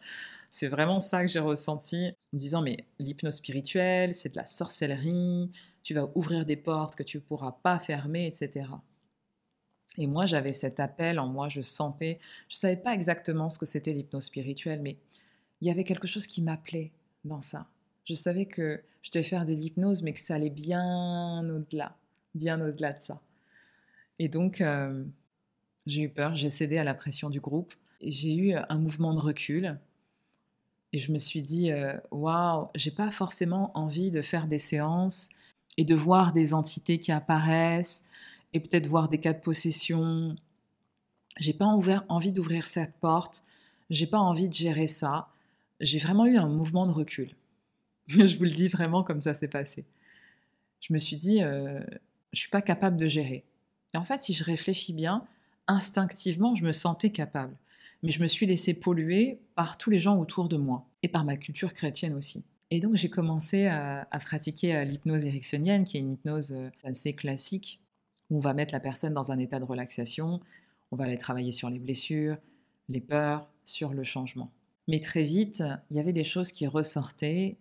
C'est 0.49 0.67
vraiment 0.67 1.01
ça 1.01 1.21
que 1.21 1.29
j'ai 1.29 1.41
ressenti 1.41 2.07
en 2.07 2.13
me 2.33 2.39
disant 2.39 2.63
mais 2.63 2.87
l'hypnose 2.99 3.35
spirituelle, 3.35 4.15
c'est 4.15 4.31
de 4.31 4.37
la 4.37 4.47
sorcellerie, 4.47 5.51
tu 5.83 5.93
vas 5.93 6.09
ouvrir 6.15 6.47
des 6.47 6.57
portes 6.57 6.97
que 6.97 7.03
tu 7.03 7.19
ne 7.19 7.23
pourras 7.23 7.59
pas 7.63 7.79
fermer, 7.79 8.27
etc. 8.27 8.67
Et 9.99 10.07
moi 10.07 10.25
j'avais 10.25 10.55
cet 10.55 10.81
appel 10.81 11.21
en 11.21 11.27
moi, 11.27 11.51
je 11.51 11.61
sentais, 11.61 12.19
je 12.49 12.57
ne 12.57 12.61
savais 12.61 12.77
pas 12.79 12.95
exactement 12.95 13.51
ce 13.51 13.59
que 13.59 13.67
c'était 13.67 13.93
l'hypnose 13.93 14.25
spirituelle, 14.25 14.81
mais 14.81 14.97
il 15.61 15.69
y 15.69 15.71
avait 15.71 15.85
quelque 15.85 16.07
chose 16.07 16.27
qui 16.27 16.41
m'appelait 16.41 16.93
dans 17.27 17.43
ça. 17.43 17.67
Je 18.07 18.15
savais 18.15 18.47
que 18.47 18.83
je 19.09 19.13
devais 19.13 19.27
faire 19.27 19.47
de 19.47 19.55
l'hypnose, 19.55 20.03
mais 20.03 20.13
que 20.13 20.21
ça 20.21 20.35
allait 20.35 20.51
bien 20.51 21.49
au-delà, 21.49 21.97
bien 22.35 22.61
au-delà 22.61 22.93
de 22.93 23.01
ça. 23.01 23.23
Et 24.19 24.29
donc, 24.29 24.61
euh, 24.61 25.03
j'ai 25.87 26.03
eu 26.03 26.09
peur, 26.11 26.37
j'ai 26.37 26.51
cédé 26.51 26.77
à 26.77 26.85
la 26.85 26.93
pression 26.93 27.31
du 27.31 27.41
groupe. 27.41 27.73
J'ai 28.03 28.35
eu 28.35 28.55
un 28.55 28.79
mouvement 28.79 29.15
de 29.15 29.21
recul 29.21 29.79
et 30.93 30.99
je 30.99 31.11
me 31.11 31.17
suis 31.17 31.43
dit 31.43 31.73
euh, 31.73 31.95
waouh, 32.11 32.69
j'ai 32.75 32.91
pas 32.91 33.11
forcément 33.11 33.71
envie 33.75 34.11
de 34.11 34.21
faire 34.21 34.47
des 34.47 34.59
séances 34.59 35.31
et 35.79 35.87
de 35.87 35.95
voir 35.95 36.35
des 36.35 36.53
entités 36.53 37.01
qui 37.01 37.11
apparaissent 37.11 38.05
et 38.53 38.61
peut-être 38.61 38.89
voir 38.89 39.09
des 39.09 39.21
cas 39.21 39.33
de 39.33 39.41
possession. 39.41 40.37
J'ai 41.39 41.55
pas 41.55 41.65
envie 41.65 42.33
d'ouvrir 42.33 42.69
cette 42.69 42.95
porte, 42.97 43.43
j'ai 43.89 44.07
pas 44.07 44.19
envie 44.19 44.51
de 44.51 44.55
gérer 44.55 44.87
ça. 44.87 45.29
J'ai 45.81 45.99
vraiment 45.99 46.27
eu 46.27 46.37
un 46.37 46.49
mouvement 46.49 46.85
de 46.85 46.93
recul. 46.93 47.35
je 48.27 48.37
vous 48.39 48.45
le 48.45 48.51
dis 48.51 48.69
vraiment 48.69 49.03
comme 49.03 49.21
ça 49.21 49.35
s'est 49.35 49.49
passé. 49.49 49.85
Je 50.81 50.93
me 50.93 50.99
suis 50.99 51.17
dit, 51.17 51.43
euh, 51.43 51.81
je 52.33 52.41
suis 52.41 52.51
pas 52.51 52.63
capable 52.63 52.97
de 52.97 53.07
gérer. 53.07 53.45
Et 53.95 53.99
en 53.99 54.05
fait, 54.05 54.23
si 54.23 54.33
je 54.33 54.45
réfléchis 54.45 54.93
bien, 54.93 55.27
instinctivement, 55.67 56.55
je 56.55 56.65
me 56.65 56.73
sentais 56.73 57.11
capable. 57.11 57.55
Mais 58.03 58.11
je 58.11 58.23
me 58.23 58.27
suis 58.27 58.47
laissé 58.47 58.75
polluer 58.75 59.41
par 59.55 59.77
tous 59.77 59.91
les 59.91 59.99
gens 59.99 60.19
autour 60.19 60.49
de 60.49 60.57
moi 60.57 60.87
et 61.03 61.09
par 61.09 61.25
ma 61.25 61.37
culture 61.37 61.75
chrétienne 61.75 62.15
aussi. 62.15 62.45
Et 62.71 62.81
donc 62.81 62.95
j'ai 62.97 63.11
commencé 63.11 63.67
à, 63.67 64.07
pratiquer 64.21 64.77
euh, 64.77 64.85
l'hypnose 64.85 65.25
ericksonienne, 65.25 65.85
qui 65.85 65.97
est 65.97 66.01
une 66.01 66.13
hypnose 66.13 66.53
euh, 66.53 66.71
assez 66.85 67.15
classique, 67.15 67.81
où 68.31 68.37
on 68.37 68.41
va 68.41 68.55
mettre 68.55 68.73
la 68.73 68.81
personne 68.81 69.15
dans 69.15 69.33
un 69.33 69.39
état 69.39 69.59
de 69.59 69.65
relaxation, 69.65 70.39
on 70.93 70.97
va 70.97 71.05
aller 71.05 71.19
travailler 71.19 71.53
sur 71.53 71.71
les 71.71 71.79
blessures, 71.79 72.37
les 72.89 73.01
peurs, 73.01 73.49
sur 73.65 73.93
le 73.93 74.05
changement. 74.05 74.53
Mais 74.87 75.01
très 75.01 75.23
vite, 75.23 75.63
il 75.91 75.97
y 75.97 76.01
avait 76.01 76.13
des 76.13 76.25
choses 76.25 76.53
qui 76.53 76.67
ressortaient 76.67 77.57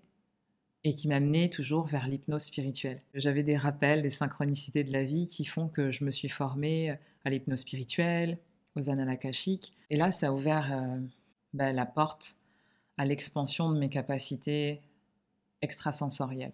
et 0.84 0.94
qui 0.94 1.08
m'amenaient 1.08 1.50
toujours 1.50 1.88
vers 1.88 2.08
l'hypnose 2.08 2.44
spirituelle. 2.44 3.02
J'avais 3.14 3.44
des 3.44 3.58
rappels, 3.58 4.02
des 4.02 4.10
synchronicités 4.10 4.84
de 4.84 4.94
la 4.94 5.04
vie 5.04 5.28
qui 5.28 5.46
font 5.46 5.68
que 5.68 5.92
je 5.92 6.04
me 6.04 6.12
suis 6.12 6.30
formée 6.30 6.98
à 7.26 7.30
l'hypnose 7.30 7.60
spirituelle, 7.60 8.38
aux 8.76 8.90
annales 8.90 9.20
Et 9.90 9.98
là, 9.98 10.12
ça 10.12 10.28
a 10.28 10.32
ouvert 10.32 10.72
euh, 10.72 11.00
ben, 11.54 11.76
la 11.76 11.86
porte 11.86 12.36
à 12.98 13.06
l'expansion 13.06 13.72
de 13.72 13.78
mes 13.78 13.90
capacités 13.90 14.82
extrasensorielles. 15.62 16.54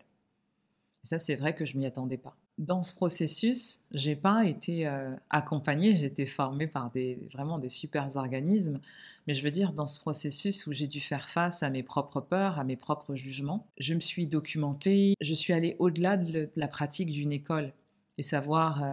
Et 1.03 1.07
ça, 1.07 1.19
c'est 1.19 1.35
vrai 1.35 1.55
que 1.55 1.65
je 1.65 1.77
m'y 1.77 1.85
attendais 1.85 2.17
pas. 2.17 2.35
Dans 2.59 2.83
ce 2.83 2.93
processus, 2.93 3.85
j'ai 3.91 4.15
pas 4.15 4.45
été 4.45 4.85
euh, 4.85 5.15
accompagnée, 5.31 5.95
j'ai 5.95 6.05
été 6.05 6.25
formée 6.25 6.67
par 6.67 6.91
des, 6.91 7.27
vraiment 7.33 7.57
des 7.57 7.69
super 7.69 8.15
organismes, 8.15 8.79
mais 9.25 9.33
je 9.33 9.43
veux 9.43 9.49
dire, 9.49 9.73
dans 9.73 9.87
ce 9.87 9.99
processus 9.99 10.67
où 10.67 10.73
j'ai 10.73 10.85
dû 10.85 10.99
faire 10.99 11.29
face 11.29 11.63
à 11.63 11.71
mes 11.71 11.81
propres 11.81 12.21
peurs, 12.21 12.59
à 12.59 12.63
mes 12.63 12.75
propres 12.75 13.15
jugements, 13.15 13.65
je 13.79 13.95
me 13.95 13.99
suis 13.99 14.27
documentée, 14.27 15.15
je 15.19 15.33
suis 15.33 15.51
allée 15.51 15.75
au-delà 15.79 16.15
de, 16.15 16.51
la 16.55 16.67
pratique 16.67 17.09
d'une 17.09 17.31
école 17.31 17.73
et 18.19 18.23
savoir 18.23 18.83
euh, 18.83 18.91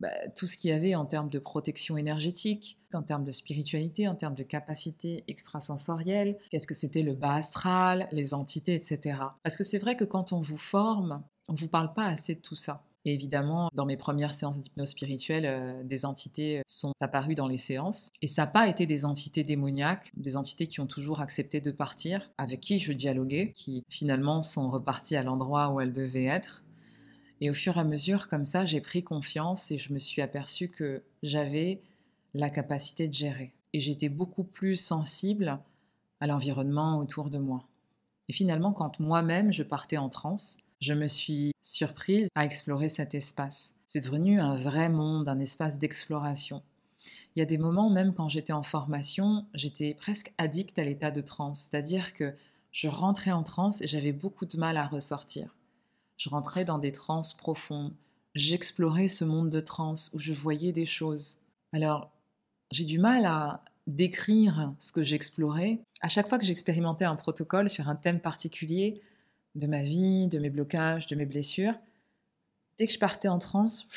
bah, 0.00 0.10
tout 0.34 0.48
ce 0.48 0.56
qu'il 0.56 0.70
y 0.70 0.72
avait 0.72 0.96
en 0.96 1.06
termes 1.06 1.30
de 1.30 1.38
protection 1.38 1.96
énergétique, 1.96 2.76
en 2.92 3.02
termes 3.02 3.24
de 3.24 3.32
spiritualité, 3.32 4.08
en 4.08 4.16
termes 4.16 4.34
de 4.34 4.42
capacité 4.42 5.22
extrasensorielle, 5.28 6.38
qu'est-ce 6.50 6.66
que 6.66 6.74
c'était 6.74 7.02
le 7.02 7.14
bas 7.14 7.34
astral, 7.34 8.08
les 8.10 8.34
entités, 8.34 8.74
etc. 8.74 9.20
Parce 9.44 9.56
que 9.56 9.64
c'est 9.64 9.78
vrai 9.78 9.96
que 9.96 10.04
quand 10.04 10.32
on 10.32 10.40
vous 10.40 10.56
forme, 10.56 11.22
on 11.48 11.52
ne 11.52 11.58
vous 11.58 11.68
parle 11.68 11.94
pas 11.94 12.06
assez 12.06 12.34
de 12.34 12.40
tout 12.40 12.56
ça. 12.56 12.82
Et 13.06 13.14
évidemment, 13.14 13.70
dans 13.72 13.86
mes 13.86 13.96
premières 13.96 14.34
séances 14.34 14.60
d'hypnose 14.60 14.88
spirituelle, 14.88 15.46
euh, 15.46 15.84
des 15.84 16.04
entités 16.04 16.62
sont 16.66 16.92
apparues 17.00 17.36
dans 17.36 17.46
les 17.46 17.56
séances. 17.56 18.10
Et 18.20 18.26
ça 18.26 18.42
n'a 18.42 18.46
pas 18.48 18.66
été 18.66 18.84
des 18.84 19.04
entités 19.04 19.44
démoniaques, 19.44 20.10
des 20.16 20.36
entités 20.36 20.66
qui 20.66 20.80
ont 20.80 20.88
toujours 20.88 21.20
accepté 21.20 21.60
de 21.60 21.70
partir, 21.70 22.28
avec 22.36 22.60
qui 22.60 22.80
je 22.80 22.92
dialoguais, 22.92 23.52
qui 23.54 23.84
finalement 23.88 24.42
sont 24.42 24.68
reparties 24.68 25.14
à 25.14 25.22
l'endroit 25.22 25.68
où 25.68 25.80
elles 25.80 25.92
devaient 25.92 26.24
être. 26.24 26.64
Et 27.40 27.48
au 27.48 27.54
fur 27.54 27.76
et 27.76 27.80
à 27.80 27.84
mesure, 27.84 28.26
comme 28.26 28.44
ça, 28.44 28.64
j'ai 28.64 28.80
pris 28.80 29.04
confiance 29.04 29.70
et 29.70 29.78
je 29.78 29.92
me 29.92 30.00
suis 30.00 30.20
aperçue 30.20 30.68
que 30.68 31.04
j'avais 31.22 31.82
la 32.34 32.50
capacité 32.50 33.06
de 33.06 33.14
gérer. 33.14 33.52
Et 33.72 33.78
j'étais 33.78 34.08
beaucoup 34.08 34.42
plus 34.42 34.74
sensible 34.74 35.60
à 36.18 36.26
l'environnement 36.26 36.98
autour 36.98 37.30
de 37.30 37.38
moi. 37.38 37.68
Et 38.28 38.32
finalement, 38.32 38.72
quand 38.72 38.98
moi-même 38.98 39.52
je 39.52 39.62
partais 39.62 39.96
en 39.96 40.08
transe, 40.08 40.65
je 40.80 40.94
me 40.94 41.06
suis 41.06 41.52
surprise 41.60 42.28
à 42.34 42.44
explorer 42.44 42.88
cet 42.88 43.14
espace. 43.14 43.76
C'est 43.86 44.04
devenu 44.04 44.40
un 44.40 44.54
vrai 44.54 44.88
monde, 44.88 45.28
un 45.28 45.38
espace 45.38 45.78
d'exploration. 45.78 46.62
Il 47.34 47.40
y 47.40 47.42
a 47.42 47.46
des 47.46 47.58
moments, 47.58 47.90
même 47.90 48.14
quand 48.14 48.28
j'étais 48.28 48.52
en 48.52 48.62
formation, 48.62 49.46
j'étais 49.54 49.94
presque 49.94 50.32
addict 50.38 50.78
à 50.78 50.84
l'état 50.84 51.10
de 51.10 51.20
transe, 51.20 51.60
c'est-à-dire 51.60 52.14
que 52.14 52.34
je 52.72 52.88
rentrais 52.88 53.32
en 53.32 53.42
transe 53.42 53.80
et 53.82 53.86
j'avais 53.86 54.12
beaucoup 54.12 54.46
de 54.46 54.58
mal 54.58 54.76
à 54.76 54.86
ressortir. 54.86 55.54
Je 56.16 56.28
rentrais 56.28 56.64
dans 56.64 56.78
des 56.78 56.92
transes 56.92 57.34
profondes. 57.34 57.94
J'explorais 58.34 59.08
ce 59.08 59.24
monde 59.24 59.50
de 59.50 59.60
transe 59.60 60.10
où 60.14 60.18
je 60.18 60.32
voyais 60.32 60.72
des 60.72 60.86
choses. 60.86 61.38
Alors, 61.72 62.10
j'ai 62.70 62.84
du 62.84 62.98
mal 62.98 63.24
à 63.24 63.64
décrire 63.86 64.74
ce 64.78 64.92
que 64.92 65.02
j'explorais. 65.02 65.78
À 66.00 66.08
chaque 66.08 66.28
fois 66.28 66.38
que 66.38 66.44
j'expérimentais 66.44 67.04
un 67.04 67.16
protocole 67.16 67.70
sur 67.70 67.88
un 67.88 67.96
thème 67.96 68.20
particulier, 68.20 69.00
de 69.56 69.66
ma 69.66 69.82
vie, 69.82 70.28
de 70.28 70.38
mes 70.38 70.50
blocages, 70.50 71.06
de 71.06 71.16
mes 71.16 71.26
blessures, 71.26 71.74
dès 72.78 72.86
que 72.86 72.92
je 72.92 72.98
partais 72.98 73.28
en 73.28 73.38
transe, 73.38 73.88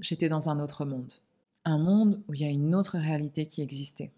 j'étais 0.00 0.28
dans 0.28 0.48
un 0.48 0.60
autre 0.60 0.84
monde. 0.84 1.12
Un 1.64 1.78
monde 1.78 2.22
où 2.28 2.34
il 2.34 2.40
y 2.40 2.44
a 2.44 2.50
une 2.50 2.74
autre 2.74 2.98
réalité 2.98 3.46
qui 3.46 3.62
existait. 3.62 4.12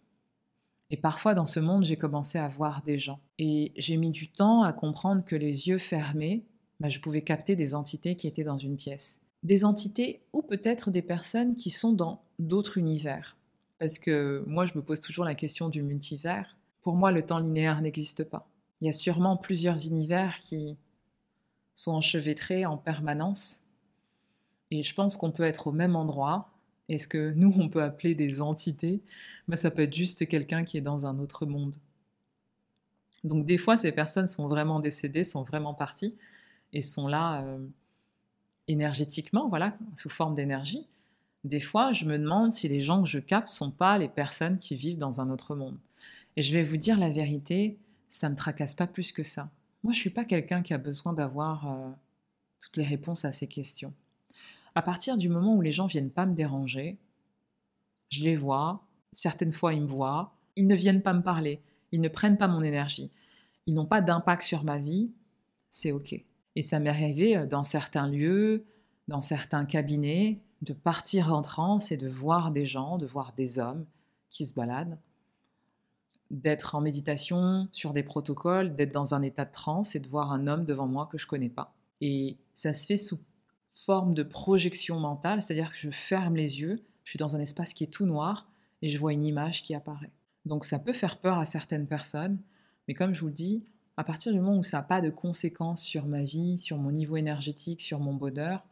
Et 0.91 0.97
parfois 0.97 1.35
dans 1.35 1.47
ce 1.47 1.61
monde, 1.61 1.85
j'ai 1.85 1.97
commencé 1.97 2.39
à 2.39 2.49
voir 2.49 2.83
des 2.83 2.99
gens. 2.99 3.21
Et 3.39 3.73
j'ai 3.77 3.97
mis 3.97 4.11
du 4.11 4.29
temps 4.29 4.63
à 4.63 4.73
comprendre 4.73 5.25
que 5.25 5.37
les 5.37 5.69
yeux 5.69 5.79
fermés, 5.79 6.45
bah, 6.81 6.89
je 6.89 6.99
pouvais 6.99 7.23
capter 7.23 7.55
des 7.55 7.75
entités 7.75 8.17
qui 8.17 8.27
étaient 8.27 8.45
dans 8.45 8.59
une 8.59 8.77
pièce. 8.77 9.23
Des 9.45 9.65
entités 9.65 10.21
ou 10.33 10.43
peut-être 10.43 10.91
des 10.91 11.03
personnes 11.03 11.55
qui 11.55 11.71
sont 11.71 11.93
dans 11.93 12.23
d'autres 12.39 12.77
univers. 12.77 13.37
Parce 13.79 13.99
que 13.99 14.45
moi, 14.47 14.67
je 14.67 14.75
me 14.75 14.83
pose 14.83 15.01
toujours 15.01 15.25
la 15.25 15.35
question 15.35 15.69
du 15.69 15.83
multivers. 15.83 16.57
Pour 16.83 16.97
moi, 16.97 17.13
le 17.13 17.25
temps 17.25 17.39
linéaire 17.39 17.81
n'existe 17.81 18.25
pas. 18.25 18.47
Il 18.81 18.87
y 18.87 18.91
a 18.91 18.93
sûrement 18.93 19.37
plusieurs 19.37 19.87
univers 19.87 20.41
qui 20.41 20.77
sont 21.75 21.93
enchevêtrés 21.93 22.67
en 22.67 22.77
permanence. 22.77 23.65
Et 24.71 24.83
je 24.83 24.95
pense 24.95 25.17
qu'on 25.17 25.31
peut 25.31 25.43
être 25.45 25.67
au 25.67 25.73
même 25.73 25.97
endroit. 25.97 26.51
Et 26.89 26.99
ce 26.99 27.09
que 27.09 27.33
nous, 27.33 27.55
on 27.57 27.69
peut 27.69 27.83
appeler 27.83 28.15
des 28.15 28.43
entités, 28.43 29.01
ben, 29.49 29.57
ça 29.57 29.71
peut 29.71 29.83
être 29.83 29.95
juste 29.95 30.27
quelqu'un 30.29 30.65
qui 30.65 30.77
est 30.77 30.83
dans 30.83 31.07
un 31.07 31.19
autre 31.19 31.47
monde. 31.47 31.77
Donc 33.23 33.45
des 33.45 33.57
fois, 33.57 33.77
ces 33.77 33.93
personnes 33.93 34.27
sont 34.27 34.49
vraiment 34.49 34.81
décédées, 34.81 35.25
sont 35.25 35.43
vraiment 35.43 35.75
parties 35.75 36.17
et 36.73 36.83
sont 36.83 37.07
là 37.07 37.43
euh, 37.43 37.59
énergétiquement, 38.67 39.49
voilà, 39.49 39.77
sous 39.95 40.09
forme 40.09 40.35
d'énergie. 40.35 40.87
Des 41.45 41.61
fois, 41.61 41.93
je 41.93 42.05
me 42.05 42.19
demande 42.19 42.53
si 42.53 42.69
les 42.69 42.83
gens 42.83 43.03
que 43.03 43.09
je 43.09 43.19
capte 43.19 43.49
sont 43.49 43.71
pas 43.71 43.99
les 43.99 44.09
personnes 44.09 44.59
qui 44.59 44.75
vivent 44.75 44.99
dans 44.99 45.21
un 45.21 45.31
autre 45.31 45.55
monde. 45.55 45.79
Et 46.37 46.43
je 46.43 46.53
vais 46.53 46.63
vous 46.63 46.77
dire 46.77 46.99
la 46.99 47.11
vérité, 47.11 47.79
ça 48.11 48.29
me 48.29 48.37
tracasse 48.37 48.75
pas 48.75 48.89
plus 48.89 49.13
que 49.13 49.23
ça. 49.23 49.51
Moi, 49.83 49.95
je 49.95 49.99
suis 49.99 50.11
pas 50.11 50.27
quelqu'un 50.27 50.61
qui 50.63 50.75
a 50.75 50.79
besoin 50.79 51.15
d'avoir 51.15 51.71
euh, 51.71 51.91
toutes 52.61 52.77
les 52.77 52.85
réponses 52.85 53.25
à 53.25 53.33
ces 53.33 53.47
questions. 53.47 53.95
À 54.75 54.83
partir 54.83 55.17
du 55.17 55.29
moment 55.29 55.55
où 55.55 55.63
les 55.63 55.73
gens 55.73 55.87
viennent 55.87 56.11
pas 56.11 56.27
me 56.27 56.35
déranger, 56.35 56.99
je 58.11 58.25
les 58.25 58.37
vois, 58.37 58.85
certaines 59.13 59.53
fois 59.53 59.73
ils 59.73 59.83
me 59.83 59.87
voient, 59.87 60.35
ils 60.57 60.67
ne 60.67 60.75
viennent 60.75 61.03
pas 61.03 61.15
me 61.15 61.23
parler, 61.23 61.63
ils 61.93 62.01
ne 62.01 62.09
prennent 62.09 62.37
pas 62.37 62.49
mon 62.49 62.63
énergie, 62.63 63.11
ils 63.67 63.75
n'ont 63.75 63.87
pas 63.87 64.01
d'impact 64.01 64.43
sur 64.43 64.65
ma 64.65 64.79
vie, 64.79 65.13
c'est 65.71 65.93
ok. 65.93 66.15
Et 66.57 66.63
ça 66.63 66.81
m'est 66.81 66.91
arrivé 66.91 67.37
euh, 67.37 67.47
dans 67.47 67.65
certains 67.65 68.09
lieux, 68.09 68.65
dans 69.09 69.21
certains 69.21 69.65
cabinets, 69.65 70.41
de 70.63 70.73
partir 70.73 71.33
en 71.33 71.43
transe 71.43 71.91
et 71.91 71.97
de 71.97 72.09
voir 72.09 72.51
des 72.51 72.67
gens, 72.67 72.99
de 72.99 73.07
voir 73.07 73.33
des 73.33 73.59
hommes 73.59 73.87
qui 74.31 74.47
se 74.47 74.55
baladent 74.55 74.99
d'être 76.31 76.75
en 76.75 76.81
méditation 76.81 77.69
sur 77.73 77.93
des 77.93 78.03
protocoles, 78.03 78.77
d'être 78.77 78.93
dans 78.93 79.15
un 79.15 79.23
état 79.23 79.45
de 79.45 79.53
transe 79.53 79.97
et 79.97 80.01
de 80.01 80.09
voir 80.09 80.33
un 80.33 80.47
homme 80.47 80.65
devant 80.65 80.87
moi 80.87 81.07
que 81.07 81.19
je 81.19 81.27
connais 81.27 81.49
pas. 81.49 81.75
Et 82.01 82.39
ça 82.55 82.73
se 82.73 82.87
fait 82.87 82.97
sous 82.97 83.19
forme 83.69 84.15
de 84.15 84.23
projection 84.23 84.99
mentale, 84.99 85.43
c'est-à-dire 85.43 85.71
que 85.71 85.79
je 85.79 85.91
ferme 85.91 86.37
les 86.37 86.61
yeux, 86.61 86.83
je 87.05 87.11
suis 87.11 87.19
dans 87.19 87.37
un 87.37 87.41
espace 87.41 87.73
qui 87.73 87.85
est 87.85 87.89
tout 87.89 88.07
noir 88.07 88.51
et 88.83 88.89
je 88.89 88.99
vois 88.99 89.13
une 89.13 89.23
image 89.23 89.63
qui 89.63 89.75
apparaît. 89.75 90.13
Donc 90.45 90.65
ça 90.65 90.79
peut 90.79 90.93
faire 90.93 91.19
peur 91.19 91.39
à 91.39 91.45
certaines 91.45 91.87
personnes, 91.87 92.39
mais 92.89 92.95
comme 92.95 93.15
je 93.15 93.21
vous 93.21 93.29
le 93.29 93.33
dis, 93.33 93.65
à 93.97 94.05
partir 94.05 94.33
du 94.33 94.41
moment 94.41 94.59
où 94.59 94.65
ça 94.65 94.79
n'a 94.79 94.83
pas 94.83 95.01
de 95.01 95.11
conséquences 95.11 95.83
sur 95.83 96.07
ma 96.07 96.23
vie, 96.23 96.59
sur 96.59 96.79
mon 96.79 96.91
niveau 96.91 97.17
énergétique, 97.17 97.83
sur 97.83 98.01
mon 98.01 98.15
bonheur, 98.15 98.67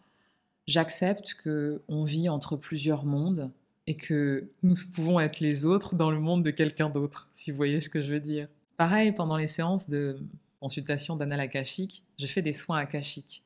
j'accepte 0.67 1.35
que 1.35 1.83
on 1.89 2.05
vit 2.05 2.29
entre 2.29 2.57
plusieurs 2.57 3.05
mondes 3.05 3.47
et 3.89 3.95
que 3.95 4.51
nous 4.63 4.75
pouvons 4.95 5.19
être 5.19 5.41
les 5.41 5.65
autres 5.65 5.95
dans 5.95 6.11
le 6.11 6.21
monde 6.21 6.45
de 6.45 6.51
quelqu'un 6.51 6.91
d'autre, 6.91 7.31
si 7.33 7.51
vous 7.51 7.57
voyez 7.57 7.81
ce 7.81 7.89
que 7.89 8.03
je 8.03 8.13
veux 8.13 8.21
dire. 8.21 8.47
Pareil, 8.77 9.13
pendant 9.13 9.39
les 9.39 9.49
séances 9.49 9.89
de 9.89 10.21
consultation 10.61 11.17
d'annales 11.17 11.41
akashiques, 11.41 12.05
je 12.19 12.27
fais 12.27 12.43
des 12.43 12.53
soins 12.53 12.77
akashiques. 12.77 13.45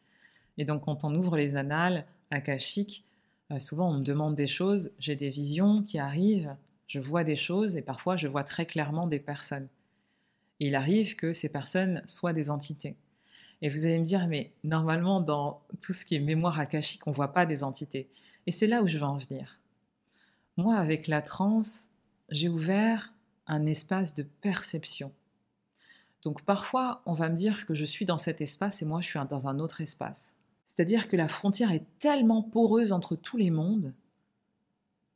Et 0.59 0.65
donc, 0.65 0.83
quand 0.83 1.05
on 1.05 1.15
ouvre 1.15 1.37
les 1.37 1.55
annales 1.55 2.07
akashiques, 2.33 3.05
euh, 3.53 3.61
souvent 3.61 3.91
on 3.91 3.99
me 3.99 4.03
demande 4.03 4.35
des 4.35 4.49
choses, 4.49 4.91
j'ai 4.99 5.15
des 5.15 5.31
visions 5.31 5.85
qui 5.85 6.01
arrivent, 6.01 6.57
je 6.89 6.99
vois 6.99 7.23
des 7.23 7.37
choses 7.37 7.77
et 7.77 7.83
parfois 7.83 8.17
je 8.17 8.27
vois 8.27 8.43
très 8.43 8.67
clairement 8.67 9.07
des 9.07 9.21
personnes. 9.21 9.69
Et 10.59 10.67
il 10.67 10.75
arrive 10.75 11.15
que 11.15 11.33
ces 11.33 11.51
personnes 11.51 12.03
soient 12.05 12.33
des 12.33 12.51
entités. 12.51 12.97
Et 13.61 13.69
vous 13.69 13.87
allez 13.87 14.01
me 14.01 14.05
dire, 14.05 14.27
mais 14.27 14.51
normalement, 14.65 15.21
dans 15.21 15.63
tout 15.81 15.93
ce 15.93 16.05
qui 16.05 16.17
est 16.17 16.21
mémoire 16.21 16.59
akashique, 16.59 17.07
on 17.07 17.11
ne 17.11 17.15
voit 17.15 17.33
pas 17.33 17.47
des 17.47 17.63
entités. 17.63 18.09
Et 18.49 18.51
c'est 18.51 18.67
là 18.67 18.83
où 18.83 18.89
je 18.89 18.99
veux 18.99 19.05
en 19.05 19.19
venir. 19.19 19.62
Moi, 20.57 20.77
avec 20.77 21.07
la 21.07 21.23
transe, 21.23 21.91
j'ai 22.29 22.49
ouvert 22.49 23.15
un 23.47 23.67
espace 23.67 24.15
de 24.15 24.23
perception. 24.23 25.13
Donc 26.23 26.43
parfois, 26.43 27.03
on 27.07 27.15
va 27.15 27.29
me 27.29 27.37
dire 27.37 27.67
que 27.67 27.75
je 27.75 27.85
suis 27.85 28.05
dans 28.05 28.19
cet 28.19 28.41
espace 28.41 28.83
et 28.83 28.87
moi, 28.87 29.01
je 29.01 29.09
suis 29.09 29.19
dans 29.29 29.49
un 29.49 29.59
autre 29.59 29.81
espace. 29.81 30.37
C'est-à-dire 30.65 31.09
que 31.09 31.17
la 31.17 31.29
frontière 31.29 31.73
est 31.73 31.87
tellement 31.99 32.43
poreuse 32.43 32.93
entre 32.93 33.17
tous 33.17 33.37
les 33.37 33.51
mondes 33.51 33.95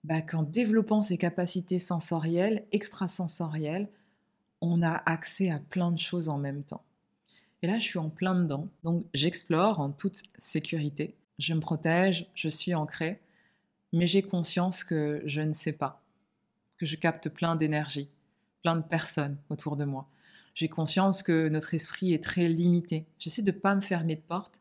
bah, 0.05 0.23
qu'en 0.23 0.43
développant 0.43 1.03
ces 1.03 1.19
capacités 1.19 1.79
sensorielles, 1.79 2.65
extrasensorielles, 2.73 3.89
on 4.61 4.83
a 4.83 4.93
accès 5.07 5.51
à 5.51 5.59
plein 5.59 5.93
de 5.93 5.99
choses 5.99 6.29
en 6.29 6.39
même 6.39 6.63
temps. 6.63 6.85
Et 7.63 7.67
là, 7.67 7.79
je 7.79 7.85
suis 7.85 7.99
en 7.99 8.11
plein 8.11 8.35
dedans. 8.35 8.69
Donc, 8.85 9.05
j'explore 9.15 9.81
en 9.81 9.91
toute 9.91 10.23
sécurité. 10.39 11.15
Je 11.39 11.55
me 11.55 11.61
protège, 11.61 12.31
je 12.35 12.49
suis 12.49 12.75
ancrée 12.75 13.21
mais 13.97 14.07
j'ai 14.07 14.21
conscience 14.21 14.85
que 14.85 15.23
je 15.25 15.41
ne 15.41 15.55
sais 15.55 15.73
pas, 15.73 16.03
que 16.77 16.85
je 16.85 16.97
capte 16.97 17.31
plein 17.31 17.57
d'énergie, 17.57 18.11
plein 18.61 18.77
de 18.77 18.83
personnes 18.83 19.39
autour 19.49 19.75
de 19.75 19.87
moi. 19.87 20.07
J'ai 20.55 20.69
conscience 20.69 21.23
que 21.23 21.49
notre 21.49 21.73
esprit 21.73 22.13
est 22.13 22.23
très 22.23 22.47
limité. 22.47 23.07
J'essaie 23.19 23.41
de 23.41 23.53
ne 23.53 23.57
pas 23.57 23.75
me 23.75 23.81
fermer 23.81 24.15
de 24.15 24.21
porte 24.21 24.61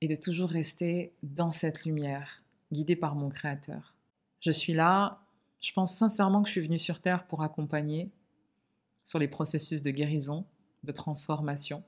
et 0.00 0.08
de 0.08 0.14
toujours 0.14 0.48
rester 0.48 1.12
dans 1.22 1.50
cette 1.50 1.84
lumière, 1.84 2.42
guidée 2.72 2.96
par 2.96 3.16
mon 3.16 3.28
Créateur. 3.28 3.94
Je 4.40 4.50
suis 4.50 4.72
là, 4.72 5.20
je 5.60 5.72
pense 5.72 5.94
sincèrement 5.94 6.42
que 6.42 6.48
je 6.48 6.52
suis 6.52 6.62
venue 6.62 6.78
sur 6.78 7.02
Terre 7.02 7.26
pour 7.26 7.42
accompagner 7.42 8.10
sur 9.04 9.18
les 9.18 9.28
processus 9.28 9.82
de 9.82 9.90
guérison, 9.90 10.46
de 10.84 10.92
transformation. 10.92 11.84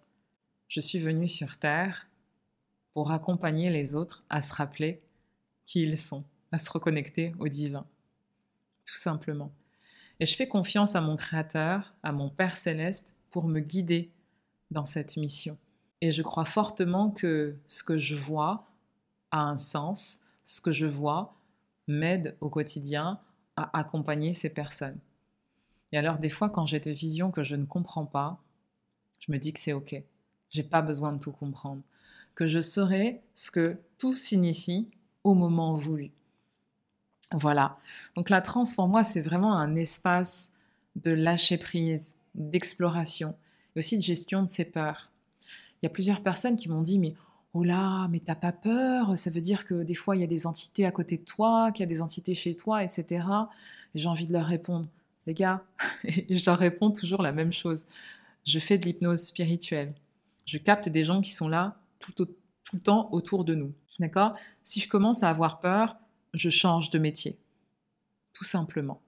Je 0.68 0.80
suis 0.80 0.98
venue 0.98 1.28
sur 1.28 1.56
Terre 1.56 2.10
pour 2.92 3.12
accompagner 3.12 3.70
les 3.70 3.96
autres 3.96 4.24
à 4.28 4.42
se 4.42 4.52
rappeler 4.52 5.00
qui 5.64 5.80
ils 5.84 5.96
sont 5.96 6.24
à 6.52 6.58
se 6.58 6.70
reconnecter 6.70 7.34
au 7.38 7.48
divin. 7.48 7.86
Tout 8.84 8.96
simplement. 8.96 9.52
Et 10.20 10.26
je 10.26 10.36
fais 10.36 10.46
confiance 10.46 10.94
à 10.94 11.00
mon 11.00 11.16
Créateur, 11.16 11.94
à 12.02 12.12
mon 12.12 12.30
Père 12.30 12.56
céleste, 12.56 13.16
pour 13.30 13.48
me 13.48 13.60
guider 13.60 14.12
dans 14.70 14.84
cette 14.84 15.16
mission. 15.16 15.58
Et 16.00 16.10
je 16.10 16.22
crois 16.22 16.44
fortement 16.44 17.10
que 17.10 17.56
ce 17.66 17.82
que 17.82 17.98
je 17.98 18.14
vois, 18.14 18.68
a 19.30 19.40
un 19.40 19.58
sens, 19.58 20.26
ce 20.44 20.60
que 20.60 20.72
je 20.72 20.86
vois 20.86 21.34
m'aide 21.88 22.36
au 22.40 22.50
quotidien 22.50 23.20
à 23.56 23.78
accompagner 23.78 24.32
ces 24.34 24.52
personnes. 24.52 24.98
Et 25.90 25.98
alors 25.98 26.18
des 26.18 26.28
fois 26.28 26.50
quand 26.50 26.66
j'ai 26.66 26.80
des 26.80 26.92
visions 26.92 27.30
que 27.30 27.42
je 27.42 27.56
ne 27.56 27.64
comprends 27.64 28.06
pas, 28.06 28.42
je 29.18 29.32
me 29.32 29.38
dis 29.38 29.52
que 29.52 29.60
c'est 29.60 29.72
OK. 29.72 29.94
J'ai 30.50 30.62
pas 30.62 30.82
besoin 30.82 31.12
de 31.12 31.18
tout 31.18 31.32
comprendre, 31.32 31.82
que 32.34 32.46
je 32.46 32.60
saurai 32.60 33.22
ce 33.34 33.50
que 33.50 33.78
tout 33.98 34.14
signifie 34.14 34.90
au 35.24 35.34
moment 35.34 35.74
voulu. 35.74 36.12
Voilà. 37.32 37.78
Donc 38.16 38.30
la 38.30 38.40
transe 38.40 38.74
pour 38.74 38.88
moi 38.88 39.04
c'est 39.04 39.22
vraiment 39.22 39.56
un 39.56 39.74
espace 39.76 40.52
de 40.96 41.10
lâcher 41.10 41.58
prise, 41.58 42.16
d'exploration 42.34 43.34
et 43.74 43.78
aussi 43.78 43.96
de 43.96 44.02
gestion 44.02 44.42
de 44.42 44.48
ses 44.48 44.64
peurs. 44.64 45.10
Il 45.80 45.86
y 45.86 45.86
a 45.86 45.90
plusieurs 45.90 46.22
personnes 46.22 46.56
qui 46.56 46.68
m'ont 46.68 46.82
dit 46.82 46.98
mais 46.98 47.14
oh 47.54 47.64
là, 47.64 48.08
mais 48.08 48.20
t'as 48.20 48.34
pas 48.34 48.52
peur 48.52 49.16
Ça 49.18 49.30
veut 49.30 49.40
dire 49.40 49.64
que 49.64 49.82
des 49.82 49.94
fois 49.94 50.16
il 50.16 50.20
y 50.20 50.24
a 50.24 50.28
des 50.28 50.46
entités 50.46 50.86
à 50.86 50.90
côté 50.90 51.16
de 51.16 51.24
toi, 51.24 51.72
qu'il 51.72 51.82
y 51.82 51.84
a 51.84 51.86
des 51.86 52.02
entités 52.02 52.34
chez 52.34 52.54
toi, 52.54 52.84
etc. 52.84 53.24
j'ai 53.94 54.08
envie 54.08 54.26
de 54.26 54.32
leur 54.32 54.46
répondre, 54.46 54.86
les 55.26 55.34
gars, 55.34 55.64
et 56.04 56.36
je 56.36 56.46
leur 56.46 56.58
réponds 56.58 56.90
toujours 56.90 57.22
la 57.22 57.32
même 57.32 57.52
chose. 57.52 57.86
Je 58.44 58.58
fais 58.58 58.78
de 58.78 58.84
l'hypnose 58.84 59.24
spirituelle. 59.24 59.94
Je 60.46 60.58
capte 60.58 60.88
des 60.88 61.04
gens 61.04 61.20
qui 61.20 61.32
sont 61.32 61.48
là 61.48 61.76
tout, 62.00 62.12
tout 62.12 62.28
le 62.72 62.80
temps 62.80 63.08
autour 63.12 63.44
de 63.44 63.54
nous. 63.54 63.72
D'accord? 64.00 64.34
Si 64.62 64.80
je 64.80 64.88
commence 64.88 65.22
à 65.22 65.28
avoir 65.28 65.60
peur, 65.60 65.96
je 66.34 66.50
change 66.50 66.90
de 66.90 66.98
métier. 66.98 67.38
Tout 68.32 68.44
simplement. 68.44 69.00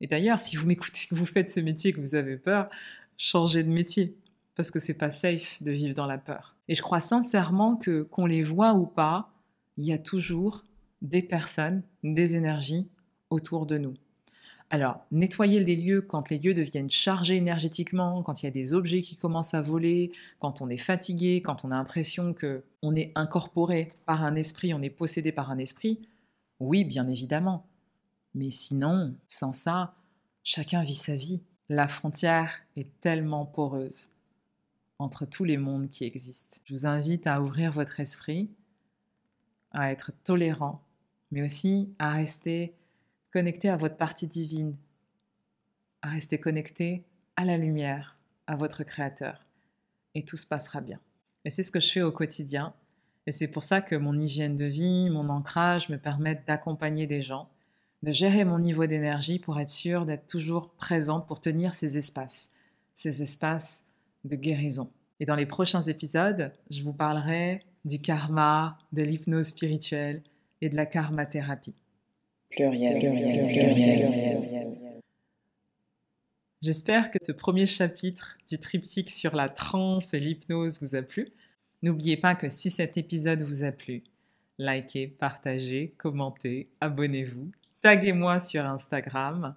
Et 0.00 0.06
d'ailleurs, 0.06 0.40
si 0.40 0.56
vous 0.56 0.66
m'écoutez, 0.66 1.06
que 1.08 1.14
vous 1.14 1.26
faites 1.26 1.48
ce 1.48 1.60
métier, 1.60 1.92
que 1.92 2.00
vous 2.00 2.14
avez 2.14 2.36
peur, 2.36 2.68
changez 3.16 3.62
de 3.62 3.70
métier 3.70 4.16
parce 4.54 4.70
que 4.70 4.80
c'est 4.80 4.98
pas 4.98 5.10
safe 5.10 5.62
de 5.62 5.70
vivre 5.70 5.94
dans 5.94 6.06
la 6.06 6.18
peur. 6.18 6.56
Et 6.68 6.74
je 6.74 6.82
crois 6.82 7.00
sincèrement 7.00 7.76
que 7.76 8.02
qu'on 8.02 8.26
les 8.26 8.42
voit 8.42 8.74
ou 8.74 8.86
pas, 8.86 9.32
il 9.76 9.84
y 9.84 9.92
a 9.92 9.98
toujours 9.98 10.64
des 11.00 11.22
personnes, 11.22 11.82
des 12.02 12.36
énergies 12.36 12.88
autour 13.30 13.66
de 13.66 13.78
nous. 13.78 13.94
Alors, 14.70 15.04
nettoyer 15.10 15.62
les 15.62 15.76
lieux 15.76 16.00
quand 16.00 16.30
les 16.30 16.38
lieux 16.38 16.54
deviennent 16.54 16.90
chargés 16.90 17.36
énergétiquement, 17.36 18.22
quand 18.22 18.42
il 18.42 18.46
y 18.46 18.48
a 18.48 18.52
des 18.52 18.72
objets 18.72 19.02
qui 19.02 19.16
commencent 19.16 19.52
à 19.52 19.60
voler, 19.60 20.12
quand 20.38 20.62
on 20.62 20.70
est 20.70 20.78
fatigué, 20.78 21.42
quand 21.42 21.64
on 21.64 21.70
a 21.70 21.74
l'impression 21.74 22.32
que 22.32 22.62
on 22.80 22.96
est 22.96 23.12
incorporé 23.14 23.92
par 24.06 24.24
un 24.24 24.34
esprit, 24.34 24.72
on 24.72 24.80
est 24.80 24.90
possédé 24.90 25.30
par 25.30 25.50
un 25.50 25.58
esprit, 25.58 26.00
oui, 26.60 26.84
bien 26.84 27.08
évidemment. 27.08 27.66
Mais 28.34 28.50
sinon, 28.50 29.14
sans 29.26 29.52
ça, 29.52 29.94
chacun 30.42 30.82
vit 30.82 30.94
sa 30.94 31.14
vie. 31.14 31.42
La 31.68 31.88
frontière 31.88 32.62
est 32.76 33.00
tellement 33.00 33.46
poreuse 33.46 34.10
entre 34.98 35.26
tous 35.26 35.44
les 35.44 35.56
mondes 35.56 35.88
qui 35.88 36.04
existent. 36.04 36.58
Je 36.64 36.74
vous 36.74 36.86
invite 36.86 37.26
à 37.26 37.40
ouvrir 37.40 37.72
votre 37.72 38.00
esprit, 38.00 38.50
à 39.72 39.90
être 39.90 40.12
tolérant, 40.24 40.82
mais 41.30 41.42
aussi 41.42 41.92
à 41.98 42.10
rester 42.10 42.74
connecté 43.32 43.68
à 43.68 43.76
votre 43.76 43.96
partie 43.96 44.26
divine, 44.26 44.76
à 46.02 46.10
rester 46.10 46.38
connecté 46.38 47.04
à 47.36 47.44
la 47.44 47.56
lumière, 47.56 48.18
à 48.46 48.56
votre 48.56 48.84
Créateur. 48.84 49.44
Et 50.14 50.24
tout 50.24 50.36
se 50.36 50.46
passera 50.46 50.80
bien. 50.80 51.00
Et 51.44 51.50
c'est 51.50 51.62
ce 51.62 51.72
que 51.72 51.80
je 51.80 51.90
fais 51.90 52.02
au 52.02 52.12
quotidien. 52.12 52.74
Et 53.26 53.32
c'est 53.32 53.50
pour 53.50 53.62
ça 53.62 53.80
que 53.80 53.94
mon 53.94 54.16
hygiène 54.16 54.56
de 54.56 54.64
vie, 54.64 55.08
mon 55.10 55.28
ancrage 55.28 55.88
me 55.88 55.98
permettent 55.98 56.46
d'accompagner 56.46 57.06
des 57.06 57.22
gens, 57.22 57.48
de 58.02 58.10
gérer 58.10 58.44
mon 58.44 58.58
niveau 58.58 58.86
d'énergie 58.86 59.38
pour 59.38 59.60
être 59.60 59.70
sûr 59.70 60.06
d'être 60.06 60.26
toujours 60.26 60.70
présente 60.70 61.26
pour 61.26 61.40
tenir 61.40 61.72
ces 61.72 61.98
espaces, 61.98 62.54
ces 62.94 63.22
espaces 63.22 63.86
de 64.24 64.34
guérison. 64.36 64.90
Et 65.20 65.24
dans 65.24 65.36
les 65.36 65.46
prochains 65.46 65.82
épisodes, 65.82 66.52
je 66.70 66.82
vous 66.82 66.92
parlerai 66.92 67.64
du 67.84 68.00
karma, 68.00 68.78
de 68.92 69.02
l'hypnose 69.02 69.46
spirituelle 69.46 70.22
et 70.60 70.68
de 70.68 70.76
la 70.76 70.86
karma-thérapie. 70.86 71.76
Pluriel, 72.50 72.98
pluriel, 72.98 73.46
pluriel. 73.46 74.72
J'espère 76.60 77.10
que 77.10 77.18
ce 77.20 77.32
premier 77.32 77.66
chapitre 77.66 78.38
du 78.48 78.58
triptyque 78.58 79.10
sur 79.10 79.34
la 79.34 79.48
transe 79.48 80.14
et 80.14 80.20
l'hypnose 80.20 80.80
vous 80.80 80.94
a 80.94 81.02
plu. 81.02 81.28
N'oubliez 81.82 82.16
pas 82.16 82.34
que 82.34 82.48
si 82.48 82.70
cet 82.70 82.96
épisode 82.96 83.42
vous 83.42 83.64
a 83.64 83.72
plu, 83.72 84.02
likez, 84.58 85.08
partagez, 85.08 85.94
commentez, 85.98 86.68
abonnez-vous, 86.80 87.50
taguez-moi 87.80 88.40
sur 88.40 88.64
Instagram. 88.64 89.54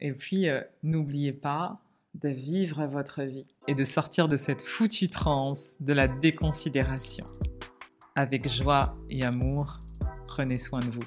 Et 0.00 0.12
puis, 0.12 0.48
euh, 0.48 0.60
n'oubliez 0.82 1.32
pas, 1.32 1.80
de 2.14 2.28
vivre 2.28 2.86
votre 2.86 3.22
vie 3.22 3.46
et 3.68 3.74
de 3.74 3.84
sortir 3.84 4.28
de 4.28 4.36
cette 4.36 4.62
foutue 4.62 5.08
transe 5.08 5.76
de 5.80 5.92
la 5.92 6.08
déconsidération. 6.08 7.24
Avec 8.16 8.48
joie 8.48 8.96
et 9.08 9.22
amour, 9.22 9.78
prenez 10.26 10.58
soin 10.58 10.80
de 10.80 10.90
vous. 10.90 11.04